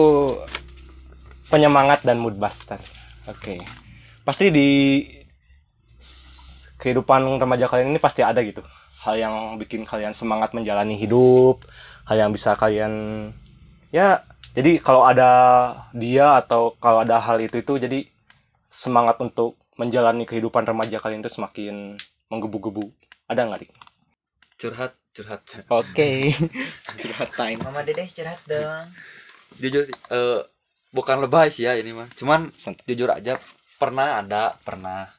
penyemangat 1.48 2.02
dan 2.02 2.18
mood 2.18 2.34
buster. 2.34 2.80
Oke 3.30 3.62
pasti 4.24 4.48
di 4.48 4.70
kehidupan 6.80 7.40
remaja 7.40 7.68
kalian 7.68 7.92
ini 7.92 8.00
pasti 8.00 8.20
ada 8.24 8.40
gitu. 8.40 8.60
Hal 9.04 9.20
yang 9.20 9.60
bikin 9.60 9.84
kalian 9.84 10.16
semangat 10.16 10.56
menjalani 10.56 10.96
hidup 10.96 11.60
hal 12.04 12.16
yang 12.20 12.30
bisa 12.32 12.52
kalian 12.56 12.92
ya 13.88 14.20
jadi 14.52 14.78
kalau 14.78 15.08
ada 15.08 15.30
dia 15.96 16.36
atau 16.38 16.76
kalau 16.78 17.02
ada 17.02 17.16
hal 17.18 17.40
itu 17.40 17.64
itu 17.64 17.80
jadi 17.80 18.04
semangat 18.68 19.18
untuk 19.24 19.56
menjalani 19.80 20.28
kehidupan 20.28 20.68
remaja 20.68 21.00
kalian 21.00 21.24
itu 21.24 21.32
semakin 21.32 21.96
menggebu-gebu. 22.28 22.88
Ada 23.28 23.48
nggak 23.48 23.60
dik? 23.64 23.72
Curhat, 24.60 24.92
curhat. 25.12 25.40
Oke. 25.80 26.30
Curhat 26.96 27.30
time. 27.36 27.60
Mama 27.60 27.84
Dedeh 27.84 28.08
curhat 28.08 28.40
dong. 28.46 28.86
Jujur 29.60 29.86
sih, 29.86 29.96
eh 30.10 30.40
bukan 30.94 31.20
lebay 31.22 31.50
sih 31.50 31.66
ya 31.66 31.76
ini 31.76 31.92
mah. 31.92 32.08
Cuman 32.14 32.50
Sant- 32.56 32.80
jujur 32.86 33.10
aja 33.10 33.38
pernah 33.78 34.22
ada 34.22 34.56
pernah. 34.62 35.10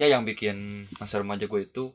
Ya 0.00 0.10
yang 0.10 0.26
bikin 0.26 0.88
masa 0.98 1.22
remaja 1.22 1.46
gue 1.46 1.60
itu 1.62 1.94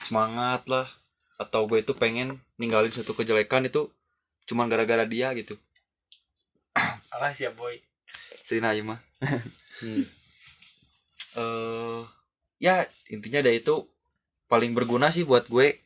semangat 0.00 0.64
lah. 0.70 0.88
Atau 1.36 1.66
gue 1.66 1.82
itu 1.82 1.92
pengen 1.92 2.40
ninggalin 2.56 2.92
satu 2.94 3.12
kejelekan 3.12 3.66
itu 3.66 3.90
cuman 4.46 4.68
gara-gara 4.70 5.04
dia 5.04 5.32
gitu. 5.36 5.58
Alas 7.10 7.36
ya 7.40 7.50
boy. 7.52 7.80
Serina 8.44 8.76
mah 8.84 9.00
Hmm. 9.82 10.06
eh 11.42 12.00
ya 12.62 12.84
intinya 13.10 13.40
dari 13.42 13.60
itu 13.60 13.86
paling 14.46 14.76
berguna 14.76 15.10
sih 15.10 15.26
buat 15.26 15.48
gue 15.48 15.80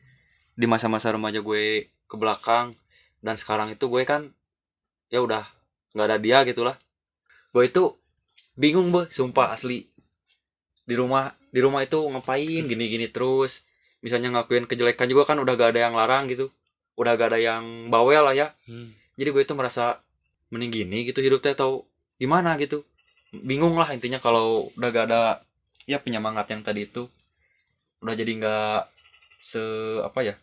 di 0.59 0.67
masa-masa 0.67 1.15
remaja 1.15 1.41
gue 1.41 1.89
ke 2.09 2.17
belakang. 2.19 2.75
Dan 3.19 3.35
sekarang 3.35 3.75
itu 3.75 3.91
gue 3.91 4.03
kan 4.07 4.31
ya 5.11 5.25
udah 5.25 5.43
nggak 5.97 6.07
ada 6.07 6.19
dia 6.21 6.45
gitulah 6.45 6.77
gue 7.49 7.65
itu 7.65 7.97
bingung 8.59 8.93
be 8.93 9.09
sumpah 9.09 9.57
asli. 9.57 9.89
Di 10.85 10.95
rumah 10.97 11.33
di 11.49 11.61
rumah 11.65 11.85
itu 11.85 12.01
ngapain 12.01 12.65
gini-gini 12.69 13.09
terus. 13.09 13.65
Misalnya 14.05 14.31
ngakuin 14.31 14.71
kejelekan 14.71 15.11
juga 15.11 15.27
kan 15.27 15.43
udah 15.43 15.59
gak 15.59 15.75
ada 15.75 15.91
yang 15.91 15.95
larang 15.99 16.31
gitu. 16.31 16.53
Udah 16.95 17.19
gak 17.19 17.35
ada 17.35 17.39
yang 17.41 17.91
bawel 17.91 18.23
lah 18.23 18.35
ya. 18.37 18.55
Hmm. 18.69 18.95
jadi 19.19 19.35
gue 19.35 19.43
itu 19.43 19.55
merasa 19.59 19.99
mending 20.55 20.71
gini 20.71 20.99
gitu 21.03 21.19
hidupnya 21.19 21.59
atau 21.59 21.91
gimana 22.23 22.55
gitu. 22.63 22.87
Bingung 23.35 23.75
lah 23.75 23.91
intinya 23.91 24.23
kalau 24.23 24.71
udah 24.79 24.89
gak 24.95 25.07
ada 25.11 25.43
ya 25.89 25.97
penyemangat 25.99 26.53
yang 26.53 26.61
tadi 26.61 26.85
itu 26.85 27.09
udah 27.99 28.15
jadi 28.15 28.29
nggak 28.37 28.79
se 29.41 29.63
apa 30.05 30.21
ya 30.23 30.37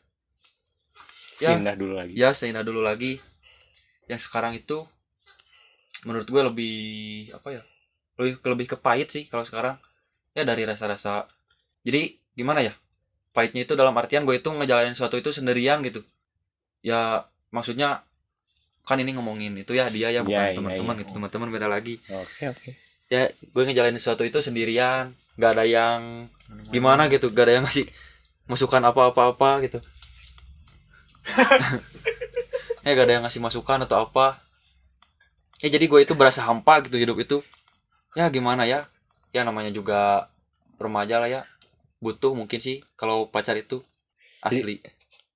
Ya. 1.35 1.51
Sindah 1.51 1.75
dulu 1.75 1.99
lagi. 1.99 2.15
ya 2.15 2.31
seindah 2.31 2.63
dulu 2.63 2.79
lagi 2.79 3.19
yang 4.07 4.15
sekarang 4.15 4.55
itu 4.55 4.87
menurut 6.07 6.23
gue 6.23 6.39
lebih 6.39 6.75
apa 7.35 7.59
ya 7.59 7.61
lebih 8.15 8.39
lebih 8.39 8.65
ke 8.71 8.77
pahit 8.79 9.11
sih 9.11 9.27
kalau 9.27 9.43
sekarang 9.43 9.75
ya 10.31 10.47
dari 10.47 10.63
rasa-rasa 10.63 11.27
jadi 11.83 12.15
gimana 12.31 12.63
ya 12.63 12.71
pahitnya 13.35 13.67
itu 13.67 13.75
dalam 13.75 13.91
artian 13.99 14.23
gue 14.23 14.39
itu 14.39 14.47
ngejalanin 14.47 14.95
sesuatu 14.95 15.19
itu 15.19 15.35
sendirian 15.35 15.83
gitu 15.83 16.07
ya 16.79 17.27
maksudnya 17.51 18.07
kan 18.87 18.95
ini 18.95 19.11
ngomongin 19.11 19.51
itu 19.59 19.75
ya 19.75 19.91
dia 19.91 20.15
ya 20.15 20.23
bukan 20.23 20.39
Iya, 20.39 20.49
iya, 20.51 20.55
teman-teman 20.55 20.95
iya. 20.95 21.01
gitu 21.03 21.11
teman-teman 21.19 21.49
beda 21.51 21.67
lagi 21.67 21.99
Oke 22.15 22.47
oke. 22.47 22.69
Ya 23.11 23.29
gue 23.29 23.63
ngejalanin 23.65 24.01
sesuatu 24.01 24.25
itu 24.25 24.41
sendirian 24.41 25.13
nggak 25.37 25.51
ada 25.57 25.65
yang 25.65 26.29
gimana 26.69 27.05
gitu 27.09 27.29
gak 27.33 27.49
ada 27.49 27.53
yang 27.61 27.65
ngasih 27.65 27.85
masukan 28.45 28.81
apa-apa-apa 28.81 29.65
gitu 29.65 29.79
ya 32.85 32.89
gak 32.93 33.05
ada 33.09 33.13
yang 33.17 33.23
ngasih 33.25 33.41
masukan 33.41 33.81
atau 33.85 34.05
apa 34.05 34.41
ya 35.61 35.69
jadi 35.73 35.85
gue 35.85 35.99
itu 36.05 36.13
berasa 36.13 36.45
hampa 36.45 36.85
gitu 36.85 36.97
hidup 37.01 37.17
itu 37.21 37.37
ya 38.13 38.29
gimana 38.29 38.69
ya 38.69 38.85
ya 39.33 39.41
namanya 39.41 39.73
juga 39.73 40.29
remaja 40.77 41.17
lah 41.17 41.29
ya 41.29 41.41
butuh 42.01 42.37
mungkin 42.37 42.61
sih 42.61 42.85
kalau 42.93 43.29
pacar 43.33 43.57
itu 43.57 43.81
asli 44.45 44.81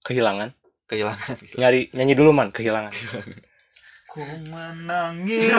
Kehilangan. 0.05 0.55
kehilangan 0.87 1.35
Nyari 1.59 1.91
nyanyi 1.93 2.13
dulu 2.15 2.31
man. 2.31 2.49
Kehilangan. 2.55 2.93
Ku 4.11 4.25
menangis. 4.49 5.53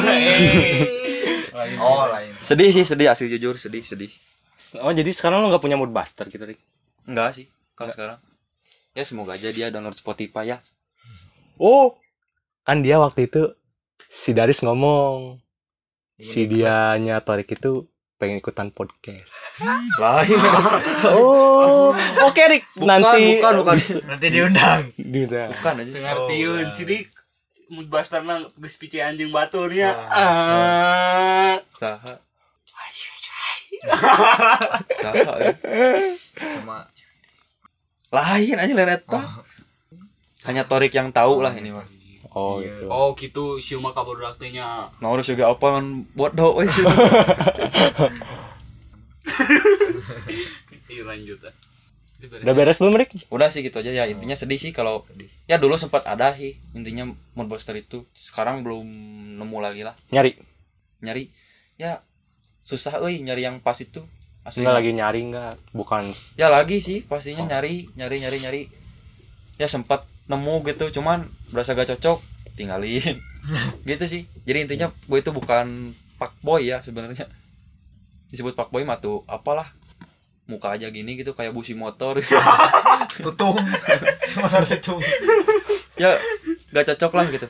Oh, 1.77 2.07
lain. 2.09 2.33
sedih 2.41 2.71
sih 2.71 2.85
sedih 2.85 3.09
asli 3.09 3.29
jujur 3.29 3.55
sedih 3.55 3.83
sedih 3.83 4.13
Oh 4.79 4.95
jadi 4.95 5.11
sekarang 5.11 5.43
lo 5.43 5.51
nggak 5.51 5.61
punya 5.61 5.75
mood 5.75 5.91
buster 5.91 6.27
gitu 6.27 6.47
Rik? 6.47 6.61
enggak 7.05 7.35
sih 7.35 7.47
kalau 7.75 7.91
sekarang 7.91 8.19
ya 8.91 9.03
semoga 9.03 9.35
aja 9.35 9.51
dia 9.51 9.67
download 9.69 9.95
Spotify 9.95 10.47
ya 10.49 10.59
Oh 11.57 11.99
kan 12.63 12.81
dia 12.81 12.97
waktu 12.97 13.27
itu 13.27 13.51
si 14.03 14.31
Daris 14.31 14.63
ngomong 14.63 15.43
si 16.17 16.47
dianya 16.47 17.19
Torik 17.19 17.51
itu 17.51 17.89
pengen 18.15 18.37
ikutan 18.37 18.69
podcast. 18.69 19.65
lain 19.97 20.37
Oh 21.17 21.91
oke 22.23 22.43
Rik 22.45 22.63
nanti 22.77 23.41
bukan 23.41 23.55
bukan 23.65 23.77
Nanti 24.07 24.27
diundang. 24.29 24.93
gitu. 24.95 25.35
bukan 25.57 25.75
aja 25.81 25.99
ngertiun 25.99 26.67
iya. 26.69 27.01
Mood 27.71 27.87
buster 27.87 28.21
nang 28.27 28.51
geus 28.59 28.75
pici 28.75 28.99
anjing 28.99 29.31
baturnya 29.31 29.95
ah. 30.11 31.55
Saha. 31.71 32.19
Saha 35.01 35.35
ya. 35.39 35.53
Sama. 36.37 36.91
Lain 38.11 38.59
aja 38.59 38.75
lereta 38.75 39.23
hanya 40.45 40.67
Torik 40.67 40.91
yang 40.93 41.15
tahu 41.15 41.45
lah 41.47 41.55
ini 41.55 41.71
mah. 41.71 41.87
Oh 42.31 42.63
Iya. 42.63 42.75
gitu. 42.75 42.87
oh 42.91 43.09
gitu. 43.19 43.45
Siuma 43.59 43.91
kabarudak 43.91 44.39
teh 44.39 44.51
nya 44.55 44.87
mau 45.03 45.15
udah 45.19 45.27
juga 45.27 45.51
apa 45.51 45.67
kan 45.79 46.07
bodoh 46.15 46.63
weh 46.63 46.69
sih 46.71 46.87
iya 50.95 51.03
lanjut 51.03 51.39
ah. 52.21 52.29
Beres. 52.29 52.45
Udah 52.45 52.55
beres 52.55 52.77
belum 52.77 52.95
Rik? 53.01 53.11
udah 53.33 53.49
sih 53.49 53.65
gitu 53.65 53.81
aja. 53.81 53.91
Ya 53.91 54.05
intinya 54.05 54.37
sedih 54.37 54.61
sih 54.61 54.73
kalau 54.75 55.07
ya 55.49 55.57
dulu 55.57 55.81
sempat 55.81 56.05
ada 56.05 56.35
sih. 56.37 56.61
Intinya 56.77 57.09
mood 57.35 57.49
booster 57.49 57.77
itu. 57.79 58.05
Sekarang 58.13 58.61
belum 58.61 58.85
nemu 59.41 59.59
lagi 59.61 59.83
lah. 59.87 59.97
Nyari. 60.13 60.37
nyari. 61.01 61.33
Ya 61.81 62.05
susah 62.65 63.01
euy 63.01 63.25
nyari 63.25 63.49
yang 63.49 63.59
pas 63.65 63.77
itu. 63.81 64.05
Asli 64.41 64.65
Enggak 64.65 64.77
lagi 64.81 64.91
nyari 64.97 65.21
enggak? 65.21 65.55
Bukan. 65.77 66.17
ya 66.33 66.49
lagi 66.49 66.81
sih 66.81 67.05
pastinya 67.05 67.45
nyari 67.45 67.89
nyari 67.97 68.17
nyari 68.21 68.39
nyari. 68.41 68.63
Ya 69.61 69.69
sempat 69.69 70.05
nemu 70.29 70.65
gitu. 70.69 70.89
Cuman 71.01 71.29
berasa 71.53 71.77
gak 71.77 71.97
cocok 71.97 72.21
tinggalin. 72.57 73.17
Gitu 73.89 74.05
sih. 74.05 74.23
Jadi 74.45 74.69
intinya 74.69 74.93
gue 74.93 75.19
itu 75.19 75.33
bukan 75.33 75.97
pak 76.21 76.37
boy 76.45 76.69
ya 76.69 76.85
sebenarnya. 76.85 77.25
Disebut 78.29 78.53
pak 78.53 78.69
boy 78.69 78.85
mah 78.85 79.01
tuh 79.01 79.25
apalah 79.25 79.73
muka 80.51 80.75
aja 80.75 80.91
gini 80.91 81.15
gitu 81.15 81.31
kayak 81.31 81.55
busi 81.55 81.79
motor 81.79 82.19
tutung. 83.25 83.55
Motor 84.43 84.63
tutung. 84.67 84.99
ya 85.95 86.19
gak 86.75 86.91
cocok 86.91 87.13
lah 87.15 87.27
gitu 87.31 87.47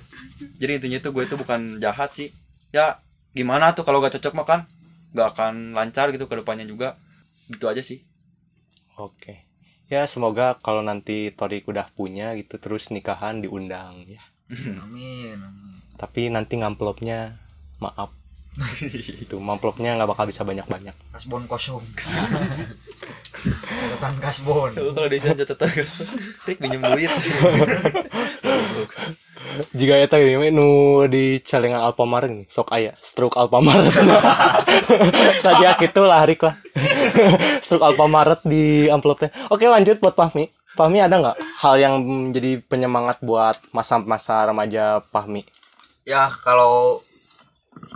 jadi 0.60 0.76
intinya 0.76 0.98
tuh 1.00 1.16
gue 1.16 1.24
itu 1.24 1.40
bukan 1.40 1.80
jahat 1.80 2.12
sih 2.12 2.28
ya 2.76 3.00
gimana 3.32 3.72
tuh 3.72 3.88
kalau 3.88 4.04
gak 4.04 4.20
cocok 4.20 4.36
mah 4.36 4.46
kan 4.46 4.60
gak 5.16 5.32
akan 5.32 5.72
lancar 5.72 6.12
gitu 6.12 6.28
ke 6.28 6.36
depannya 6.36 6.68
juga 6.68 7.00
gitu 7.48 7.64
aja 7.66 7.80
sih 7.80 8.04
Oke. 9.00 9.48
Ya 9.88 10.04
semoga 10.04 10.60
kalau 10.60 10.84
nanti 10.84 11.32
Torik 11.32 11.64
udah 11.66 11.88
punya 11.96 12.36
gitu 12.36 12.60
terus 12.60 12.92
nikahan 12.92 13.40
diundang 13.40 14.04
ya. 14.04 14.20
Amin. 14.84 15.40
amin. 15.40 15.80
Tapi 15.96 16.28
nanti 16.28 16.60
ngamplopnya 16.60 17.40
maaf. 17.80 18.19
Itu 19.24 19.36
amplopnya 19.38 19.94
nggak 19.96 20.10
bakal 20.10 20.24
bisa 20.26 20.42
banyak-banyak. 20.42 20.94
Kasbon 21.14 21.46
kosong. 21.46 21.84
Catatan 23.40 24.14
kasbon. 24.20 24.72
kalau 24.76 25.08
di 25.08 25.16
sana 25.22 25.38
catatan 25.38 25.68
guys 25.72 25.92
Rik 26.44 26.58
pinjam 26.60 26.82
duit 26.84 27.08
Jika 29.74 29.94
eta 29.98 30.16
gini 30.20 30.38
we, 30.38 30.48
nu 30.54 31.04
di 31.10 31.42
celengan 31.42 31.82
Alfamart 31.82 32.30
nih, 32.30 32.46
sok 32.46 32.70
aya 32.70 32.94
stroke 33.02 33.36
Alfamart. 33.36 33.92
Tadi 35.44 35.64
gitu 35.84 36.06
lah 36.06 36.22
lah. 36.22 36.54
stroke 37.64 37.84
Alfamart 37.84 38.40
di 38.46 38.86
amplopnya. 38.86 39.34
Oke, 39.50 39.66
lanjut 39.66 39.98
buat 39.98 40.14
Fahmi. 40.14 40.48
Fahmi 40.78 41.02
ada 41.02 41.18
nggak 41.18 41.38
hal 41.66 41.74
yang 41.82 41.94
menjadi 42.00 42.62
penyemangat 42.62 43.18
buat 43.20 43.58
masa-masa 43.74 44.46
remaja 44.46 45.02
Fahmi? 45.10 45.42
Ya, 46.06 46.30
kalau 46.46 47.02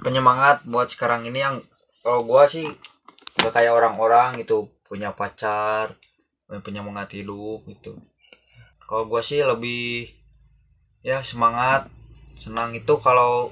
penyemangat 0.02 0.62
buat 0.68 0.90
sekarang 0.90 1.26
ini 1.26 1.42
yang 1.42 1.56
kalau 2.04 2.22
gua 2.26 2.46
sih 2.46 2.68
gak 3.40 3.52
kayak 3.54 3.74
orang-orang 3.74 4.38
gitu 4.38 4.70
punya 4.86 5.10
pacar, 5.16 5.96
punya 6.46 6.60
penyemangat 6.62 7.18
hidup 7.18 7.66
gitu. 7.66 7.98
Kalau 8.84 9.08
gua 9.10 9.24
sih 9.24 9.40
lebih 9.42 10.12
ya 11.02 11.20
semangat, 11.24 11.88
senang 12.38 12.76
itu 12.76 12.94
kalau 13.00 13.50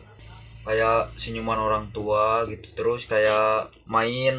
kayak 0.63 1.11
senyuman 1.19 1.59
orang 1.59 1.91
tua 1.91 2.47
gitu 2.47 2.71
terus 2.79 3.11
kayak 3.11 3.67
main 3.83 4.39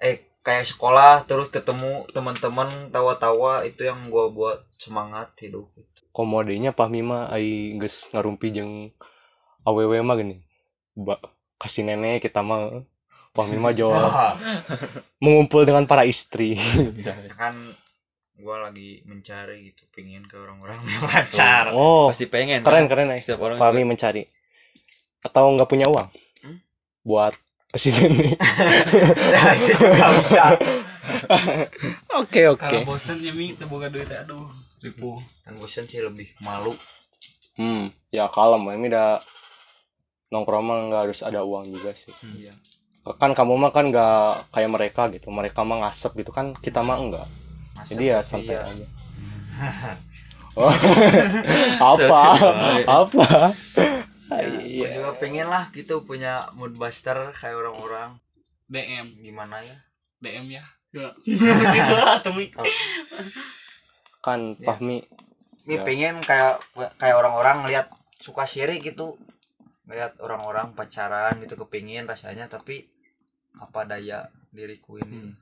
eh 0.00 0.32
kayak 0.40 0.64
sekolah 0.64 1.28
terus 1.28 1.52
ketemu 1.52 2.08
teman-teman 2.16 2.88
tawa-tawa 2.88 3.68
itu 3.68 3.84
yang 3.84 4.00
gua 4.08 4.32
buat 4.32 4.64
semangat 4.80 5.36
hidup 5.44 5.68
komodenya 6.14 6.70
Fahmi 6.70 7.02
mah 7.02 7.28
ai 7.28 7.76
ngarumpi 7.76 8.48
jeung 8.54 8.94
awewe 9.66 9.98
mah 9.98 10.14
gini. 10.14 10.43
Ba, 10.94 11.18
kasih 11.56 11.82
nenek 11.82 12.22
kita 12.22 12.40
mah 12.40 12.70
Fahmi 13.30 13.58
mah 13.58 13.74
jawab 13.74 13.98
mengumpul 15.22 15.66
dengan 15.66 15.84
para 15.84 16.06
istri. 16.06 16.54
kan 17.34 17.74
gua 18.36 18.62
lagi 18.62 19.02
mencari 19.04 19.68
gitu 19.68 19.86
pingin 19.90 20.22
ke 20.22 20.34
orang-orang 20.36 20.78
yang 20.80 21.02
pacar 21.04 21.70
oh, 21.70 22.10
pasti 22.10 22.26
pengen 22.26 22.62
keren 22.62 22.86
kan? 22.86 22.90
keren 22.90 23.06
ya. 23.08 23.18
setiap 23.18 23.42
orang 23.42 23.56
Fahmi 23.56 23.82
mencari 23.82 24.26
atau 25.20 25.50
nggak 25.50 25.66
punya 25.66 25.86
uang 25.86 26.10
Hmm? 26.40 26.58
buat 27.02 27.34
ke 27.68 27.78
sini 27.80 28.06
nih. 28.06 28.34
Juga 29.66 30.06
bisa 30.14 30.44
Oke 32.14 32.42
oke. 32.46 32.60
kalau 32.60 32.86
bosan 32.86 33.18
ya 33.18 33.30
mi 33.30 33.50
teu 33.52 33.66
boga 33.66 33.88
duit 33.88 34.06
aduh 34.06 34.46
ribu 34.78 35.14
kan 35.42 35.54
bosan 35.54 35.82
sih 35.82 35.98
lebih 35.98 36.30
malu 36.38 36.74
Hmm, 37.54 37.86
ya 38.10 38.26
kalem 38.26 38.66
ini 38.74 38.90
udah 38.90 39.14
nongkrong 40.34 40.66
mah 40.66 40.78
nggak 40.90 41.02
harus 41.06 41.20
ada 41.22 41.46
uang 41.46 41.70
juga 41.70 41.94
sih. 41.94 42.10
Iya. 42.34 42.50
kan 43.20 43.36
kamu 43.36 43.54
mah 43.54 43.70
kan 43.70 43.86
nggak 43.86 44.50
kayak 44.50 44.70
mereka 44.74 45.02
gitu. 45.14 45.30
Mereka 45.30 45.62
mah 45.62 45.86
ngasep 45.86 46.18
gitu 46.18 46.34
kan 46.34 46.58
kita 46.58 46.82
mah 46.82 46.98
enggak. 46.98 47.28
Jadi 47.86 48.04
ya 48.10 48.18
santai 48.18 48.58
iya. 48.58 48.66
aja. 48.66 48.86
Oh. 50.54 50.70
apa? 51.98 52.22
Apa? 52.86 53.26
Iya. 54.46 55.02
juga 55.02 55.10
pengen 55.18 55.50
lah 55.50 55.66
gitu 55.74 56.06
punya 56.06 56.46
mood 56.54 56.78
buster 56.78 57.34
kayak 57.34 57.58
orang-orang. 57.58 58.22
DM 58.70 59.18
gimana 59.18 59.58
ya? 59.66 59.76
DM 60.22 60.54
ya. 60.54 60.62
Gitu 61.26 61.92
lah 61.98 62.22
temi 62.22 62.54
kan 64.24 64.40
Fahmi. 64.56 65.04
Mi 65.68 65.76
Ya. 65.76 65.84
pengen 65.84 66.16
kayak 66.24 66.60
kayak 66.96 67.16
orang-orang 67.18 67.66
ngelihat 67.66 67.92
suka 68.16 68.48
siri 68.48 68.80
gitu 68.80 69.20
ngelihat 69.84 70.16
orang-orang 70.18 70.72
pacaran 70.72 71.36
gitu 71.38 71.54
kepingin 71.56 72.04
rasanya 72.04 72.48
tapi 72.48 72.88
apa 73.54 73.84
daya 73.84 74.26
diriku 74.50 74.96
ini? 74.98 75.34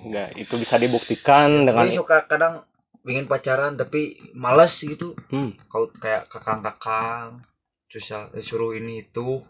Enggak 0.00 0.28
itu 0.36 0.54
bisa 0.56 0.76
dibuktikan 0.76 1.66
dengan 1.66 1.84
tapi 1.84 1.92
suka 1.92 2.24
kadang 2.24 2.62
pengen 3.00 3.24
pacaran 3.24 3.74
tapi 3.74 4.14
males 4.32 4.72
gitu. 4.76 5.16
Hmm. 5.28 5.56
kau 5.66 5.88
kayak 5.90 6.28
kakang-kakang 6.28 7.40
susah 7.86 8.28
eh, 8.32 8.44
suruh 8.44 8.72
ini 8.72 9.02
itu. 9.02 9.40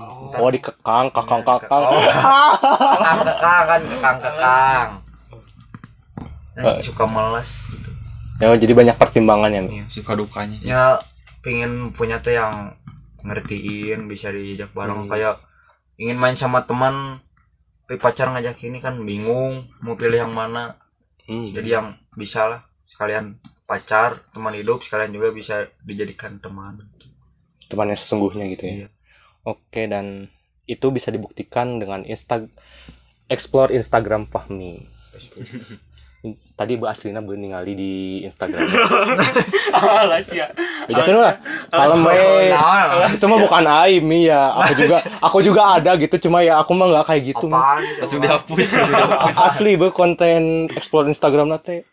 Oh. 0.00 0.50
Dikekang 0.50 1.10
kakang 1.10 1.42
kakang 1.42 1.82
Oh. 1.84 1.92
kakang-kakang 3.02 3.64
kan 3.66 3.80
kakang-kakang 3.82 4.90
Nah, 6.54 6.78
suka 6.78 7.02
males 7.04 7.66
gitu. 7.66 7.90
Ya 8.38 8.54
jadi 8.54 8.70
banyak 8.72 8.94
pertimbangannya 8.94 9.60
nih 9.66 9.74
Iya, 9.82 9.84
suka 9.90 10.14
dukanya 10.14 10.54
sih. 10.54 10.70
ya 10.70 10.94
pengen 11.44 11.92
punya 11.92 12.18
tuh 12.18 12.32
yang 12.32 12.74
ngertiin 13.20 14.04
bisa 14.04 14.28
diajak 14.28 14.72
bareng 14.72 15.04
Hmm. 15.04 15.10
kayak 15.10 15.36
ingin 15.96 16.16
main 16.16 16.34
sama 16.34 16.64
teman 16.64 17.20
tapi 17.84 18.00
pacar 18.00 18.28
ngajak 18.28 18.56
ini 18.64 18.80
kan 18.80 18.96
bingung 18.98 19.60
mau 19.80 19.94
pilih 19.94 20.18
yang 20.18 20.32
mana 20.32 20.80
Hmm. 21.24 21.48
jadi 21.48 21.78
yang 21.78 21.86
bisa 22.12 22.44
lah 22.46 22.60
sekalian 22.84 23.36
pacar 23.62 24.20
teman 24.30 24.52
hidup 24.52 24.80
sekalian 24.80 25.08
juga 25.10 25.30
bisa 25.30 25.54
dijadikan 25.80 26.36
teman 26.36 26.80
teman 27.64 27.88
yang 27.88 27.96
sesungguhnya 27.96 28.44
gitu 28.50 28.64
ya 28.64 28.74
Iya. 28.74 28.88
oke 29.42 29.82
dan 29.84 30.28
itu 30.64 30.86
bisa 30.88 31.08
dibuktikan 31.08 31.76
dengan 31.76 32.04
insta 32.04 32.44
explore 33.26 33.68
Instagram 33.70 34.24
Fahmi 34.26 34.80
tadi 36.56 36.80
Bu 36.80 36.88
Aslina 36.88 37.20
bu 37.20 37.36
ningali 37.36 37.76
di 37.76 37.92
Instagram. 38.24 38.64
Salah 39.74 40.20
sih 40.24 40.40
ya 40.40 40.48
bejakan 40.88 41.14
lah. 41.20 41.34
Kalau 41.68 41.96
we 42.00 42.52
itu 43.12 43.24
mah 43.28 43.38
bukan 43.44 43.64
aib 43.84 44.02
Mi, 44.04 44.30
ya. 44.30 44.56
Aku 44.56 44.72
juga 44.78 44.96
aku 45.20 45.38
juga 45.44 45.62
ada 45.76 45.92
gitu 46.00 46.16
cuma 46.28 46.40
ya 46.40 46.60
aku 46.60 46.72
mah 46.72 46.86
nggak 46.88 47.04
kayak 47.10 47.22
gitu 47.36 47.46
apaan? 47.50 47.82
Langsung 48.00 48.20
dihapus. 48.24 48.68
asli 49.44 49.76
bu 49.76 49.92
konten 49.92 50.72
explore 50.72 51.10
Instagram 51.10 51.52
nate 51.52 51.84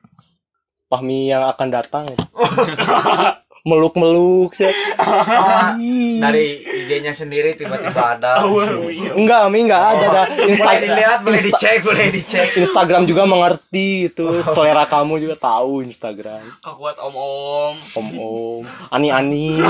Fahmi 0.91 1.31
yang 1.31 1.47
akan 1.47 1.67
datang 1.71 2.03
gitu. 3.61 3.69
meluk 3.69 3.93
meluk 3.93 4.51
ya. 4.57 4.73
Ah, 4.97 5.77
dari 6.17 6.65
IG-nya 6.65 7.13
sendiri 7.13 7.53
tiba-tiba 7.53 8.17
ada. 8.17 8.41
Enggak 9.19 9.53
Mi 9.53 9.69
enggak 9.69 9.83
ada. 9.93 10.07
Dah 10.09 10.25
boleh 10.33 10.49
Insta- 10.49 10.81
dilihat 10.81 11.19
boleh 11.21 11.41
dicek 11.45 11.77
boleh 11.85 12.07
dicek. 12.09 12.47
Instagram 12.57 13.05
juga 13.05 13.29
mengerti 13.29 14.09
itu. 14.09 14.41
Selera 14.41 14.89
kamu 14.89 15.21
juga 15.21 15.35
tahu 15.37 15.85
Instagram. 15.85 16.41
Kekuat 16.59 16.97
om 16.97 17.13
om 17.13 17.75
om 17.95 18.07
om 18.17 18.61
ani 18.89 19.13
ani 19.13 19.61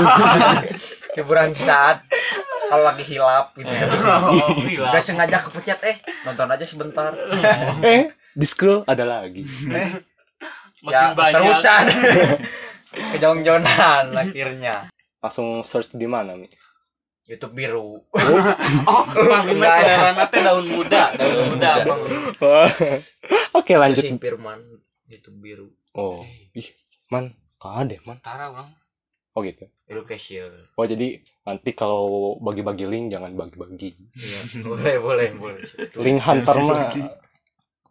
hiburan 1.16 1.52
saat 1.52 2.00
kalau 2.72 2.88
lagi 2.88 3.04
hilap 3.04 3.52
gitu. 3.60 3.68
Ya 3.68 3.84
oh. 4.88 4.88
Gak 4.88 5.04
sengaja 5.04 5.36
kepencet 5.36 5.80
eh 5.84 5.96
nonton 6.24 6.48
aja 6.48 6.64
sebentar. 6.64 7.12
Eh 7.84 8.08
di 8.32 8.46
scroll 8.48 8.88
ada 8.88 9.04
lagi. 9.04 9.44
Makin 10.82 10.88
ya 10.90 11.14
banyak. 11.14 11.34
terusan 11.38 11.84
kejong-jongan 12.92 14.12
akhirnya. 14.22 14.88
Langsung 15.22 15.62
search 15.64 15.94
di 15.96 16.04
mana 16.04 16.36
mi? 16.36 16.48
YouTube 17.22 17.54
biru. 17.54 18.02
Oh 18.90 19.04
bang 19.14 19.46
ini 19.46 19.62
Enggak 19.62 19.72
ada. 19.78 19.84
selera 19.86 20.10
nate 20.18 20.38
daun 20.42 20.66
muda 20.66 21.02
daun 21.14 21.38
muda 21.54 21.70
bang. 21.86 22.00
Oke 23.58 23.72
lanjut. 23.78 24.02
si 24.02 24.10
Firman 24.18 24.58
YouTube 25.06 25.38
biru. 25.38 25.68
Oh 25.94 26.26
ih 26.52 26.66
man 27.14 27.30
ada 27.62 27.94
man? 28.02 28.18
Tara 28.18 28.50
orang 28.50 28.68
oh 29.32 29.40
gitu. 29.46 29.64
Education. 29.86 30.50
Oh 30.74 30.84
jadi 30.84 31.22
nanti 31.46 31.70
kalau 31.78 32.36
bagi-bagi 32.42 32.90
link 32.90 33.14
jangan 33.14 33.32
bagi-bagi. 33.38 33.94
Iya 34.18 34.40
boleh 34.66 34.96
boleh 34.98 35.28
boleh. 35.38 35.62
Link 36.02 36.20
hunter 36.26 36.56
mah. 36.58 36.90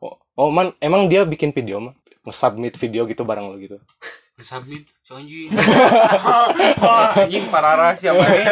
Oh, 0.03 0.19
oh 0.35 0.49
man 0.51 0.75
emang 0.83 1.07
dia 1.07 1.23
bikin 1.23 1.55
video 1.55 1.79
mah 1.79 1.95
nge-submit 2.27 2.75
video 2.77 3.07
gitu 3.07 3.23
bareng 3.23 3.47
lo 3.49 3.57
gitu 3.57 3.79
Sabmin, 4.41 4.83
so 5.01 5.17
anjing. 5.17 5.49
anjing 7.21 7.45
parara 7.47 7.95
siapa 7.95 8.21
ini? 8.21 8.45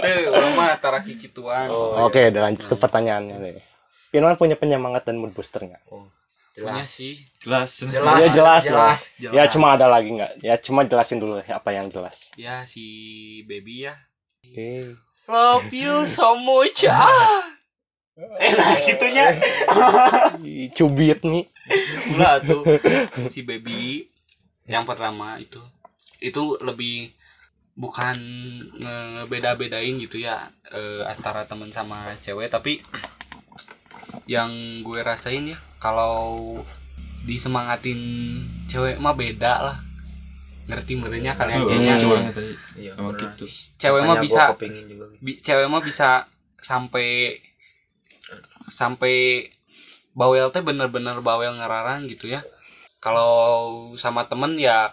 Eh, 0.00 0.28
orang 0.28 0.52
mah 0.56 0.76
tara 0.80 1.00
kikituan. 1.04 1.68
oh 1.68 2.08
oke 2.08 2.20
udah 2.32 2.42
lanjut 2.48 2.64
ke 2.72 2.76
pertanyaannya 2.76 3.36
deh 3.36 3.64
Firman 4.10 4.34
punya 4.34 4.58
penyemangat 4.58 5.06
dan 5.06 5.22
mood 5.22 5.30
booster 5.30 5.62
nggak? 5.62 5.82
Punya 5.86 6.82
jelas 6.82 6.88
sih. 6.90 7.14
Jelas. 7.38 7.70
jelas 7.86 8.18
ya 8.18 8.26
jelas, 8.26 8.62
jelas, 8.66 8.98
jelas. 9.16 9.34
Ya 9.38 9.42
cuma 9.46 9.78
ada 9.78 9.86
lagi 9.86 10.10
nggak? 10.10 10.32
Ya 10.42 10.54
cuma 10.58 10.82
jelasin 10.82 11.22
dulu 11.22 11.38
apa 11.38 11.70
yang 11.70 11.86
jelas. 11.86 12.34
Ya 12.34 12.66
si 12.66 12.84
baby 13.46 13.86
ya. 13.86 13.94
Eh, 14.42 14.90
Love 15.30 15.70
you 15.70 16.02
so 16.10 16.34
much. 16.34 16.82
Ah. 16.90 17.46
Enak 18.42 18.82
gitunya. 18.84 19.38
ih, 20.42 20.68
cubit 20.76 21.22
nih. 21.22 21.46
Pula 22.10 22.42
tuh 22.42 22.66
si 23.24 23.46
baby 23.46 24.10
yang 24.70 24.86
pertama 24.86 25.34
itu 25.36 25.58
itu 26.20 26.54
lebih 26.60 27.10
bukan 27.74 28.14
ngebeda-bedain 28.76 29.98
gitu 29.98 30.20
ya 30.20 30.46
eh, 30.70 31.02
antara 31.02 31.42
temen 31.42 31.70
sama 31.70 32.12
cewek 32.16 32.46
tapi 32.46 32.78
yang 34.26 34.50
gue 34.80 35.00
rasain 35.00 35.42
ya 35.44 35.58
kalau 35.76 36.60
disemangatin 37.24 37.98
cewek 38.66 38.96
mah 38.96 39.12
beda 39.12 39.54
lah 39.60 39.78
ngerti 40.66 40.92
merenya 40.94 41.34
kalian 41.34 41.66
tadi. 41.66 41.74
iya 42.78 42.92
Sama 42.94 43.10
beneran. 43.10 43.18
gitu. 43.26 43.44
cewek 43.76 44.02
mah 44.04 44.16
bisa 44.22 44.42
gitu. 44.46 44.60
bi- 45.18 45.40
cewek 45.40 45.66
mah 45.66 45.82
bisa 45.82 46.08
sampai 46.56 47.34
sampai 48.68 49.48
bawel 50.12 50.50
teh 50.50 50.60
bener-bener 50.60 51.18
bawel 51.18 51.50
ngerarang 51.52 52.06
gitu 52.06 52.28
ya 52.28 52.38
kalau 53.00 53.96
sama 53.96 54.28
temen 54.28 54.60
ya 54.60 54.92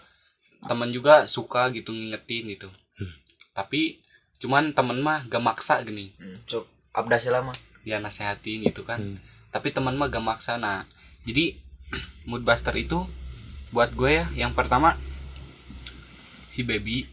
temen 0.64 0.90
juga 0.96 1.28
suka 1.28 1.70
gitu 1.76 1.92
ngingetin 1.92 2.48
gitu. 2.56 2.70
Tapi 3.52 4.00
cuman 4.40 4.72
temen 4.72 5.04
mah 5.04 5.28
gak 5.28 5.44
maksa 5.44 5.84
gini. 5.84 6.16
Hmm, 6.18 6.40
cuk 6.48 6.66
abdas 6.96 7.28
lama 7.30 7.54
dia 7.84 8.00
nasehatin 8.00 8.66
gitu 8.66 8.88
kan. 8.88 9.20
Tapi 9.52 9.76
teman 9.76 10.00
mah 10.00 10.08
gak 10.08 10.24
maksa 10.24 10.56
nah. 10.56 10.88
Jadi 11.28 11.60
mood 12.30 12.48
buster 12.48 12.74
itu 12.80 13.04
buat 13.76 13.92
gue 13.92 14.24
ya 14.24 14.26
yang 14.34 14.56
pertama 14.56 14.96
si 16.48 16.64
baby. 16.64 17.06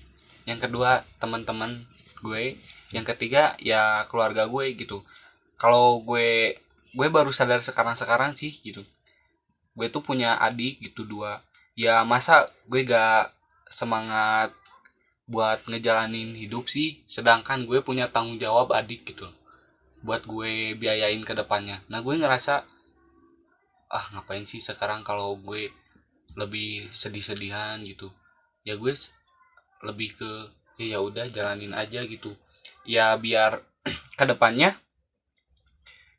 Yang 0.46 0.70
kedua 0.70 1.02
teman-teman 1.18 1.84
gue. 2.22 2.54
Yang 2.94 3.04
ketiga 3.12 3.58
ya 3.58 4.06
keluarga 4.06 4.46
gue 4.46 4.78
gitu. 4.78 5.02
Kalau 5.58 5.98
gue 6.06 6.54
gue 6.94 7.08
baru 7.10 7.34
sadar 7.34 7.58
sekarang-sekarang 7.58 8.38
sih 8.38 8.54
gitu 8.62 8.86
gue 9.74 9.86
tuh 9.90 10.02
punya 10.02 10.38
adik 10.38 10.80
gitu 10.80 11.06
dua. 11.06 11.42
Ya 11.74 12.02
masa 12.06 12.46
gue 12.70 12.86
gak 12.86 13.34
semangat 13.70 14.54
buat 15.26 15.62
ngejalanin 15.66 16.34
hidup 16.38 16.70
sih? 16.70 17.02
Sedangkan 17.10 17.66
gue 17.66 17.82
punya 17.82 18.10
tanggung 18.10 18.38
jawab 18.38 18.70
adik 18.74 19.06
gitu 19.14 19.26
buat 20.04 20.20
gue 20.28 20.76
biayain 20.76 21.24
ke 21.24 21.32
depannya. 21.32 21.80
Nah 21.88 22.04
gue 22.04 22.12
ngerasa 22.20 22.60
ah 23.88 24.06
ngapain 24.12 24.44
sih 24.44 24.60
sekarang 24.60 25.00
kalau 25.00 25.40
gue 25.40 25.72
lebih 26.36 26.92
sedih-sedihan 26.92 27.80
gitu? 27.88 28.12
Ya 28.68 28.76
gue 28.76 28.92
lebih 29.80 30.12
ke 30.20 30.30
ya 30.76 30.94
ya 30.94 30.98
udah 31.00 31.24
jalanin 31.32 31.72
aja 31.72 32.04
gitu. 32.04 32.36
Ya 32.84 33.16
biar 33.16 33.64
ke 34.20 34.24
depannya 34.28 34.76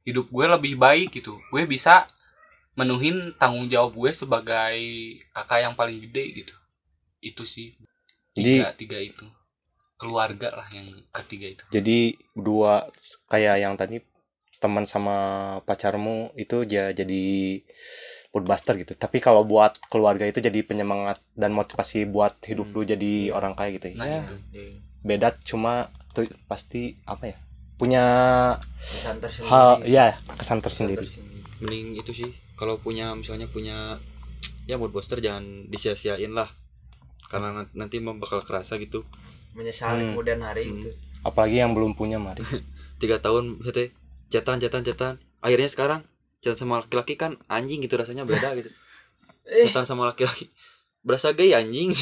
hidup 0.01 0.33
gue 0.33 0.45
lebih 0.49 0.81
baik 0.81 1.21
gitu. 1.21 1.37
Gue 1.53 1.69
bisa 1.69 2.09
menuhin 2.75 3.33
tanggung 3.35 3.67
jawab 3.67 3.95
gue 3.95 4.11
sebagai 4.11 4.77
kakak 5.31 5.63
yang 5.63 5.73
paling 5.73 5.99
gede 5.99 6.43
gitu. 6.43 6.55
Itu 7.19 7.43
sih. 7.43 7.73
Jadi- 8.35 8.59
tiga 8.59 8.69
tiga 8.75 8.99
itu. 8.99 9.25
Keluarga 9.95 10.51
lah 10.51 10.67
yang 10.69 10.91
ketiga 11.09 11.47
itu. 11.47 11.63
Jadi 11.71 12.19
dua 12.35 12.83
kayak 13.25 13.63
yang 13.63 13.79
tadi 13.79 14.03
teman 14.59 14.83
sama 14.83 15.15
pacarmu 15.63 16.35
itu 16.35 16.67
ja- 16.67 16.91
jadi 16.91 17.23
mood 18.31 18.43
buster 18.43 18.75
gitu. 18.75 18.91
Tapi 18.93 19.23
kalau 19.23 19.47
buat 19.47 19.79
keluarga 19.87 20.27
itu 20.27 20.43
jadi 20.43 20.59
penyemangat 20.67 21.23
dan 21.31 21.55
motivasi 21.55 22.03
buat 22.05 22.35
hidup 22.43 22.75
lu 22.75 22.83
jadi 22.83 23.31
orang 23.31 23.55
kayak 23.55 23.79
gitu 23.79 23.95
nah 23.95 24.03
ya. 24.03 24.19
itu. 24.19 24.35
Iya. 24.51 24.71
beda 25.05 25.37
cuma 25.45 25.93
tuh 26.11 26.25
pasti 26.49 26.97
apa 27.05 27.29
ya 27.29 27.37
punya 27.77 28.03
kesan 28.81 29.21
tersendiri. 29.21 29.51
hal 29.53 29.67
ya 29.85 30.05
kesan 30.33 30.59
tersendiri. 30.59 31.05
Mending 31.61 32.01
itu 32.01 32.11
sih 32.11 32.29
kalau 32.55 32.75
punya 32.75 33.11
misalnya 33.13 33.45
punya 33.45 33.99
ya 34.69 34.75
mood 34.75 34.89
booster 34.89 35.19
jangan 35.19 35.43
disia-siain 35.67 36.31
lah. 36.31 36.49
Karena 37.25 37.51
nan- 37.53 37.73
nanti 37.73 37.97
bakal 37.99 38.39
kerasa 38.39 38.75
gitu. 38.75 39.03
Menyesali 39.51 40.01
Hmm. 40.01 40.09
kemudian 40.13 40.39
hari 40.39 40.67
itu 40.67 40.91
apalagi 41.21 41.57
yang 41.57 41.71
belum 41.71 41.93
punya 41.93 42.15
mari. 42.15 42.43
Tiga 43.01 43.17
tahun 43.17 43.57
teh 43.65 43.91
cetan 44.27 44.59
cetan 44.59 44.81
cetan. 44.81 45.13
Akhirnya 45.39 45.67
sekarang 45.67 46.01
cetan 46.37 46.57
sama 46.59 46.79
laki-laki 46.79 47.15
kan 47.15 47.35
anjing 47.47 47.79
gitu 47.79 47.95
rasanya 47.95 48.23
beda 48.23 48.53
gitu. 48.55 48.69
Cetan 49.65 49.85
sama 49.85 50.05
laki-laki 50.05 50.49
berasa 51.01 51.29
gay 51.31 51.53
anjing. 51.53 51.93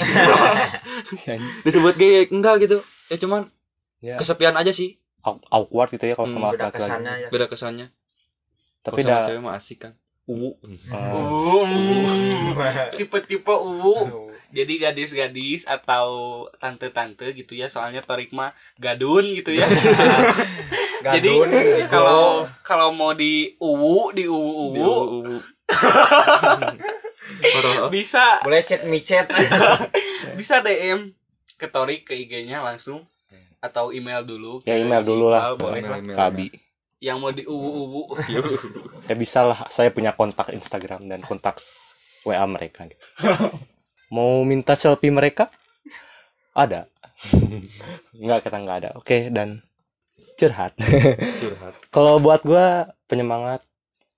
Disebut 1.65 1.95
gay 1.95 2.27
enggak 2.27 2.63
gitu. 2.63 2.79
Ya 3.07 3.17
cuman 3.17 3.47
ya. 3.99 4.15
kesepian 4.15 4.55
aja 4.55 4.71
sih. 4.71 4.99
Aw- 5.21 5.39
awkward 5.49 5.87
gitu 5.89 6.03
ya 6.03 6.15
kalau 6.15 6.27
Hmm, 6.27 6.35
sama 6.35 6.47
beda 6.51 6.67
laki-laki. 6.67 6.83
kesannya 6.83 7.13
ya. 7.17 7.27
Beda 7.29 7.45
kesannya. 7.47 7.87
Tapi 8.81 8.91
tapi 8.91 8.99
sama 9.01 9.11
dah 9.13 9.23
cewek 9.25 9.39
mah 9.39 9.53
asik 9.55 9.77
kan 9.79 9.93
uwu. 10.25 10.57
Eh, 10.59 12.87
tipe-tipe 12.97 13.51
uwu. 13.51 14.29
Jadi 14.53 14.77
gadis-gadis 14.77 15.65
atau 15.65 16.45
tante-tante 16.61 17.33
gitu 17.33 17.57
ya 17.57 17.65
soalnya 17.65 17.99
Torik 17.99 18.31
mah 18.31 18.53
gadun 18.77 19.25
gitu 19.33 19.49
ya. 19.49 19.65
Jadi 21.03 21.27
Gadun, 21.27 21.49
kalau 21.89 22.47
kalau 22.63 22.95
mau 22.95 23.11
di 23.11 23.57
uwu 23.59 24.13
di 24.13 24.23
uwu 24.23 24.71
uwu 24.71 25.35
bisa. 27.91 28.39
Boleh 28.39 28.63
chat 28.63 28.85
micet 28.85 29.27
bisa 30.37 30.61
DM 30.61 31.11
ke 31.57 31.67
Torik 31.67 32.05
ke 32.05 32.13
IG-nya 32.15 32.63
langsung. 32.63 33.03
Atau 33.57 33.95
email 33.95 34.21
dulu 34.21 34.59
Ya, 34.63 34.75
email 34.75 35.01
dulu 35.01 35.31
lah. 35.31 35.55
Boleh. 35.55 35.79
Lah 35.79 35.99
Email, 35.99 36.03
email. 36.03 36.15
kabi 36.15 36.47
yang 37.03 37.19
mau 37.19 37.35
di 37.35 37.43
uwu 37.43 37.69
uwu 37.83 38.01
ya 39.11 39.15
bisa 39.19 39.43
lah 39.43 39.67
saya 39.67 39.91
punya 39.91 40.15
kontak 40.15 40.55
Instagram 40.55 41.03
dan 41.11 41.19
kontak 41.19 41.59
WA 42.23 42.47
mereka 42.47 42.87
gitu. 42.87 43.03
mau 44.15 44.47
minta 44.47 44.71
selfie 44.79 45.11
mereka? 45.11 45.51
Ada. 46.55 46.87
Nggak 48.15 48.47
kita 48.47 48.57
nggak 48.63 48.77
ada. 48.79 48.89
Oke 48.95 49.27
dan 49.27 49.59
curhat. 50.39 50.79
Curhat. 51.43 51.73
Kalau 51.91 52.23
buat 52.23 52.39
gua 52.47 52.95
penyemangat 53.11 53.59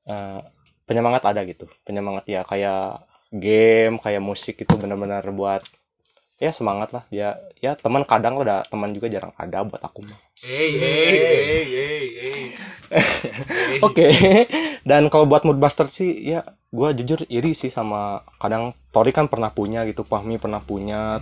eh, 0.05 0.45
penyemangat 0.85 1.25
ada 1.25 1.41
gitu. 1.41 1.65
Penyemangat 1.81 2.29
ya 2.29 2.45
kayak 2.45 3.01
game 3.33 3.97
kayak 3.97 4.21
musik 4.21 4.61
itu 4.61 4.73
benar-benar 4.77 5.25
buat 5.33 5.65
ya 6.35 6.51
semangat 6.51 6.91
lah 6.91 7.03
ya 7.11 7.39
ya 7.63 7.79
teman 7.79 8.03
kadang 8.03 8.35
ada 8.43 8.67
teman 8.67 8.91
juga 8.91 9.07
jarang 9.07 9.31
ada 9.39 9.63
buat 9.63 9.79
aku 9.79 10.03
mah 10.03 10.19
hey 10.43 10.71
hey 10.75 11.11
hey 11.15 11.63
hey 11.63 12.05
hey 12.19 12.43
Oke. 13.85 14.07
Dan 14.85 15.09
kalau 15.09 15.25
buat 15.25 15.43
moodbuster 15.43 15.89
sih 15.89 16.13
ya 16.21 16.45
gua 16.69 16.93
jujur 16.93 17.25
iri 17.31 17.57
sih 17.57 17.73
sama 17.73 18.21
kadang 18.37 18.75
Tori 18.93 19.11
kan 19.11 19.27
pernah 19.27 19.49
punya 19.51 19.83
gitu, 19.89 20.05
Fahmi 20.05 20.37
pernah 20.37 20.61
punya. 20.61 21.19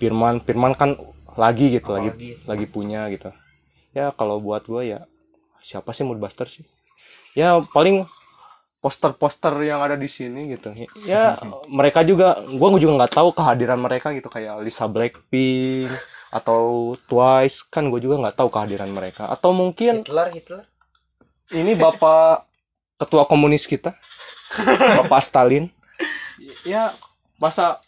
Firman 0.00 0.42
Firman 0.42 0.74
kan 0.74 0.98
lagi 1.38 1.70
gitu, 1.70 1.94
lagi 1.94 2.10
Apalagi. 2.10 2.30
lagi 2.48 2.66
punya 2.66 3.06
gitu. 3.12 3.30
Ya 3.94 4.10
kalau 4.10 4.42
buat 4.42 4.66
gua 4.66 4.82
ya 4.82 5.06
siapa 5.62 5.94
sih 5.94 6.02
moodbuster 6.02 6.48
sih? 6.48 6.66
Ya 7.38 7.60
paling 7.70 8.08
poster-poster 8.82 9.54
yang 9.62 9.78
ada 9.78 9.94
di 9.94 10.10
sini 10.10 10.58
gitu. 10.58 10.74
Ya 11.06 11.38
mereka 11.70 12.02
juga 12.02 12.42
gua 12.58 12.74
juga 12.82 12.98
nggak 12.98 13.14
tahu 13.14 13.30
kehadiran 13.30 13.78
mereka 13.78 14.10
gitu 14.10 14.26
kayak 14.26 14.58
Lisa 14.58 14.90
Blackpink 14.90 15.86
atau 16.34 16.92
Twice 17.06 17.62
kan 17.70 17.86
gue 17.94 18.02
juga 18.02 18.18
nggak 18.18 18.36
tahu 18.42 18.50
kehadiran 18.50 18.90
mereka. 18.90 19.30
Atau 19.30 19.54
mungkin 19.54 20.02
Hitler 20.02 20.34
Hitler. 20.34 20.66
ini 21.54 21.78
bapak 21.78 22.50
ketua 22.98 23.22
komunis 23.30 23.70
kita 23.70 23.94
bapak 24.98 25.22
Stalin. 25.22 25.70
Ya 26.66 26.98
masa 27.38 27.78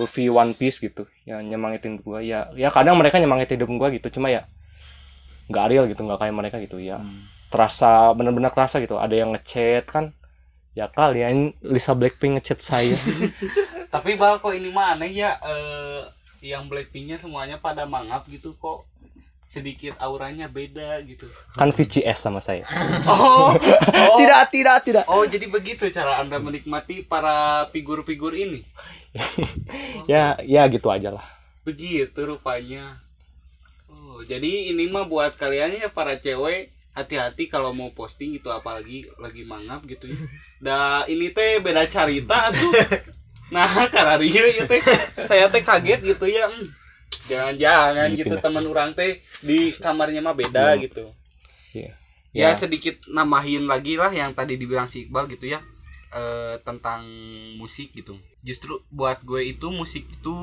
Luffy 0.00 0.32
One 0.32 0.56
Piece 0.56 0.80
gitu 0.80 1.04
ya 1.28 1.44
nyemangitin 1.44 2.00
gua. 2.00 2.24
Ya 2.24 2.48
ya 2.56 2.72
kadang 2.72 2.96
mereka 2.96 3.20
nyemangitin 3.20 3.60
hidup 3.60 3.68
gua 3.76 3.92
gitu 3.92 4.08
cuma 4.16 4.32
ya 4.32 4.48
nggak 5.52 5.66
real 5.68 5.84
gitu 5.92 6.08
nggak 6.08 6.24
kayak 6.24 6.34
mereka 6.34 6.56
gitu 6.56 6.80
ya 6.80 7.04
terasa 7.48 8.12
benar-benar 8.12 8.50
kerasa 8.50 8.82
gitu. 8.82 8.98
Ada 8.98 9.14
yang 9.14 9.34
ngechat 9.34 9.86
kan 9.86 10.16
ya 10.76 10.92
kalian 10.92 11.56
Lisa 11.64 11.96
Blackpink 11.96 12.36
ngechat 12.38 12.60
saya. 12.60 12.92
Tapi 13.94 14.12
bal 14.20 14.36
kok 14.44 14.52
ini 14.52 14.68
mah 14.68 14.92
aneh 14.92 15.08
ya 15.08 15.40
eh, 15.40 16.04
yang 16.44 16.68
Blackpinknya 16.68 17.16
semuanya 17.16 17.56
pada 17.56 17.88
mangap 17.88 18.28
gitu 18.28 18.52
kok. 18.60 18.84
Sedikit 19.46 19.94
auranya 20.02 20.50
beda 20.50 21.00
gitu. 21.06 21.24
Kan 21.54 21.72
VCS 21.72 22.18
sama 22.18 22.44
saya. 22.44 22.66
Oh, 23.08 23.54
oh. 23.54 24.16
Tidak 24.20 24.42
tidak 24.52 24.78
tidak. 24.84 25.04
Oh 25.08 25.24
jadi 25.24 25.46
begitu 25.48 25.88
cara 25.88 26.20
anda 26.20 26.36
menikmati 26.36 27.06
para 27.06 27.64
figur-figur 27.72 28.36
ini? 28.36 28.66
Ya 30.04 30.36
ya 30.44 30.66
gitu 30.68 30.92
aja 30.92 31.14
lah. 31.14 31.24
Begitu 31.64 32.20
rupanya. 32.26 33.00
Oh 33.88 34.20
jadi 34.26 34.74
ini 34.74 34.92
mah 34.92 35.08
buat 35.08 35.38
kalian 35.38 35.78
ya 35.78 35.88
para 35.88 36.18
cewek 36.20 36.75
hati-hati 36.96 37.46
kalau 37.46 37.76
mau 37.76 37.92
posting 37.92 38.32
gitu 38.32 38.48
apalagi 38.48 39.04
lagi 39.20 39.44
mangap 39.44 39.84
gitu 39.84 40.08
ya 40.08 40.16
dah 40.58 41.04
ini 41.04 41.28
teh 41.28 41.60
beda 41.60 41.84
cerita 41.84 42.48
tuh 42.48 42.72
nah 43.54 43.68
karena 43.86 44.16
dia 44.16 44.42
ya 44.48 44.64
teh 44.64 44.80
saya 45.22 45.46
teh 45.46 45.60
kaget 45.60 46.00
gitu 46.02 46.24
ya 46.24 46.48
hmm, 46.48 46.64
jangan-jangan 47.28 48.08
gitu 48.16 48.32
Dipindah. 48.32 48.42
teman 48.42 48.64
orang 48.64 48.90
teh 48.96 49.20
di 49.44 49.70
kamarnya 49.76 50.24
mah 50.24 50.32
beda 50.32 50.80
gitu 50.80 51.12
Iya. 51.70 51.92
ya 52.32 52.48
Ya. 52.48 52.56
sedikit 52.56 52.96
namahin 53.06 53.68
lagi 53.68 54.00
lah 54.00 54.08
yang 54.08 54.32
tadi 54.32 54.56
dibilang 54.56 54.88
si 54.88 55.04
Iqbal 55.04 55.28
gitu 55.28 55.46
ya 55.46 55.60
eh, 56.10 56.56
tentang 56.64 57.04
musik 57.56 57.92
gitu 57.92 58.16
justru 58.40 58.80
buat 58.88 59.20
gue 59.20 59.52
itu 59.52 59.68
musik 59.68 60.08
itu 60.08 60.34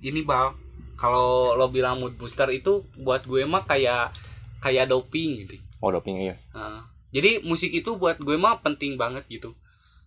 ini 0.00 0.24
bal 0.24 0.56
kalau 0.96 1.52
lo 1.54 1.68
bilang 1.68 2.00
mood 2.00 2.16
booster 2.16 2.48
itu 2.48 2.82
buat 2.96 3.22
gue 3.22 3.44
mah 3.44 3.62
kayak 3.62 4.10
kayak 4.58 4.90
doping 4.90 5.46
gitu. 5.46 5.58
Oh 5.78 5.94
doping 5.94 6.18
iya. 6.18 6.36
Nah, 6.52 6.90
jadi 7.14 7.40
musik 7.46 7.70
itu 7.72 7.96
buat 7.96 8.18
gue 8.18 8.36
mah 8.36 8.60
penting 8.60 8.98
banget 8.98 9.24
gitu. 9.30 9.54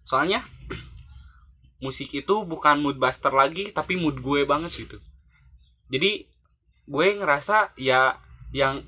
Soalnya 0.04 0.44
musik 1.82 2.14
itu 2.14 2.36
bukan 2.46 2.78
mood 2.78 3.02
buster 3.02 3.34
lagi 3.34 3.74
tapi 3.74 3.98
mood 3.98 4.22
gue 4.22 4.46
banget 4.46 4.72
gitu. 4.86 4.98
Jadi 5.90 6.30
gue 6.86 7.08
ngerasa 7.18 7.74
ya 7.80 8.20
yang 8.52 8.84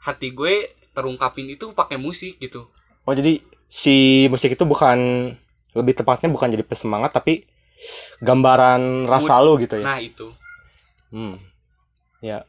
hati 0.00 0.32
gue 0.32 0.72
terungkapin 0.94 1.50
itu 1.50 1.74
pakai 1.74 1.98
musik 1.98 2.38
gitu. 2.38 2.70
Oh 3.04 3.12
jadi 3.12 3.42
si 3.66 4.26
musik 4.30 4.54
itu 4.54 4.64
bukan 4.64 5.28
lebih 5.74 5.94
tepatnya 5.98 6.30
bukan 6.30 6.54
jadi 6.54 6.62
pesemangat 6.62 7.10
tapi 7.10 7.44
gambaran 8.22 9.10
rasa 9.10 9.42
lu 9.42 9.58
gitu 9.58 9.82
ya. 9.82 9.84
nah 9.84 9.98
itu. 9.98 10.30
Hmm. 11.10 11.36
Ya 12.22 12.46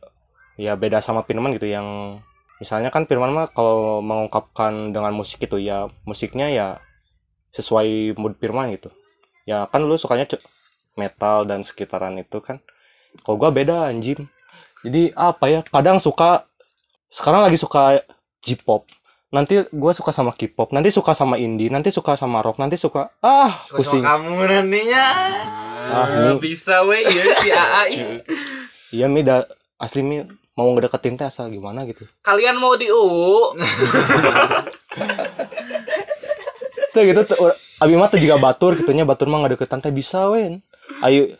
ya 0.55 0.73
beda 0.73 0.99
sama 0.99 1.21
Firman 1.21 1.53
gitu 1.53 1.65
yang 1.65 2.19
misalnya 2.57 2.87
kan 2.87 3.03
Firman 3.03 3.31
mah 3.31 3.47
kalau 3.47 3.99
mengungkapkan 3.99 4.89
dengan 4.89 5.11
musik 5.11 5.43
itu 5.43 5.57
ya 5.57 5.85
musiknya 6.03 6.47
ya 6.47 6.67
sesuai 7.51 8.15
mood 8.15 8.35
Firman 8.35 8.71
gitu. 8.71 8.91
Ya 9.43 9.63
kan 9.65 9.79
lu 9.79 9.95
sukanya 9.95 10.25
metal 10.95 11.43
dan 11.43 11.61
sekitaran 11.61 12.15
itu 12.15 12.39
kan. 12.39 12.59
Kalau 13.21 13.35
gua 13.35 13.49
beda 13.49 13.87
anjing. 13.87 14.27
Jadi 14.81 15.11
apa 15.13 15.45
ya? 15.47 15.59
Kadang 15.61 15.97
suka 15.97 16.47
sekarang 17.07 17.43
lagi 17.43 17.55
suka 17.55 18.03
J-pop. 18.41 18.87
Nanti 19.27 19.67
gua 19.69 19.91
suka 19.91 20.11
sama 20.11 20.31
K-pop, 20.31 20.71
nanti 20.71 20.87
suka 20.89 21.11
sama 21.11 21.35
indie, 21.35 21.67
nanti 21.67 21.91
suka 21.91 22.15
sama 22.15 22.39
rock, 22.39 22.55
nanti 22.55 22.79
suka 22.79 23.11
ah 23.19 23.51
Suka 23.67 23.83
pusing. 23.83 23.99
sama 23.99 24.15
kamu 24.15 24.31
nantinya 24.47 25.05
Ah, 25.85 26.07
ini- 26.31 26.39
bisa 26.39 26.79
weh 26.81 27.03
ya 27.03 27.23
si 27.35 27.49
AA 27.51 27.83
Iya 28.95 29.05
mi 29.05 29.21
da, 29.21 29.43
asli 29.75 30.01
mi 30.01 30.23
mau 30.55 30.71
ngedeketin 30.71 31.19
teh 31.19 31.27
asal 31.27 31.51
gimana 31.51 31.83
gitu. 31.83 32.07
kalian 32.23 32.55
mau 32.55 32.75
di 32.75 32.87
UU 32.87 33.55
Tuh 36.95 37.03
gitu 37.03 37.27
tuh, 37.27 37.35
ur- 37.43 37.59
abi 37.83 37.99
mah 37.99 38.07
tuh 38.07 38.23
juga 38.23 38.39
batur 38.39 38.71
gitunya 38.79 39.03
batur 39.03 39.27
mah 39.27 39.43
ngedeketan 39.43 39.83
teh 39.83 39.91
bisa 39.91 40.31
wen. 40.31 40.63
Ayo 41.03 41.35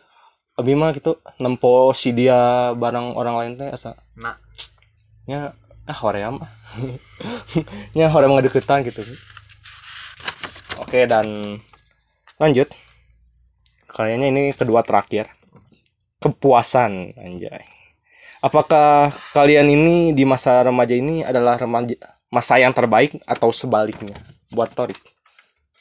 abi 0.52 0.76
mah 0.76 0.92
gitu 0.92 1.16
nempo 1.40 1.96
si 1.96 2.12
dia 2.12 2.72
barang 2.76 3.16
orang 3.16 3.34
lain 3.40 3.52
teh 3.56 3.68
asa 3.72 3.96
nah 4.20 4.36
nya 5.24 5.56
ah 5.88 5.96
horea 5.96 6.28
mah. 6.28 6.52
nya 7.96 8.12
horea 8.12 8.28
mah 8.28 8.36
ngedeketan 8.36 8.84
gitu. 8.84 9.00
Oke 10.76 11.08
dan 11.08 11.56
lanjut. 12.36 12.68
Kayaknya 13.88 14.28
ini 14.28 14.42
kedua 14.52 14.84
terakhir. 14.84 15.32
Kepuasan 16.20 17.16
anjay. 17.16 17.64
Apakah 18.44 19.10
kalian 19.32 19.66
ini 19.68 20.12
di 20.12 20.24
masa 20.28 20.60
remaja 20.62 20.92
ini 20.92 21.24
adalah 21.24 21.56
remaja 21.56 21.96
masa 22.28 22.60
yang 22.60 22.74
terbaik 22.76 23.16
atau 23.24 23.48
sebaliknya? 23.50 24.16
Buat 24.52 24.72
Torik? 24.76 25.00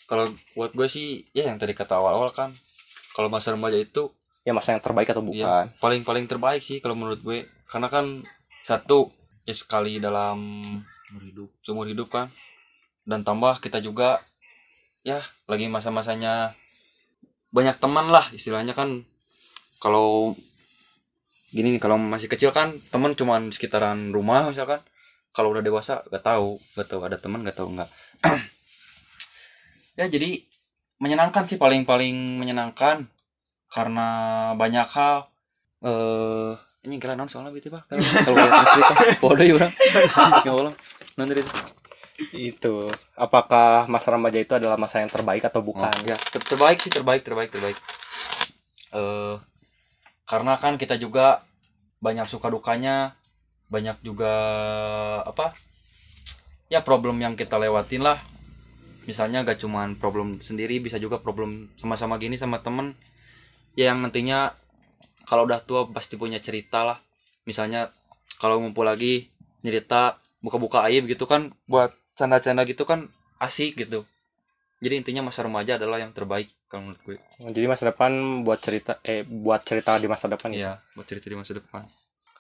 kalau 0.06 0.30
buat 0.54 0.70
gue 0.78 0.86
sih 0.86 1.26
ya 1.34 1.50
yang 1.50 1.58
tadi 1.58 1.74
kata 1.74 1.98
awal-awal 1.98 2.30
kan 2.30 2.54
kalau 3.18 3.26
masa 3.26 3.58
remaja 3.58 3.74
itu 3.82 4.14
ya 4.46 4.54
masa 4.54 4.78
yang 4.78 4.84
terbaik 4.86 5.10
atau 5.10 5.26
Iya, 5.26 5.50
bukan? 5.50 5.66
paling 5.82 6.02
paling 6.06 6.26
terbaik 6.30 6.62
sih 6.62 6.78
kalau 6.78 6.94
menurut 6.94 7.26
gue. 7.26 7.50
Karena 7.66 7.90
kan 7.90 8.22
satu 8.62 9.10
ya 9.50 9.56
sekali 9.58 9.98
dalam 9.98 10.62
seumur 11.10 11.24
hidup 11.26 11.50
seumur 11.66 11.86
hidup 11.90 12.08
kan. 12.14 12.30
Dan 13.02 13.26
tambah 13.26 13.58
kita 13.58 13.82
juga 13.82 14.22
ya 15.02 15.22
lagi 15.50 15.66
masa-masanya 15.70 16.54
banyak 17.50 17.82
teman 17.82 18.14
lah 18.14 18.30
istilahnya 18.30 18.78
kan. 18.78 19.02
Kalau 19.82 20.38
gini 21.56 21.72
nih 21.72 21.80
kalau 21.80 21.96
masih 21.96 22.28
kecil 22.28 22.52
kan 22.52 22.76
teman 22.92 23.16
cuman 23.16 23.48
sekitaran 23.56 24.12
rumah 24.12 24.52
misalkan. 24.52 24.84
Kalau 25.36 25.52
udah 25.52 25.64
dewasa 25.64 26.04
gak 26.12 26.24
tahu 26.24 26.60
gak 26.76 26.88
tahu 26.92 27.02
ada 27.08 27.16
teman 27.16 27.44
gak 27.48 27.56
tahu 27.56 27.72
nggak. 27.74 27.90
Ya 29.96 30.12
jadi 30.12 30.44
menyenangkan 31.00 31.48
sih 31.48 31.56
paling 31.56 31.88
paling 31.88 32.36
menyenangkan 32.36 33.08
karena 33.72 34.08
banyak 34.60 34.84
hal. 34.92 35.24
Eh 35.80 36.52
ini 36.84 37.00
kira 37.00 37.16
non 37.16 37.32
soalnya 37.32 37.56
gitu 37.56 37.72
pak. 37.72 37.88
Kalau 37.88 38.04
cerita 38.76 38.94
bodoh 39.24 39.46
ya 39.48 39.56
orang 39.56 39.72
nggak 40.44 40.56
boleh 40.56 40.74
non 41.16 41.28
dari 41.32 41.42
itu. 41.48 41.52
Itu. 42.52 42.76
Apakah 43.16 43.88
masa 43.88 44.12
remaja 44.12 44.36
itu 44.36 44.52
adalah 44.52 44.76
masa 44.76 45.00
yang 45.00 45.08
terbaik 45.08 45.48
atau 45.48 45.64
bukan? 45.64 45.92
Ya 46.04 46.20
ter- 46.20 46.44
terbaik 46.44 46.84
sih 46.84 46.92
terbaik 46.92 47.24
terbaik 47.24 47.50
terbaik. 47.56 47.80
Eh 48.96 49.36
karena 50.26 50.58
kan 50.58 50.78
kita 50.82 50.98
juga 50.98 51.46
banyak 52.02 52.26
suka 52.30 52.50
dukanya 52.50 53.14
banyak 53.70 53.98
juga 54.06 54.34
apa 55.26 55.54
ya 56.70 56.82
problem 56.82 57.22
yang 57.22 57.34
kita 57.38 57.58
lewatin 57.58 58.06
lah. 58.06 58.18
Misalnya 59.06 59.46
gak 59.46 59.62
cuman 59.62 60.02
problem 60.02 60.42
sendiri 60.42 60.82
bisa 60.82 60.98
juga 60.98 61.22
problem 61.22 61.70
sama-sama 61.78 62.18
gini 62.18 62.42
sama 62.42 62.66
temen. 62.66 62.98
Ya 63.78 63.94
yang 63.94 64.02
nantinya 64.02 64.58
kalau 65.30 65.46
udah 65.46 65.62
tua 65.62 65.86
pasti 65.94 66.18
punya 66.18 66.42
cerita 66.42 66.82
lah. 66.82 66.98
Misalnya 67.46 67.94
kalau 68.42 68.58
ngumpul 68.62 68.86
lagi 68.86 69.30
cerita 69.62 70.18
buka-buka 70.42 70.86
aib 70.90 71.06
gitu 71.10 71.30
kan 71.30 71.54
buat 71.70 71.94
canda-canda 72.18 72.66
gitu 72.66 72.86
kan 72.86 73.10
asik 73.42 73.78
gitu 73.78 74.06
jadi 74.86 75.02
intinya 75.02 75.34
masa 75.34 75.42
remaja 75.42 75.82
adalah 75.82 75.98
yang 75.98 76.14
terbaik 76.14 76.46
kalau 76.70 76.86
menurut 76.86 77.02
gue. 77.02 77.18
Jadi 77.42 77.66
masa 77.66 77.90
depan 77.90 78.46
buat 78.46 78.62
cerita 78.62 79.02
eh 79.02 79.26
buat 79.26 79.66
cerita 79.66 79.98
di 79.98 80.06
masa 80.06 80.30
depan 80.30 80.54
ya? 80.54 80.58
Iya 80.62 80.72
buat 80.94 81.10
cerita 81.10 81.26
di 81.26 81.34
masa 81.34 81.58
depan. 81.58 81.90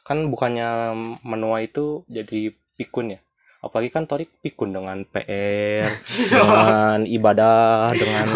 Kan 0.05 0.29
bukannya 0.29 0.93
menua 1.25 1.65
itu 1.65 2.05
jadi 2.05 2.53
pikun 2.77 3.17
ya? 3.17 3.19
Apalagi 3.65 3.89
kan 3.89 4.05
Torik 4.05 4.29
pikun 4.45 4.77
dengan 4.77 5.01
PR 5.09 5.89
dengan 6.37 7.01
ibadah 7.09 7.97
dengan 7.97 8.29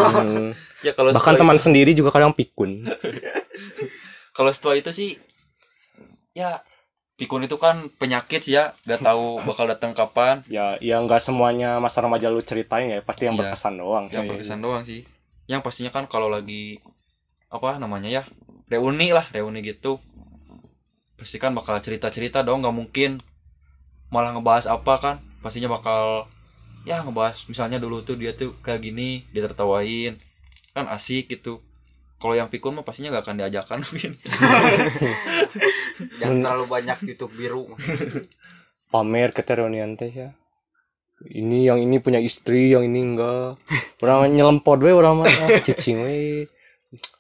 ya 0.86 0.98
kalau 0.98 1.14
bahkan 1.14 1.38
teman 1.38 1.62
itu, 1.62 1.70
sendiri 1.70 1.94
juga 1.94 2.10
kadang 2.10 2.34
pikun. 2.34 2.82
Kalau 4.40 4.56
setelah 4.56 4.80
itu 4.80 4.90
sih 4.96 5.20
ya 6.32 6.64
pikun 7.20 7.44
itu 7.44 7.60
kan 7.60 7.92
penyakit 8.00 8.40
sih 8.40 8.56
ya 8.56 8.72
gak 8.88 9.04
tahu 9.04 9.44
bakal 9.44 9.68
datang 9.68 9.92
kapan. 9.92 10.40
Ya 10.48 10.80
ya 10.80 10.98
nggak 10.98 11.20
semuanya 11.20 11.78
masa 11.78 12.00
remaja 12.00 12.32
lu 12.32 12.40
ceritain 12.40 12.88
ya 12.88 13.04
pasti 13.04 13.28
yang 13.28 13.36
Iya. 13.36 13.52
berkesan 13.52 13.76
doang. 13.76 14.06
Yang 14.08 14.24
Eh, 14.24 14.30
berkesan 14.32 14.60
doang 14.60 14.82
sih. 14.82 15.04
Yang 15.46 15.62
pastinya 15.62 15.92
kan 15.92 16.08
kalau 16.08 16.32
lagi 16.32 16.80
apa 17.50 17.76
namanya 17.78 18.08
ya 18.08 18.24
reuni 18.66 19.12
lah 19.12 19.28
reuni 19.30 19.60
gitu. 19.60 20.00
Pasti 21.14 21.36
kan 21.36 21.52
bakal 21.52 21.76
cerita 21.80 22.08
cerita 22.08 22.40
dong 22.40 22.64
nggak 22.64 22.72
mungkin 22.72 23.20
malah 24.08 24.32
ngebahas 24.32 24.66
apa 24.66 24.94
kan. 24.98 25.16
Pastinya 25.40 25.68
bakal 25.70 26.26
ya 26.82 27.04
ngebahas 27.04 27.44
misalnya 27.46 27.76
dulu 27.78 28.00
tuh 28.02 28.16
dia 28.16 28.32
tuh 28.32 28.56
kayak 28.64 28.80
gini 28.82 29.28
dia 29.30 29.44
tertawain. 29.44 30.16
Kan 30.72 30.88
asik 30.88 31.28
gitu 31.30 31.60
kalau 32.20 32.36
yang 32.36 32.46
pikun 32.46 32.76
mah 32.76 32.84
pastinya 32.84 33.10
gak 33.12 33.24
akan 33.26 33.40
diajakan 33.40 33.80
mungkin 33.86 34.12
Jangan 36.16 36.38
terlalu 36.40 36.66
banyak 36.68 36.98
YouTube 37.06 37.34
biru. 37.34 37.64
pamer 38.90 39.32
ke 39.32 39.42
reunian 39.46 39.94
teh 39.94 40.10
ya 40.10 40.30
ini 41.26 41.64
yang 41.64 41.78
ini 41.78 42.00
punya 42.00 42.18
istri 42.18 42.72
yang 42.72 42.84
ini 42.84 43.14
enggak 43.14 43.60
orang 44.00 44.30
nyelempot 44.30 44.80
we 44.80 44.90
orang 44.90 45.20
mah 45.20 45.28
ah, 45.28 45.50
cicing 45.62 46.00
we 46.00 46.48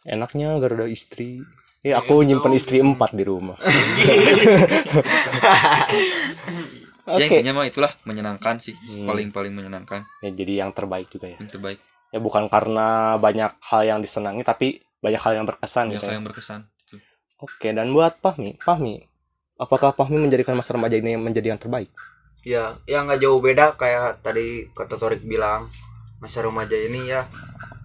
enaknya 0.03 0.55
gak 0.57 0.73
ada 0.73 0.85
istri 0.85 1.39
Eh 1.79 1.95
aku 1.95 2.27
nyimpen 2.27 2.51
istri 2.51 2.83
empat 2.83 3.15
di 3.15 3.23
rumah. 3.23 3.55
ya 7.07 7.15
Oke. 7.15 7.25
intinya 7.31 7.53
mah 7.55 7.65
itulah 7.65 7.87
menyenangkan 8.03 8.59
sih 8.59 8.75
Hmm. 8.75 9.07
paling 9.07 9.31
paling 9.31 9.49
menyenangkan 9.49 10.03
Ya, 10.19 10.29
jadi 10.29 10.53
yang 10.59 10.71
terbaik 10.71 11.07
juga 11.07 11.25
ya. 11.25 11.37
yang 11.37 11.47
terbaik 11.47 11.79
Ya 12.09 12.19
bukan 12.19 12.49
karena 12.49 13.15
banyak 13.15 13.53
hal 13.63 13.81
yang 13.85 13.99
disenangi 14.01 14.43
tapi 14.43 14.81
banyak 14.99 15.21
hal 15.21 15.33
yang 15.39 15.47
berkesan 15.47 15.91
banyak 15.91 15.99
gitu. 15.99 16.05
hal 16.07 16.13
ya. 16.13 16.17
yang 16.19 16.25
berkesan 16.27 16.59
gitu. 16.83 16.95
Oke, 17.39 17.71
dan 17.71 17.95
buat 17.95 18.19
Fahmi, 18.19 18.59
Fahmi, 18.59 18.99
apakah 19.55 19.95
Fahmi 19.95 20.19
menjadikan 20.19 20.59
masa 20.59 20.75
remaja 20.75 20.99
ini 20.99 21.15
menjadi 21.15 21.55
yang 21.55 21.61
terbaik? 21.61 21.91
Ya, 22.43 22.79
ya 22.87 23.03
nggak 23.03 23.19
jauh 23.19 23.39
beda 23.43 23.75
kayak 23.75 24.23
tadi 24.23 24.67
kata 24.71 24.95
Torik 24.95 25.23
bilang 25.27 25.67
masa 26.23 26.43
remaja 26.43 26.75
ini 26.75 27.07
ya 27.07 27.27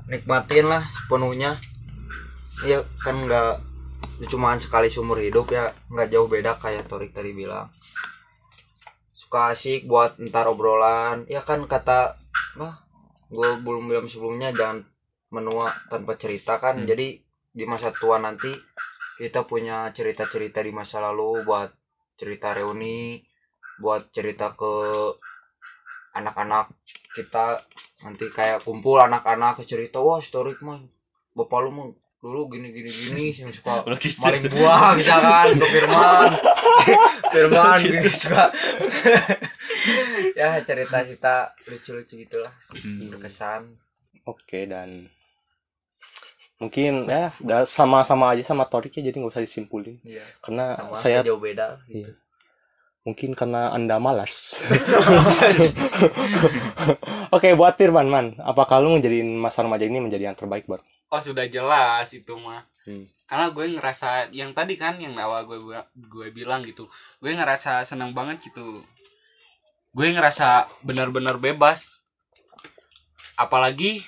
nikmatin 0.07 0.71
lah 0.71 0.83
sepenuhnya. 0.87 1.59
Ya 2.63 2.83
kan 3.03 3.19
nggak 3.27 3.63
cuma 4.31 4.55
sekali 4.63 4.87
seumur 4.87 5.19
hidup 5.19 5.51
ya 5.51 5.75
nggak 5.91 6.11
jauh 6.11 6.31
beda 6.31 6.59
kayak 6.63 6.87
Torik 6.87 7.11
tadi 7.11 7.35
bilang. 7.35 7.71
Suka 9.15 9.51
asik 9.51 9.91
buat 9.91 10.19
ntar 10.23 10.47
obrolan. 10.47 11.27
Ya 11.27 11.43
kan 11.43 11.67
kata 11.67 12.15
bah 12.55 12.87
gue 13.27 13.49
belum 13.67 13.91
bilang 13.91 14.07
sebelumnya 14.07 14.55
jangan 14.55 14.87
menua 15.35 15.67
tanpa 15.91 16.15
cerita 16.15 16.63
kan. 16.63 16.79
Hmm. 16.79 16.87
Jadi 16.87 17.19
di 17.55 17.65
masa 17.67 17.91
tua 17.91 18.23
nanti 18.23 18.55
kita 19.19 19.43
punya 19.47 19.91
cerita-cerita 19.91 20.63
di 20.63 20.71
masa 20.71 21.03
lalu 21.03 21.43
buat 21.43 21.71
cerita 22.15 22.55
reuni 22.55 23.23
buat 23.83 24.15
cerita 24.15 24.55
ke 24.55 24.73
anak-anak 26.15 26.71
kita. 27.15 27.59
Nanti 28.07 28.31
kayak 28.31 28.63
kumpul 28.63 29.03
anak-anak 29.03 29.59
ke 29.59 29.65
cerita 29.67 29.99
wah 29.99 30.23
story 30.23 30.55
mah 30.63 30.79
bapak 31.35 31.59
lu 31.67 31.71
mah 31.75 31.89
dulu 32.23 32.47
gini 32.47 32.71
gini 32.73 32.89
gini 32.89 33.27
yang 33.43 33.53
suka 33.53 33.85
maling 33.85 34.45
buah 34.49 34.97
misalkan 34.97 35.59
ke 35.59 35.67
Firman. 35.67 36.31
Firman 37.35 37.79
gini 37.83 38.09
suka. 38.09 38.49
Ya 40.35 40.57
cerita 40.65 41.05
cerita 41.05 41.53
lucu-lucu 41.69 42.17
gitulah. 42.25 42.49
Hmm. 42.73 43.13
berkesan. 43.13 43.77
Oke, 44.25 44.65
dan 44.65 45.13
mungkin 46.57 47.05
ya 47.05 47.35
udah 47.41 47.63
sama-sama 47.65 48.31
aja 48.31 48.43
sama 48.43 48.63
Torik 48.63 48.95
ya 48.95 49.11
jadi 49.11 49.17
nggak 49.17 49.33
usah 49.33 49.43
disimpulin 49.43 49.99
iya 50.03 50.23
karena 50.39 50.79
sama 50.79 50.95
saya 50.95 51.19
jauh 51.21 51.39
beda 51.39 51.83
Iya. 51.91 52.15
mungkin 53.05 53.37
karena 53.37 53.69
anda 53.69 54.01
malas. 54.01 54.57
Oke, 57.29 57.53
buat 57.53 57.75
Firman 57.75 58.07
man, 58.07 58.27
apakah 58.41 58.81
lu 58.81 58.95
menjadiin 58.95 59.29
masa 59.35 59.61
remaja 59.61 59.85
ini 59.85 60.01
menjadi 60.01 60.31
yang 60.31 60.39
terbaik 60.39 60.65
buat? 60.65 60.81
oh 61.11 61.23
sudah 61.23 61.47
jelas 61.47 62.11
itu 62.11 62.35
mah 62.37 62.65
Hmm. 62.85 63.01
karena 63.25 63.49
gue 63.49 63.65
ngerasa 63.81 64.29
yang 64.29 64.53
tadi 64.53 64.77
kan 64.77 65.01
yang 65.01 65.17
awal 65.17 65.49
gue 65.49 65.57
gue 65.97 66.27
bilang 66.29 66.61
gitu 66.61 66.85
gue 67.17 67.33
ngerasa 67.33 67.81
senang 67.81 68.13
banget 68.13 68.45
gitu 68.45 68.85
gue 69.89 70.07
ngerasa 70.13 70.69
benar-benar 70.85 71.41
bebas 71.41 71.97
apalagi 73.41 74.05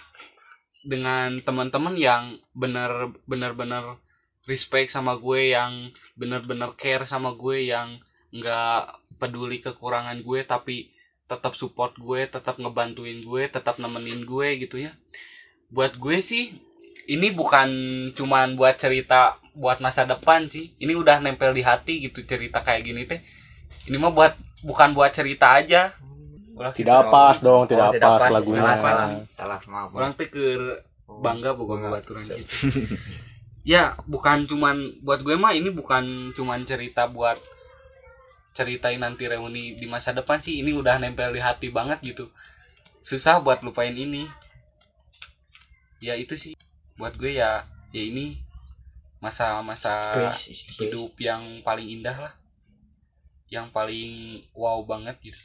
dengan 0.86 1.42
teman-teman 1.42 1.98
yang 1.98 2.38
benar 2.54 3.10
benar-benar 3.26 3.98
respect 4.46 4.94
sama 4.94 5.18
gue 5.18 5.50
yang 5.52 5.90
benar-benar 6.14 6.78
care 6.78 7.02
sama 7.02 7.34
gue 7.34 7.74
yang 7.74 7.98
nggak 8.30 9.02
peduli 9.18 9.58
kekurangan 9.58 10.22
gue 10.22 10.40
tapi 10.46 10.94
tetap 11.26 11.58
support 11.58 11.98
gue 11.98 12.30
tetap 12.30 12.54
ngebantuin 12.62 13.18
gue 13.26 13.42
tetap 13.50 13.82
nemenin 13.82 14.22
gue 14.22 14.48
gitu 14.62 14.78
ya. 14.78 14.94
Buat 15.74 15.98
gue 15.98 16.22
sih 16.22 16.54
ini 17.10 17.34
bukan 17.34 17.68
cuman 18.14 18.54
buat 18.54 18.78
cerita 18.78 19.42
buat 19.58 19.82
masa 19.82 20.06
depan 20.06 20.46
sih. 20.46 20.78
Ini 20.78 20.94
udah 20.94 21.18
nempel 21.18 21.50
di 21.50 21.66
hati 21.66 22.06
gitu 22.06 22.22
cerita 22.22 22.62
kayak 22.62 22.82
gini 22.86 23.02
teh. 23.02 23.18
Ini 23.90 23.98
mah 23.98 24.14
buat 24.14 24.38
bukan 24.62 24.94
buat 24.94 25.10
cerita 25.10 25.58
aja. 25.58 25.90
Tidak 26.56 27.02
pas 27.12 27.36
dong, 27.44 27.68
tidak, 27.68 28.00
Oh, 28.00 28.16
pas, 28.16 28.32
lagunya. 28.32 28.64
salah 28.64 28.78
salah 28.80 29.08
salah 29.36 29.58
maaf 29.68 29.90
orang 29.92 30.12
ke 30.16 30.46
bangga 31.06 31.52
boga 31.52 31.76
Bangga. 31.76 31.88
babaturan 32.00 32.22
gitu. 32.24 32.80
Ya 33.66 33.98
bukan 34.06 34.46
cuman 34.46 34.78
buat 35.02 35.26
gue 35.26 35.34
mah 35.34 35.50
ini 35.50 35.74
bukan 35.74 36.30
cuman 36.38 36.62
cerita 36.62 37.10
buat 37.10 37.34
ceritain 38.54 38.94
nanti 39.02 39.26
reuni 39.26 39.74
di 39.74 39.90
masa 39.90 40.14
depan 40.14 40.38
sih. 40.38 40.62
Ini 40.62 40.70
udah 40.70 41.02
nempel 41.02 41.34
di 41.34 41.42
hati 41.42 41.74
banget 41.74 41.98
gitu. 41.98 42.30
Susah 43.02 43.42
buat 43.42 43.66
lupain 43.66 43.90
ini. 43.90 44.22
Ya 45.98 46.14
itu 46.14 46.38
sih. 46.38 46.54
Buat 46.94 47.18
gue 47.18 47.42
ya 47.42 47.66
ya 47.90 48.02
ini 48.06 48.38
masa-masa 49.18 49.98
hidup 50.78 51.18
yang 51.18 51.42
paling 51.66 51.90
indah 51.90 52.14
lah. 52.16 52.34
Yang 53.50 53.66
paling 53.74 54.12
wow 54.54 54.78
banget 54.86 55.18
gitu 55.26 55.42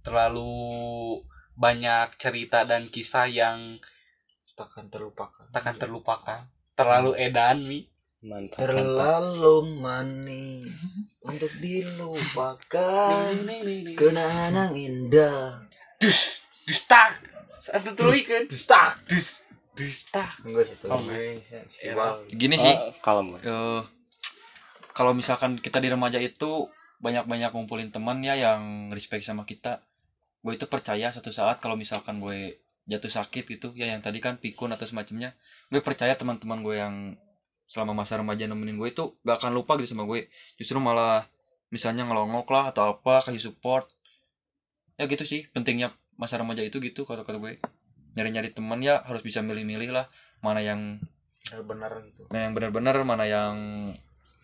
terlalu 0.00 1.20
banyak 1.56 2.16
cerita 2.16 2.64
dan 2.64 2.88
kisah 2.88 3.28
yang 3.28 3.76
takkan 4.56 4.88
terlupakan. 4.88 5.44
takkan 5.52 5.76
terlupakan. 5.76 6.40
Terlalu 6.76 7.16
edan 7.16 7.64
mi. 7.64 7.88
Mantap. 8.20 8.68
Terlalu 8.68 9.80
manis 9.80 10.68
untuk 11.24 11.48
dilupakan. 11.56 13.32
Kenangan 13.96 14.52
yang 14.52 14.76
indah. 14.76 15.64
Dus 15.96 16.44
dus 16.68 16.80
tak. 16.84 17.16
Satu 17.60 17.96
dus 17.96 18.64
tak. 18.68 19.00
Dus 19.08 19.48
dus 19.72 20.00
tak. 20.12 20.36
Enggak 20.44 20.68
sih 20.68 20.76
tuh 20.76 20.92
Oh, 20.92 21.00
gini 22.28 22.56
sih 22.60 22.72
Ah, 22.72 22.92
kalem 23.00 23.40
eh, 23.40 23.80
kalau 24.92 25.16
misalkan 25.16 25.56
kita 25.56 25.80
di 25.80 25.88
remaja 25.88 26.20
itu 26.20 26.68
banyak-banyak 27.00 27.56
ngumpulin 27.56 27.88
teman 27.88 28.20
ya 28.20 28.36
yang 28.36 28.92
respect 28.92 29.24
sama 29.24 29.48
kita 29.48 29.80
gue 30.40 30.52
itu 30.56 30.66
percaya 30.68 31.12
suatu 31.12 31.28
saat 31.28 31.60
kalau 31.60 31.76
misalkan 31.76 32.20
gue 32.20 32.60
jatuh 32.88 33.12
sakit 33.12 33.44
gitu 33.46 33.76
ya 33.76 33.92
yang 33.92 34.00
tadi 34.00 34.18
kan 34.18 34.40
pikun 34.40 34.72
atau 34.72 34.88
semacamnya 34.88 35.36
gue 35.68 35.78
percaya 35.84 36.16
teman-teman 36.16 36.64
gue 36.64 36.76
yang 36.80 36.94
selama 37.70 38.02
masa 38.02 38.18
remaja 38.18 38.50
nemenin 38.50 38.74
gue 38.74 38.90
itu 38.90 39.14
gak 39.22 39.38
akan 39.38 39.54
lupa 39.54 39.78
gitu 39.78 39.94
sama 39.94 40.02
gue. 40.10 40.26
Justru 40.58 40.82
malah 40.82 41.22
misalnya 41.70 42.02
ngelongok 42.02 42.50
lah 42.50 42.74
atau 42.74 42.98
apa 42.98 43.22
kasih 43.22 43.38
support. 43.38 43.86
Ya 44.98 45.06
gitu 45.06 45.22
sih 45.22 45.46
pentingnya 45.54 45.94
masa 46.18 46.42
remaja 46.42 46.66
itu 46.66 46.82
gitu 46.82 47.06
kalau 47.06 47.22
kata 47.22 47.38
gue. 47.38 47.62
Nyari-nyari 48.18 48.50
teman 48.50 48.82
ya 48.82 48.98
harus 49.06 49.22
bisa 49.22 49.38
milih-milih 49.40 49.94
lah 49.94 50.10
mana 50.42 50.58
yang 50.58 50.98
Benar 51.50 51.90
gitu. 52.10 52.26
Nah 52.34 52.46
yang 52.46 52.52
benar-benar 52.58 52.94
mana 53.06 53.24
yang 53.24 53.54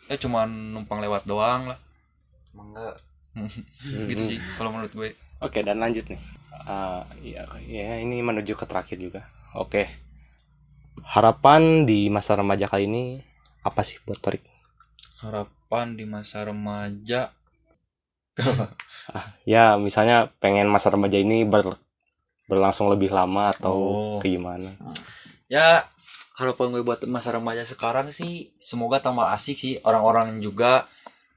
ya 0.06 0.16
cuman 0.22 0.70
numpang 0.70 1.02
lewat 1.02 1.26
doang 1.26 1.74
lah. 1.74 1.78
Emang 2.54 2.72
enggak 2.72 2.96
gitu 4.16 4.22
sih 4.32 4.38
kalau 4.56 4.72
menurut 4.72 4.88
gue 4.96 5.12
Oke 5.40 5.60
dan 5.60 5.78
lanjut 5.78 6.06
nih. 6.08 6.20
Ah, 6.66 7.04
ya, 7.20 7.44
ya 7.62 8.00
ini 8.00 8.18
menuju 8.20 8.56
ke 8.56 8.64
terakhir 8.64 8.98
juga. 8.98 9.28
Oke. 9.54 9.86
Harapan 11.06 11.84
di 11.84 12.08
masa 12.08 12.34
remaja 12.34 12.66
kali 12.66 12.88
ini 12.88 13.20
apa 13.62 13.82
sih 13.82 13.98
buat 14.02 14.18
Torik? 14.18 14.42
harapan 15.16 15.96
di 15.96 16.04
masa 16.04 16.44
remaja 16.44 17.32
Ya 19.48 19.80
misalnya 19.80 20.28
pengen 20.44 20.68
masa 20.68 20.92
remaja 20.92 21.16
ini 21.16 21.48
ber- 21.48 21.80
berlangsung 22.46 22.92
lebih 22.92 23.08
lama 23.08 23.48
atau 23.48 23.74
Oh. 23.96 24.18
kayak 24.20 24.32
gimana? 24.36 24.70
ya 25.48 25.88
harapan 26.36 26.68
gue 26.68 26.82
buat 26.84 27.00
masa 27.08 27.32
remaja 27.32 27.64
sekarang 27.64 28.12
sih 28.12 28.52
semoga 28.60 29.00
tambah 29.00 29.24
asik 29.32 29.56
sih 29.56 29.74
orang-orang 29.88 30.36
juga 30.44 30.84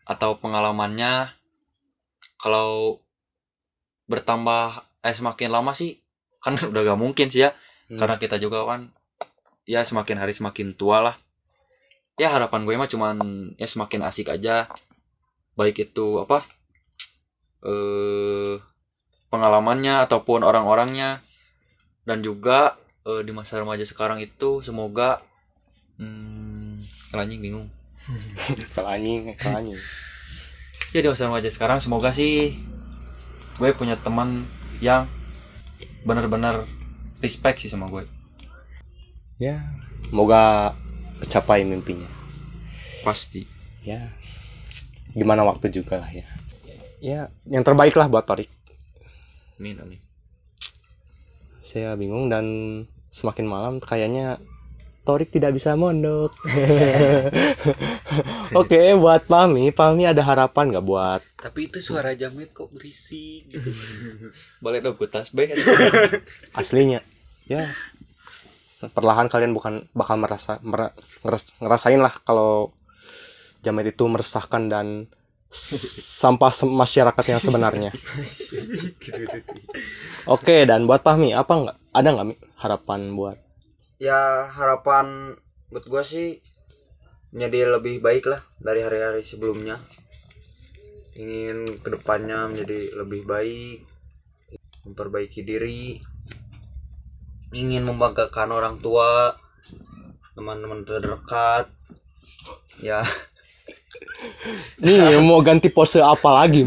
atau 0.03 0.35
pengalamannya 0.35 1.31
kalau 2.35 2.99
bertambah 4.09 4.83
eh 5.05 5.15
semakin 5.15 5.53
lama 5.53 5.71
sih 5.71 6.01
kan 6.41 6.57
udah 6.71 6.81
gak 6.83 6.99
mungkin 6.99 7.29
sih 7.29 7.47
ya. 7.47 7.53
Hmm. 7.89 7.97
karena 7.97 8.21
kita 8.21 8.37
juga 8.37 8.69
kan 8.69 8.93
ya 9.65 9.81
semakin 9.81 10.21
hari 10.21 10.33
semakin 10.33 10.77
tua 10.77 11.01
lah. 11.01 11.15
Ya 12.21 12.29
harapan 12.29 12.61
gue 12.67 12.75
mah 12.77 12.89
cuman 12.89 13.17
ya 13.57 13.65
semakin 13.65 14.05
asik 14.05 14.29
aja. 14.29 14.69
Baik 15.57 15.89
itu 15.89 16.21
apa 16.21 16.45
eh 17.69 18.61
pengalamannya 19.33 20.05
ataupun 20.05 20.45
orang-orangnya. 20.45 21.25
Dan 22.05 22.21
juga 22.21 22.77
eh, 23.09 23.25
di 23.25 23.33
masa 23.33 23.57
remaja 23.57 23.85
sekarang 23.85 24.21
itu 24.21 24.61
semoga 24.61 25.21
hmm, 25.97 26.77
anjing 27.17 27.41
bingung. 27.41 27.67
Kalau 28.73 28.89
anjing, 28.89 29.37
kalau 29.37 29.61
anjing. 29.61 29.77
ya 30.89 31.05
di 31.05 31.09
masa 31.09 31.29
remaja 31.29 31.49
sekarang 31.53 31.77
semoga 31.77 32.09
sih 32.09 32.57
gue 33.59 33.69
punya 33.75 33.99
teman 33.99 34.47
yang 34.79 35.03
benar-benar 36.01 36.63
respect 37.19 37.59
sih 37.59 37.69
sama 37.69 37.91
gue 37.91 38.07
Ya, 39.39 39.63
semoga 40.03 40.75
tercapai 41.23 41.63
mimpinya. 41.63 42.07
pasti 42.99 43.47
Ya, 43.79 44.11
gimana 45.15 45.47
waktu 45.47 45.71
juga 45.71 45.95
lah 45.95 46.11
ya. 46.11 46.27
Ya, 46.99 47.21
yang 47.47 47.63
terbaik 47.63 47.95
lah 47.95 48.11
buat 48.11 48.27
Torik. 48.27 48.51
amin 49.55 49.79
amin 49.79 49.99
Saya 51.63 51.95
bingung 51.95 52.27
dan 52.27 52.43
semakin 53.07 53.47
malam 53.47 53.73
kayaknya 53.79 54.43
Torik 55.07 55.33
tidak 55.33 55.57
bisa 55.57 55.73
mondok. 55.73 56.35
Oke, 58.59 58.93
buat 58.97 59.25
Pami, 59.25 59.73
Pami 59.73 60.03
ada 60.05 60.21
harapan 60.25 60.73
nggak 60.73 60.85
buat 60.85 61.21
tapi 61.39 61.71
itu 61.71 61.79
suara 61.79 62.11
jamet 62.13 62.51
kok 62.51 62.67
berisik 62.67 63.47
gitu 63.47 63.71
boleh 64.63 64.83
dong 64.83 64.99
gue 64.99 65.07
tasbih 65.07 65.47
aslinya? 66.59 66.99
Ya, 67.49 67.73
perlahan 68.93 69.25
kalian 69.25 69.57
bukan 69.57 69.89
bakal 69.97 70.21
merasa 70.21 70.61
mer- 70.61 70.93
ngeras- 71.25 71.57
ngerasain 71.57 71.97
lah 71.97 72.13
kalau 72.21 72.69
jamet 73.65 73.95
itu 73.95 74.05
meresahkan 74.05 74.69
dan 74.69 75.09
sampah 75.49 76.53
masyarakat 76.61 77.25
yang 77.25 77.41
sebenarnya. 77.41 77.89
Oke, 80.29 80.69
dan 80.69 80.85
buat 80.85 81.01
Pahmi 81.01 81.33
apa 81.33 81.53
nggak 81.57 81.77
ada 81.89 82.09
nggak 82.13 82.27
Mi, 82.29 82.35
harapan 82.61 83.17
buat 83.17 83.37
Ya 83.99 84.47
harapan 84.47 85.35
buat 85.69 85.85
gua 85.85 86.01
sih 86.01 86.39
menjadi 87.35 87.77
lebih 87.77 87.99
baik 87.99 88.31
lah 88.31 88.41
dari 88.57 88.81
hari-hari 88.81 89.21
sebelumnya. 89.21 89.77
Ingin 91.19 91.83
ke 91.83 91.91
depannya 91.91 92.47
menjadi 92.47 92.95
lebih 92.95 93.27
baik 93.27 93.83
memperbaiki 94.87 95.43
diri 95.43 95.99
ingin 97.51 97.83
membanggakan 97.83 98.55
orang 98.55 98.75
tua 98.79 99.35
teman-teman 100.33 100.87
terdekat. 100.87 101.67
Ya. 102.79 103.03
Nih 104.79 105.19
mau 105.19 105.43
ganti 105.43 105.67
pose 105.67 105.99
apa 105.99 106.39
lagi 106.39 106.63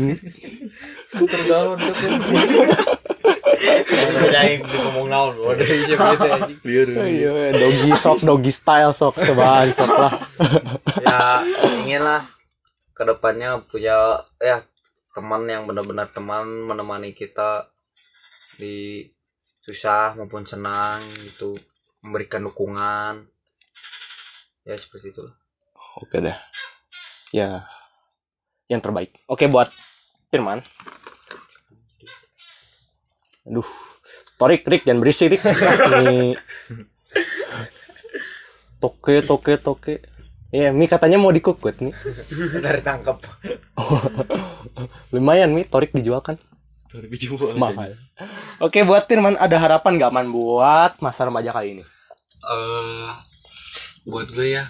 tergalon 1.12 1.76
Ngomong 4.62 5.06
naon 5.08 5.34
udah 5.38 5.66
Iya, 6.62 7.52
doggy 7.56 7.90
sok, 7.94 8.22
doggy 8.26 8.52
style 8.52 8.92
sok, 8.94 9.18
cobaan 9.22 9.70
sok 9.70 9.90
lah. 9.90 10.12
ya 11.04 11.42
ingin 11.82 12.02
lah 12.02 12.22
ke 12.92 13.02
depannya 13.06 13.62
punya 13.64 14.20
ya 14.38 14.60
teman 15.12 15.44
yang 15.48 15.68
benar-benar 15.68 16.08
teman 16.10 16.44
menemani 16.44 17.12
kita 17.12 17.68
di 18.56 19.06
susah 19.62 20.18
maupun 20.18 20.44
senang 20.44 21.04
gitu 21.22 21.54
memberikan 22.02 22.42
dukungan 22.42 23.28
ya 24.66 24.74
seperti 24.74 25.14
itu 25.14 25.24
Oke 26.00 26.24
dah. 26.24 26.38
Ya, 27.32 27.68
yang 28.68 28.80
terbaik. 28.80 29.20
Oke 29.28 29.44
buat 29.44 29.68
Firman. 30.32 30.64
Aduh, 33.42 33.66
Torik, 34.38 34.62
Rik, 34.64 34.86
jangan 34.86 35.02
berisik, 35.02 35.34
Rik. 35.34 35.42
Ini 35.42 36.38
toke, 38.78 39.22
toke, 39.22 39.52
toke. 39.58 39.94
Iya, 40.52 40.68
Mi 40.68 40.84
katanya 40.84 41.16
mau 41.16 41.32
dikukut 41.32 41.80
nih. 41.80 41.96
dari 42.60 42.84
tangkap 42.84 43.24
Lumayan 45.10 45.50
Mi, 45.50 45.64
Torik 45.64 45.90
dijual 45.90 46.20
kan? 46.20 46.36
Mahal. 47.56 47.96
Oke, 48.60 48.84
buat 48.84 49.08
Firman 49.08 49.40
ada 49.40 49.56
harapan 49.56 49.96
nggak 49.96 50.12
man 50.12 50.28
buat 50.28 51.00
masa 51.00 51.24
remaja 51.24 51.50
kali 51.50 51.80
ini? 51.80 51.84
eh 52.42 53.10
buat 54.02 54.26
gue 54.34 54.58
ya 54.58 54.66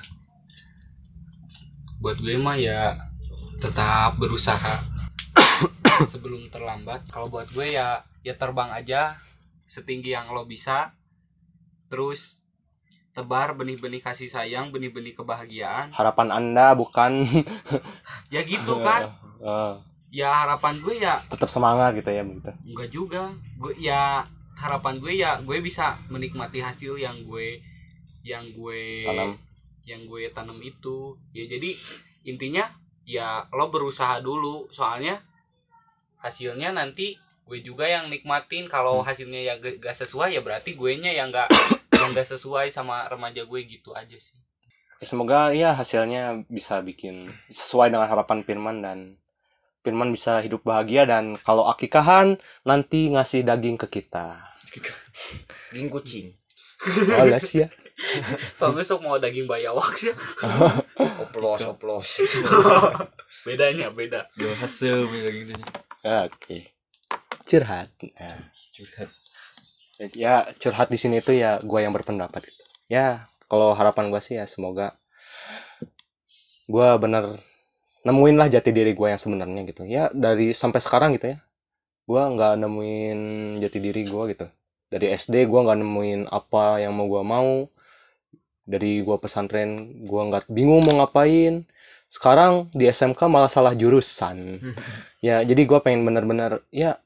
buat 1.97 2.21
gue 2.21 2.37
mah 2.37 2.61
ya 2.61 3.01
tetap 3.57 4.21
berusaha 4.21 4.77
sebelum 6.13 6.53
terlambat 6.53 7.01
kalau 7.09 7.33
buat 7.33 7.49
gue 7.49 7.81
ya 7.81 8.05
ya 8.23 8.39
terbang 8.39 8.71
aja 8.71 9.19
setinggi 9.67 10.15
yang 10.15 10.31
lo 10.31 10.47
bisa. 10.47 10.95
Terus 11.91 12.39
tebar 13.13 13.53
benih-benih 13.53 14.01
kasih 14.01 14.31
sayang 14.31 14.73
benih-benih 14.73 15.13
kebahagiaan. 15.13 15.93
Harapan 15.93 16.33
Anda 16.33 16.73
bukan? 16.73 17.29
Ya 18.33 18.41
gitu 18.47 18.81
kan. 18.81 19.13
Eh, 19.43 19.75
ya 20.23 20.45
harapan 20.45 20.77
gue 20.81 21.01
ya 21.01 21.21
tetap 21.29 21.49
semangat 21.49 21.97
gitu 21.97 22.09
ya 22.13 22.25
begitu. 22.25 22.53
enggak 22.69 22.89
juga. 22.89 23.23
Gue 23.61 23.73
ya 23.77 24.25
harapan 24.57 24.97
gue 25.01 25.13
ya 25.19 25.41
gue 25.41 25.59
bisa 25.61 25.99
menikmati 26.09 26.63
hasil 26.63 26.97
yang 27.01 27.17
gue 27.27 27.59
yang 28.23 28.45
gue 28.55 29.09
Tanam. 29.09 29.35
yang 29.85 30.01
gue 30.09 30.31
tanam 30.33 30.57
itu. 30.63 31.17
Ya 31.37 31.45
jadi 31.45 31.75
intinya 32.25 32.65
ya 33.05 33.45
lo 33.53 33.69
berusaha 33.69 34.21
dulu. 34.25 34.69
Soalnya 34.73 35.21
hasilnya 36.23 36.71
nanti 36.73 37.19
gue 37.53 37.61
juga 37.61 37.85
yang 37.85 38.09
nikmatin 38.09 38.65
kalau 38.65 39.05
hasilnya 39.05 39.45
ya 39.45 39.55
gak, 39.61 39.77
gak 39.77 39.93
sesuai 39.93 40.33
ya 40.33 40.41
berarti 40.41 40.73
gue 40.73 40.97
nya 40.97 41.13
yang 41.13 41.29
gak 41.29 41.53
yang 42.01 42.17
gak 42.17 42.25
sesuai 42.25 42.73
sama 42.73 43.05
remaja 43.13 43.45
gue 43.45 43.61
gitu 43.69 43.93
aja 43.93 44.17
sih 44.17 44.41
Ya, 45.03 45.11
semoga 45.11 45.51
ya 45.51 45.75
hasilnya 45.75 46.47
bisa 46.47 46.79
bikin 46.79 47.27
sesuai 47.51 47.91
dengan 47.91 48.07
harapan 48.07 48.47
Firman 48.47 48.87
dan 48.87 49.19
Firman 49.83 50.15
bisa 50.15 50.39
hidup 50.39 50.63
bahagia 50.63 51.03
dan 51.03 51.35
kalau 51.43 51.67
akikahan 51.67 52.39
nanti 52.63 53.11
ngasih 53.11 53.43
daging 53.43 53.75
ke 53.83 53.91
kita. 53.99 54.39
ging 55.75 55.91
kucing 55.91 56.39
Walas 57.19 57.51
ya. 57.51 57.67
Kalau 58.59 58.79
besok 58.79 59.03
mau 59.03 59.19
daging 59.19 59.47
bayawak 59.47 59.95
sih. 59.95 60.15
oplos 61.23 61.63
oplos 61.67 62.23
Bedanya 63.47 63.91
beda. 63.91 64.31
Dua 64.35 64.55
hasil 64.55 65.07
gitu 65.11 65.55
Oke. 66.03 66.72
Curhat. 67.47 67.91
Nah. 68.17 68.49
curhat 68.75 69.11
Ya, 70.19 70.51
curhat 70.59 70.91
di 70.91 70.99
sini 70.99 71.23
tuh 71.23 71.39
ya 71.39 71.63
gua 71.63 71.85
yang 71.85 71.95
berpendapat 71.95 72.43
gitu. 72.43 72.63
Ya, 72.91 73.31
kalau 73.47 73.71
harapan 73.77 74.11
gua 74.11 74.19
sih 74.19 74.35
ya 74.35 74.51
semoga 74.51 74.99
gua 76.67 76.99
bener 76.99 77.39
nemuin 78.03 78.37
lah 78.39 78.49
jati 78.51 78.75
diri 78.75 78.97
gua 78.99 79.15
yang 79.15 79.21
sebenarnya 79.23 79.63
gitu. 79.71 79.87
Ya, 79.87 80.11
dari 80.11 80.51
sampai 80.51 80.83
sekarang 80.83 81.15
gitu 81.15 81.37
ya. 81.37 81.39
Gua 82.03 82.27
nggak 82.35 82.59
nemuin 82.67 83.19
jati 83.63 83.79
diri 83.79 84.03
gua 84.11 84.27
gitu. 84.27 84.51
Dari 84.91 85.07
SD 85.15 85.47
gua 85.47 85.71
nggak 85.71 85.79
nemuin 85.87 86.21
apa 86.35 86.83
yang 86.83 86.99
mau 86.99 87.07
gua 87.07 87.23
mau. 87.23 87.71
Dari 88.67 89.07
gua 89.07 89.23
pesantren 89.23 90.03
gua 90.03 90.27
nggak 90.35 90.51
bingung 90.51 90.83
mau 90.83 90.99
ngapain. 91.05 91.63
Sekarang 92.11 92.69
di 92.75 92.91
SMK 92.91 93.31
malah 93.31 93.49
salah 93.49 93.73
jurusan. 93.79 94.59
ya, 95.27 95.47
jadi 95.47 95.63
gua 95.63 95.79
pengen 95.79 96.03
bener-bener 96.03 96.67
ya 96.75 96.99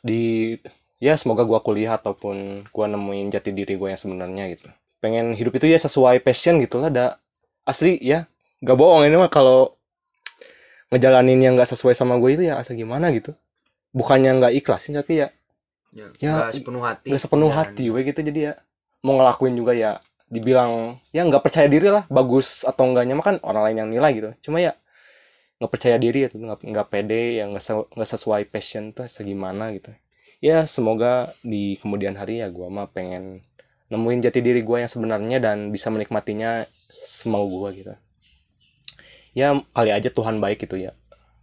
di 0.00 0.54
ya 0.98 1.14
semoga 1.18 1.42
gua 1.42 1.58
kuliah 1.60 1.98
ataupun 1.98 2.66
gua 2.70 2.86
nemuin 2.86 3.30
jati 3.30 3.50
diri 3.50 3.74
gua 3.74 3.92
yang 3.94 4.00
sebenarnya 4.00 4.44
gitu. 4.54 4.68
Pengen 5.02 5.34
hidup 5.34 5.58
itu 5.58 5.66
ya 5.66 5.78
sesuai 5.78 6.22
passion 6.22 6.62
gitu 6.62 6.78
lah 6.78 6.90
da. 6.90 7.06
Asli 7.62 7.98
ya. 8.02 8.26
Gak 8.62 8.78
bohong 8.78 9.02
ini 9.06 9.18
mah 9.18 9.26
kalau 9.26 9.74
ngejalanin 10.92 11.40
yang 11.40 11.54
gak 11.56 11.70
sesuai 11.72 11.96
sama 11.96 12.20
gue 12.20 12.30
itu 12.36 12.42
ya 12.46 12.60
asa 12.60 12.74
gimana 12.76 13.08
gitu. 13.10 13.32
Bukannya 13.92 14.38
nggak 14.40 14.52
ikhlasin 14.62 14.96
tapi 14.96 15.20
ya 15.24 15.28
ya, 15.92 16.08
Ya, 16.22 16.32
nggak 16.48 16.56
sepenuh 16.56 16.82
hati. 16.82 17.06
nggak 17.12 17.20
sepenuh 17.20 17.50
Jalan. 17.52 17.60
hati 17.68 17.84
we 17.92 18.00
gitu. 18.06 18.20
Jadi 18.22 18.40
ya 18.48 18.52
mau 19.02 19.18
ngelakuin 19.18 19.54
juga 19.56 19.72
ya 19.74 19.98
dibilang 20.32 20.96
ya 21.12 21.26
nggak 21.28 21.42
percaya 21.44 21.68
diri 21.68 21.92
lah 21.92 22.08
bagus 22.08 22.64
atau 22.64 22.88
enggaknya 22.88 23.18
mah 23.18 23.24
kan 23.26 23.36
orang 23.44 23.62
lain 23.68 23.76
yang 23.84 23.90
nilai 23.92 24.10
gitu. 24.14 24.30
Cuma 24.48 24.62
ya 24.62 24.72
nggak 25.62 25.70
percaya 25.70 25.94
diri 25.94 26.26
itu 26.26 26.34
nggak 26.42 26.66
nggak 26.66 26.86
pede 26.90 27.38
ya 27.38 27.46
nggak 27.46 27.62
se- 27.62 27.86
nggak 27.94 28.10
sesuai 28.18 28.42
passion 28.50 28.90
tuh 28.90 29.06
segimana 29.06 29.70
gitu. 29.70 29.94
Ya 30.42 30.66
semoga 30.66 31.30
di 31.46 31.78
kemudian 31.78 32.18
hari 32.18 32.42
ya 32.42 32.50
gua 32.50 32.66
mah 32.66 32.90
pengen 32.90 33.38
nemuin 33.94 34.26
jati 34.26 34.42
diri 34.42 34.66
gua 34.66 34.82
yang 34.82 34.90
sebenarnya 34.90 35.38
dan 35.38 35.70
bisa 35.70 35.86
menikmatinya 35.94 36.66
semau 36.90 37.46
gua 37.46 37.70
gitu. 37.70 37.94
Ya 39.38 39.54
kali 39.70 39.90
aja 39.94 40.10
Tuhan 40.10 40.42
baik 40.42 40.66
gitu 40.66 40.76
ya 40.76 40.92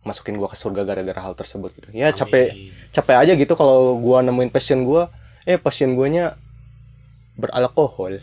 masukin 0.04 0.36
gua 0.40 0.48
ke 0.52 0.56
surga 0.60 0.84
gara-gara 0.88 1.20
hal 1.24 1.36
tersebut 1.36 1.72
gitu. 1.76 1.88
Ya 1.96 2.12
capek 2.12 2.56
capek 2.92 3.16
aja 3.24 3.34
gitu 3.40 3.54
kalau 3.56 3.96
gua 4.00 4.20
nemuin 4.20 4.52
passion 4.52 4.84
gua. 4.84 5.08
Eh 5.48 5.56
passion 5.56 5.96
guanya 5.96 6.36
beralkohol. 7.40 8.20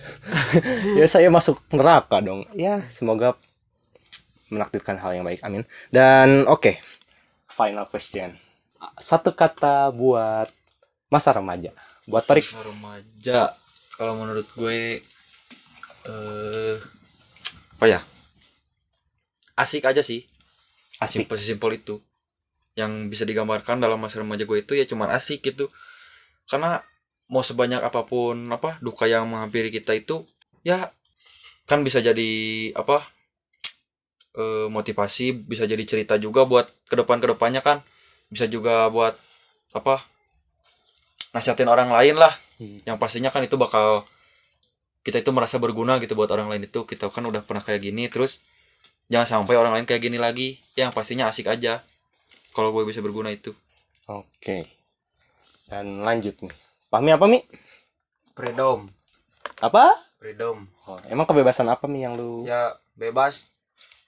Ya 0.99 1.05
saya 1.09 1.29
masuk 1.33 1.57
neraka 1.73 2.21
dong. 2.21 2.45
Ya 2.53 2.85
semoga 2.93 3.37
menakdirkan 4.49 4.99
hal 5.01 5.17
yang 5.17 5.27
baik. 5.27 5.43
Amin. 5.43 5.67
Dan 5.91 6.47
oke. 6.47 6.79
Final 7.51 7.89
question. 7.89 8.37
Satu 9.01 9.33
kata 9.33 9.91
buat 9.91 10.51
masa 11.09 11.33
remaja. 11.35 11.73
Buat 12.07 12.23
Torik 12.29 12.47
remaja 12.63 13.51
kalau 13.99 14.15
menurut 14.15 14.47
gue 14.55 15.03
eh 16.07 16.77
apa 17.77 17.87
ya. 17.89 18.01
Asik 19.57 19.89
aja 19.89 20.05
sih. 20.05 20.29
Asik. 21.03 21.27
Simpel 21.27 21.37
simpel 21.41 21.71
itu. 21.81 21.99
Yang 22.77 22.93
bisa 23.09 23.25
digambarkan 23.25 23.81
dalam 23.81 23.99
masa 23.99 24.21
remaja 24.21 24.45
gue 24.45 24.59
itu 24.61 24.77
ya 24.77 24.85
cuman 24.85 25.11
asik 25.11 25.43
gitu. 25.43 25.67
Karena 26.47 26.85
mau 27.27 27.43
sebanyak 27.43 27.83
apa 27.83 28.07
pun 28.07 28.39
apa 28.55 28.79
duka 28.79 29.11
yang 29.11 29.27
menghampiri 29.27 29.75
kita 29.75 29.99
itu 29.99 30.23
ya 30.63 30.95
kan 31.67 31.83
bisa 31.83 31.99
jadi 31.99 32.31
apa 32.79 33.03
eh, 34.37 34.69
motivasi 34.69 35.33
bisa 35.33 35.65
jadi 35.65 35.83
cerita 35.89 36.15
juga 36.21 36.45
buat 36.45 36.69
ke 36.87 36.95
depan 36.95 37.19
ke 37.19 37.27
depannya 37.33 37.65
kan. 37.65 37.81
Bisa 38.29 38.47
juga 38.47 38.87
buat 38.93 39.17
apa 39.73 40.05
nasihatin 41.33 41.69
orang 41.69 41.91
lain 41.91 42.17
lah. 42.17 42.33
Hmm. 42.57 42.81
yang 42.89 42.97
pastinya 42.97 43.29
kan 43.29 43.45
itu 43.45 43.61
bakal 43.61 44.09
kita 45.05 45.21
itu 45.21 45.29
merasa 45.29 45.61
berguna 45.61 46.01
gitu 46.01 46.17
buat 46.17 46.33
orang 46.33 46.49
lain 46.49 46.69
itu. 46.69 46.89
Kita 46.89 47.13
kan 47.13 47.25
udah 47.29 47.45
pernah 47.45 47.61
kayak 47.61 47.85
gini 47.85 48.09
terus 48.09 48.41
jangan 49.13 49.45
sampai 49.45 49.61
orang 49.61 49.77
lain 49.77 49.85
kayak 49.89 50.05
gini 50.05 50.17
lagi. 50.17 50.57
Yang 50.77 50.97
pastinya 50.97 51.29
asik 51.29 51.53
aja 51.53 51.85
kalau 52.57 52.73
gue 52.73 52.89
bisa 52.89 53.05
berguna 53.05 53.29
itu. 53.29 53.53
Oke. 54.09 54.73
Dan 55.69 56.01
lanjut 56.01 56.33
nih. 56.41 56.55
Pahmi 56.89 57.11
apa 57.13 57.27
mi? 57.29 57.45
Freedom. 58.33 58.89
Apa? 59.61 59.93
Freedom. 60.17 60.65
Oh, 60.89 60.97
emang 61.11 61.29
kebebasan 61.29 61.69
apa 61.69 61.85
mi 61.91 62.07
yang 62.07 62.15
lu 62.17 62.47
ya 62.47 62.79
bebas 62.95 63.56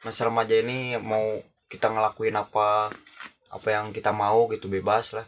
masa 0.07 0.31
remaja 0.31 0.55
ini 0.55 0.95
mau 0.99 1.43
kita 1.69 1.91
ngelakuin 1.91 2.37
apa 2.39 2.89
apa 3.49 3.69
yang 3.69 3.91
kita 3.91 4.13
mau 4.15 4.47
gitu 4.53 4.69
bebas 4.69 5.17
lah. 5.17 5.27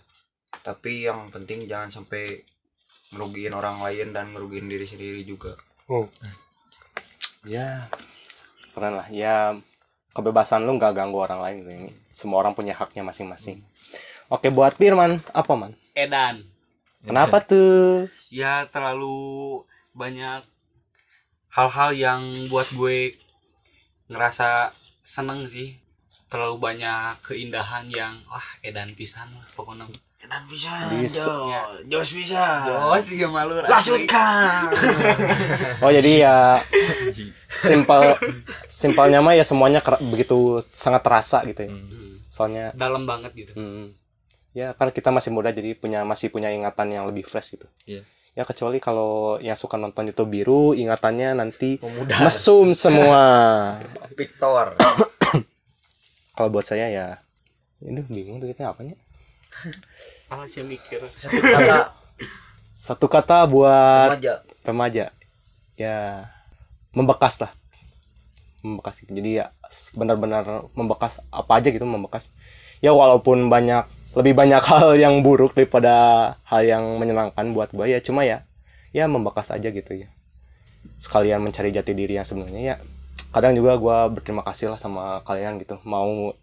Tapi 0.61 1.09
yang 1.09 1.33
penting 1.33 1.65
jangan 1.65 1.91
sampai 1.91 2.43
ngerugiin 3.11 3.55
orang 3.57 3.81
lain 3.83 4.13
dan 4.15 4.31
ngerugiin 4.31 4.69
diri 4.71 4.87
sendiri 4.87 5.23
juga. 5.27 5.57
Ya 7.47 7.89
keren 8.77 8.95
lah. 9.01 9.09
Ya 9.09 9.57
kebebasan 10.15 10.67
lu 10.67 10.77
nggak 10.77 10.95
ganggu 10.95 11.19
orang 11.19 11.41
lain 11.41 11.57
gitu. 11.65 11.71
Ini 11.71 11.91
semua 12.11 12.45
orang 12.45 12.53
punya 12.53 12.77
haknya 12.77 13.03
masing-masing. 13.03 13.65
Oke 14.31 14.53
buat 14.53 14.77
Firman 14.79 15.25
apa 15.35 15.53
man? 15.59 15.73
Edan. 15.97 16.47
kenapa 17.03 17.43
tuh? 17.51 18.07
Ya 18.31 18.69
terlalu 18.71 19.65
banyak 19.97 20.45
hal-hal 21.51 21.91
yang 21.97 22.23
buat 22.47 22.71
gue 22.79 23.11
ngerasa 24.11 24.75
seneng 25.01 25.47
sih. 25.47 25.79
Terlalu 26.27 26.59
banyak 26.61 27.23
keindahan 27.25 27.87
yang 27.89 28.15
wah 28.27 28.45
edan 28.61 28.93
pisan 28.93 29.31
lah 29.31 29.47
pokoknya. 29.53 29.87
dan 30.21 30.45
bisa 30.47 30.69
Bisa. 30.93 31.25
Ya. 31.49 31.63
jos 31.89 32.13
bisa 32.13 32.45
Oh 32.69 32.95
sih 32.95 33.17
malu 33.25 33.57
lasutkan 33.57 34.69
oh 35.83 35.89
jadi 35.89 36.13
ya 36.21 36.37
simpel 37.51 38.15
simpelnya 38.69 39.19
mah 39.19 39.33
ya 39.33 39.43
semuanya 39.43 39.81
begitu 40.05 40.61
sangat 40.71 41.03
terasa 41.03 41.41
gitu 41.45 41.65
ya 41.65 41.73
Hmm, 41.73 42.21
soalnya 42.29 42.69
Dalam 42.77 43.09
banget 43.09 43.33
gitu. 43.35 43.53
hmm, 43.57 43.97
ya 44.53 44.77
karena 44.77 44.93
kita 44.93 45.09
masih 45.09 45.31
muda 45.33 45.51
jadi 45.51 45.73
punya 45.73 46.05
masih 46.05 46.29
punya 46.29 46.53
ingatan 46.53 46.93
yang 46.93 47.09
lebih 47.09 47.25
fresh 47.25 47.57
gitu 47.57 47.67
Iya. 47.89 48.05
Ya 48.35 48.47
kecuali 48.47 48.79
kalau 48.79 49.43
yang 49.43 49.59
suka 49.59 49.75
nonton 49.75 50.11
itu 50.11 50.23
biru 50.23 50.73
ingatannya 50.73 51.35
nanti 51.35 51.83
mesum 52.23 52.73
semua. 52.73 53.23
Victor. 54.19 54.79
Kalau 56.37 56.49
buat 56.49 56.65
saya 56.65 56.89
ya 56.89 57.07
ini 57.85 58.01
bingung 58.07 58.41
tuh 58.41 58.49
kita 58.49 58.71
apanya. 58.71 58.97
Salah 60.31 60.47
sih 60.47 60.63
mikir. 60.63 61.03
satu 61.03 61.41
kata. 61.43 61.79
Satu 62.81 63.07
kata 63.13 63.45
buat 63.45 64.17
remaja. 64.17 64.35
remaja. 64.65 65.05
Ya 65.77 65.97
membekas 66.97 67.45
lah. 67.45 67.53
Membekas 68.65 69.05
gitu. 69.05 69.13
Jadi 69.13 69.43
ya 69.43 69.53
benar-benar 70.01 70.65
membekas 70.73 71.21
apa 71.29 71.61
aja 71.61 71.69
gitu 71.69 71.85
membekas. 71.85 72.33
Ya 72.81 72.97
walaupun 72.97 73.53
banyak 73.53 73.85
lebih 74.15 74.35
banyak 74.35 74.63
hal 74.71 74.99
yang 74.99 75.23
buruk 75.23 75.55
daripada 75.55 75.93
hal 76.47 76.63
yang 76.67 76.85
menyenangkan 76.99 77.55
buat 77.55 77.71
gue 77.71 77.87
ya. 77.91 77.99
Cuma 78.03 78.27
ya 78.27 78.47
ya 78.91 79.07
membekas 79.07 79.55
aja 79.55 79.71
gitu 79.71 79.93
ya. 79.95 80.09
Sekalian 80.99 81.45
mencari 81.45 81.71
jati 81.71 81.93
diri 81.95 82.19
yang 82.19 82.27
sebenarnya 82.27 82.63
ya. 82.63 82.77
Kadang 83.31 83.55
juga 83.55 83.79
gue 83.79 83.99
berterima 84.19 84.43
kasih 84.43 84.75
lah 84.75 84.79
sama 84.81 85.23
kalian 85.23 85.63
gitu. 85.63 85.79
Mau 85.87 86.35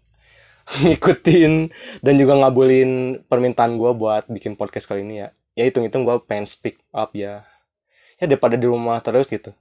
ngikutin 0.84 1.72
dan 2.04 2.14
juga 2.16 2.36
ngabulin 2.40 3.22
permintaan 3.28 3.76
gue 3.76 3.92
buat 3.92 4.28
bikin 4.28 4.56
podcast 4.56 4.88
kali 4.88 5.04
ini 5.04 5.24
ya. 5.24 5.28
Ya 5.58 5.66
hitung-hitung 5.68 6.06
gue 6.06 6.16
pengen 6.24 6.48
speak 6.48 6.80
up 6.94 7.12
ya. 7.12 7.44
Ya 8.18 8.24
daripada 8.26 8.56
di 8.56 8.64
rumah 8.64 8.98
terus 9.04 9.28
gitu. 9.28 9.52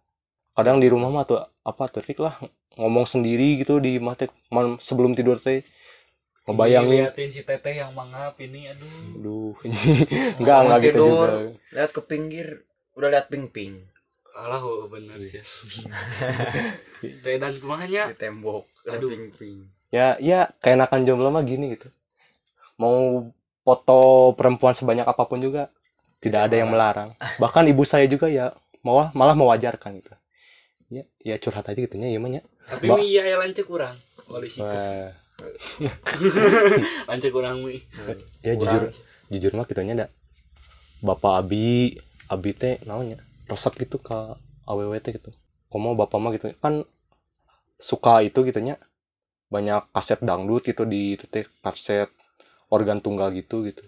Kadang 0.57 0.81
di 0.81 0.89
rumah 0.89 1.13
mah 1.13 1.25
tuh 1.27 1.43
apa 1.61 1.85
tuh 1.85 2.01
Rick 2.01 2.17
lah 2.17 2.33
ngomong 2.77 3.09
sendiri 3.09 3.61
gitu 3.61 3.81
di 3.81 3.97
mata 3.97 4.29
sebelum 4.77 5.17
tidur 5.17 5.41
teh 5.41 5.65
ngebayangin 6.47 7.03
liatin 7.11 7.29
si 7.29 7.41
teteh 7.43 7.75
yang 7.83 7.91
mangap 7.91 8.39
ini 8.39 8.71
aduh. 8.71 8.91
aduh 9.19 9.53
enggak 10.39 10.57
enggak 10.63 10.79
gitu 10.87 10.97
tidur, 11.03 11.11
juga 11.11 11.31
lihat 11.75 11.91
ke 11.91 12.01
pinggir 12.07 12.47
udah 12.95 13.09
lihat 13.11 13.27
ping 13.27 13.47
ping 13.51 13.75
Alah 14.37 14.61
oh, 14.61 14.85
bener 14.85 15.17
sih. 15.17 15.41
Tuh 17.25 17.29
edan 17.33 17.57
kumahnya. 17.57 18.13
di 18.13 18.17
tembok 18.21 18.69
Aduh. 18.85 19.09
ping 19.09 19.33
ping 19.35 19.57
ya 19.89 20.15
ya 20.19 20.51
keenakan 20.59 21.07
jomblo 21.07 21.31
mah 21.31 21.43
gini 21.43 21.73
gitu 21.73 21.87
mau 22.77 23.27
foto 23.63 24.31
perempuan 24.35 24.75
sebanyak 24.75 25.07
apa 25.07 25.23
pun 25.27 25.39
juga 25.39 25.71
tidak 26.23 26.51
ada 26.51 26.55
yang 26.59 26.69
melarang 26.71 27.15
bahkan 27.39 27.63
ibu 27.67 27.83
saya 27.87 28.03
juga 28.07 28.27
ya 28.27 28.51
malah 28.83 29.11
malah 29.15 29.35
mewajarkan 29.35 29.99
gitu 29.99 30.11
ya 30.87 31.03
ya 31.23 31.35
curhat 31.39 31.67
aja 31.67 31.79
gitunya 31.79 32.07
ya 32.11 32.19
mah 32.19 32.31
ya 32.31 32.43
Tapi 32.67 32.85
Ba- 32.91 32.99
iya 32.99 33.23
ya 33.23 33.35
lancet 33.39 33.63
kurang. 33.63 33.95
Oleh 34.27 34.51
situs. 34.51 35.15
Lancet 37.09 37.29
kurang 37.29 37.61
mi. 37.61 37.77
ya 38.41 38.57
jujur 38.57 38.89
jujur 39.29 39.51
mah 39.53 39.65
kitanya 39.69 39.93
ada. 39.93 40.07
Bapak 41.05 41.45
abi 41.45 41.97
abi 42.27 42.51
teh 42.57 42.81
naonnya 42.89 43.21
resep 43.45 43.73
gitu 43.85 44.01
ke 44.01 44.17
aww 44.65 44.93
teh 44.97 45.13
gitu. 45.13 45.29
Komo 45.69 45.93
bapak 45.93 46.17
mah 46.17 46.31
gitu? 46.33 46.49
Kan 46.57 46.83
suka 47.77 48.25
itu 48.25 48.41
gitunya. 48.41 48.81
Banyak 49.47 49.93
kaset 49.95 50.19
dangdut 50.19 50.65
gitu 50.65 50.83
di 50.83 51.15
itu 51.15 51.29
teh 51.29 51.45
kaset 51.61 52.09
organ 52.73 52.99
tunggal 52.99 53.31
gitu 53.31 53.63
gitu. 53.63 53.85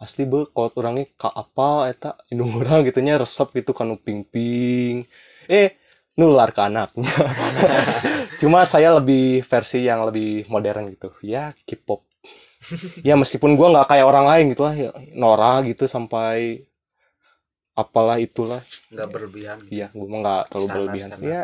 Asli 0.00 0.24
be 0.24 0.48
kalau 0.52 0.72
orangnya 0.76 1.08
ka 1.16 1.28
apa 1.28 1.88
eta? 1.92 2.10
Indung 2.32 2.56
orang 2.56 2.84
gitunya 2.88 3.16
resep 3.20 3.52
gitu 3.56 3.72
kan 3.76 3.92
ping 4.00 4.24
ping 4.24 5.04
eh 5.50 5.76
nular 6.20 6.52
ke 6.52 6.60
anaknya 6.60 7.08
cuma 8.40 8.64
saya 8.64 8.96
lebih 8.96 9.44
versi 9.44 9.84
yang 9.84 10.08
lebih 10.08 10.48
modern 10.48 10.90
gitu 10.96 11.12
ya 11.20 11.52
K-pop 11.68 12.02
ya 13.00 13.16
meskipun 13.16 13.56
gua 13.56 13.72
nggak 13.72 13.88
kayak 13.92 14.06
orang 14.08 14.26
lain 14.28 14.44
gitu 14.52 14.62
lah 14.64 14.74
ya, 14.76 14.90
Nora 15.16 15.60
gitu 15.64 15.84
sampai 15.88 16.64
apalah 17.76 18.20
itulah 18.20 18.60
nggak 18.92 19.08
berlebihan 19.08 19.56
Iya, 19.72 19.88
gue 19.94 20.06
mah 20.08 20.18
nggak 20.20 20.42
terlalu 20.52 20.66
Standar, 20.66 20.76
berlebihan 20.76 21.08
standar. 21.08 21.30
Ya, 21.32 21.42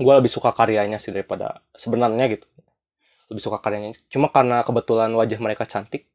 gue 0.00 0.12
lebih 0.16 0.32
suka 0.32 0.50
karyanya 0.56 0.96
sih 0.96 1.12
daripada 1.12 1.60
sebenarnya 1.76 2.24
gitu. 2.32 2.46
Lebih 3.28 3.42
suka 3.42 3.58
karyanya. 3.60 3.92
Cuma 4.08 4.32
karena 4.32 4.64
kebetulan 4.64 5.12
wajah 5.12 5.36
mereka 5.36 5.68
cantik, 5.68 6.08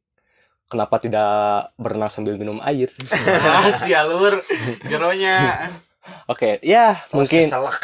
kenapa 0.66 0.98
tidak 0.98 1.70
berenang 1.78 2.10
sambil 2.10 2.34
minum 2.42 2.58
air? 2.66 2.90
ah 3.46 3.70
si 3.70 3.94
alur 3.94 4.42
Oke, 6.28 6.60
ya 6.60 7.00
mungkin 7.12 7.48
salak 7.48 7.80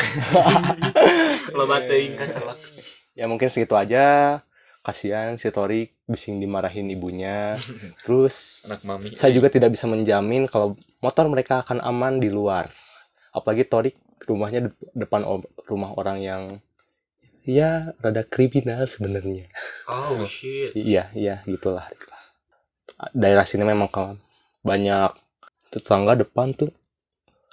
lo 1.53 1.63
teuing 1.87 2.15
ka 2.17 2.25
selak 2.27 2.59
ya 3.13 3.25
mungkin 3.29 3.47
segitu 3.47 3.73
aja. 3.77 4.39
Kasihan 4.83 5.39
si 5.39 5.47
Torik 5.47 5.95
bising 6.11 6.43
dimarahin 6.43 6.91
ibunya. 6.91 7.55
Terus 8.03 8.67
Anak 8.67 8.83
mami. 8.83 9.15
saya 9.15 9.31
juga 9.31 9.47
tidak 9.47 9.71
bisa 9.71 9.87
menjamin 9.87 10.43
kalau 10.43 10.75
motor 10.99 11.23
mereka 11.31 11.63
akan 11.63 11.79
aman 11.79 12.19
di 12.19 12.27
luar. 12.27 12.67
Apalagi 13.31 13.63
Torik 13.63 13.95
rumahnya 14.27 14.67
dep- 14.67 14.91
depan 14.91 15.23
rumah 15.71 15.95
orang 15.95 16.19
yang 16.19 16.41
ya 17.47 17.95
rada 18.03 18.27
kriminal 18.27 18.83
sebenarnya. 18.83 19.47
oh 19.87 20.27
shit 20.27 20.75
Iya, 20.79 21.07
iya, 21.15 21.39
gitulah. 21.47 21.87
gitulah. 21.87 22.19
Daerah 23.15 23.47
sini 23.47 23.63
memang 23.63 23.87
kan 23.87 24.19
banyak 24.67 25.15
tetangga 25.71 26.19
depan 26.19 26.51
tuh 26.51 26.75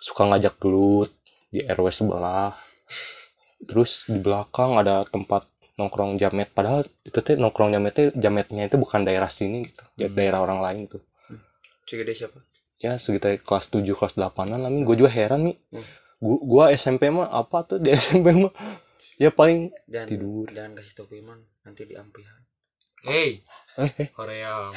suka 0.01 0.27
ngajak 0.27 0.56
gelut 0.56 1.12
di 1.52 1.60
RW 1.62 1.86
sebelah. 1.93 2.56
Terus 3.60 4.09
di 4.09 4.18
belakang 4.18 4.81
ada 4.81 5.05
tempat 5.05 5.44
nongkrong 5.77 6.16
jamet. 6.16 6.48
Padahal 6.51 6.89
itu 7.05 7.18
tuh 7.20 7.36
nongkrong 7.36 7.77
jametnya 7.77 8.10
jametnya 8.16 8.62
itu 8.66 8.77
bukan 8.81 9.05
daerah 9.05 9.28
sini 9.28 9.68
gitu, 9.68 9.85
ya 10.01 10.09
daerah 10.09 10.40
orang 10.40 10.64
lain 10.64 10.78
gitu. 10.89 10.98
Cigede 11.85 12.16
siapa 12.16 12.40
Ya 12.81 12.97
sekitar 12.97 13.36
kelas 13.44 13.68
7, 13.68 13.85
kelas 13.93 14.16
8-an 14.16 14.56
lah, 14.56 14.72
gue 14.72 14.97
juga 14.97 15.12
heran 15.12 15.52
nih. 15.52 15.56
Hmm. 15.68 15.85
Gua, 16.16 16.36
gua 16.40 16.64
SMP 16.72 17.12
mah 17.12 17.28
apa 17.28 17.64
tuh 17.68 17.77
di 17.77 17.93
SMP 17.93 18.32
mah 18.32 18.52
ya 19.20 19.28
paling 19.28 19.68
dan 19.85 20.09
Tidur. 20.09 20.48
jangan 20.48 20.72
kasih 20.81 20.93
tau 20.97 21.12
Iman 21.12 21.44
nanti 21.60 21.85
diampihan 21.85 22.40
hey 23.05 23.44
eh, 23.77 24.09
Korea 24.16 24.72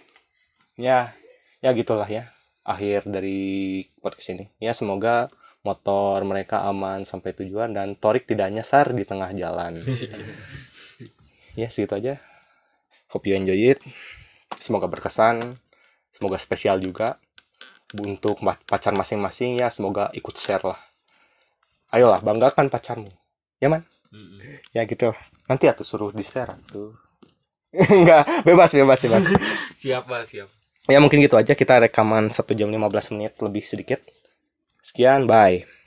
ya 0.88 1.12
ya 1.60 1.70
gitulah 1.76 2.08
ya 2.08 2.32
akhir 2.68 3.08
dari 3.08 3.80
podcast 4.04 4.36
ini. 4.36 4.44
Ya 4.60 4.76
semoga 4.76 5.32
motor 5.64 6.20
mereka 6.28 6.68
aman 6.68 7.08
sampai 7.08 7.32
tujuan 7.32 7.72
dan 7.72 7.96
Torik 7.96 8.28
tidak 8.28 8.52
nyasar 8.52 8.92
di 8.92 9.08
tengah 9.08 9.32
jalan. 9.32 9.80
Ya 11.58 11.66
segitu 11.66 11.98
aja. 11.98 12.22
Hope 13.10 13.26
you 13.26 13.34
enjoy 13.34 13.58
it. 13.58 13.82
Semoga 14.62 14.86
berkesan. 14.86 15.58
Semoga 16.14 16.38
spesial 16.38 16.78
juga. 16.78 17.18
Untuk 17.98 18.38
pacar 18.62 18.94
masing-masing 18.94 19.58
ya 19.58 19.66
semoga 19.66 20.06
ikut 20.14 20.38
share 20.38 20.62
lah. 20.62 20.78
Ayolah 21.90 22.22
banggakan 22.22 22.70
pacarmu. 22.70 23.10
Ya 23.58 23.66
man? 23.66 23.82
Ya 24.70 24.86
gitu. 24.86 25.10
Nanti 25.50 25.66
atuh 25.66 25.82
suruh 25.82 26.14
di 26.14 26.22
share 26.22 26.54
tuh. 26.70 26.94
Enggak, 27.74 28.46
bebas, 28.46 28.70
bebas, 28.70 29.02
bebas. 29.02 29.24
siap 29.82 30.06
Bal, 30.06 30.22
siap 30.30 30.57
Ya 30.88 31.04
mungkin 31.04 31.20
gitu 31.20 31.36
aja 31.36 31.52
kita 31.52 31.84
rekaman 31.84 32.32
1 32.32 32.56
jam 32.56 32.72
15 32.72 33.12
menit 33.12 33.36
lebih 33.44 33.60
sedikit. 33.60 34.00
Sekian, 34.80 35.28
bye. 35.28 35.77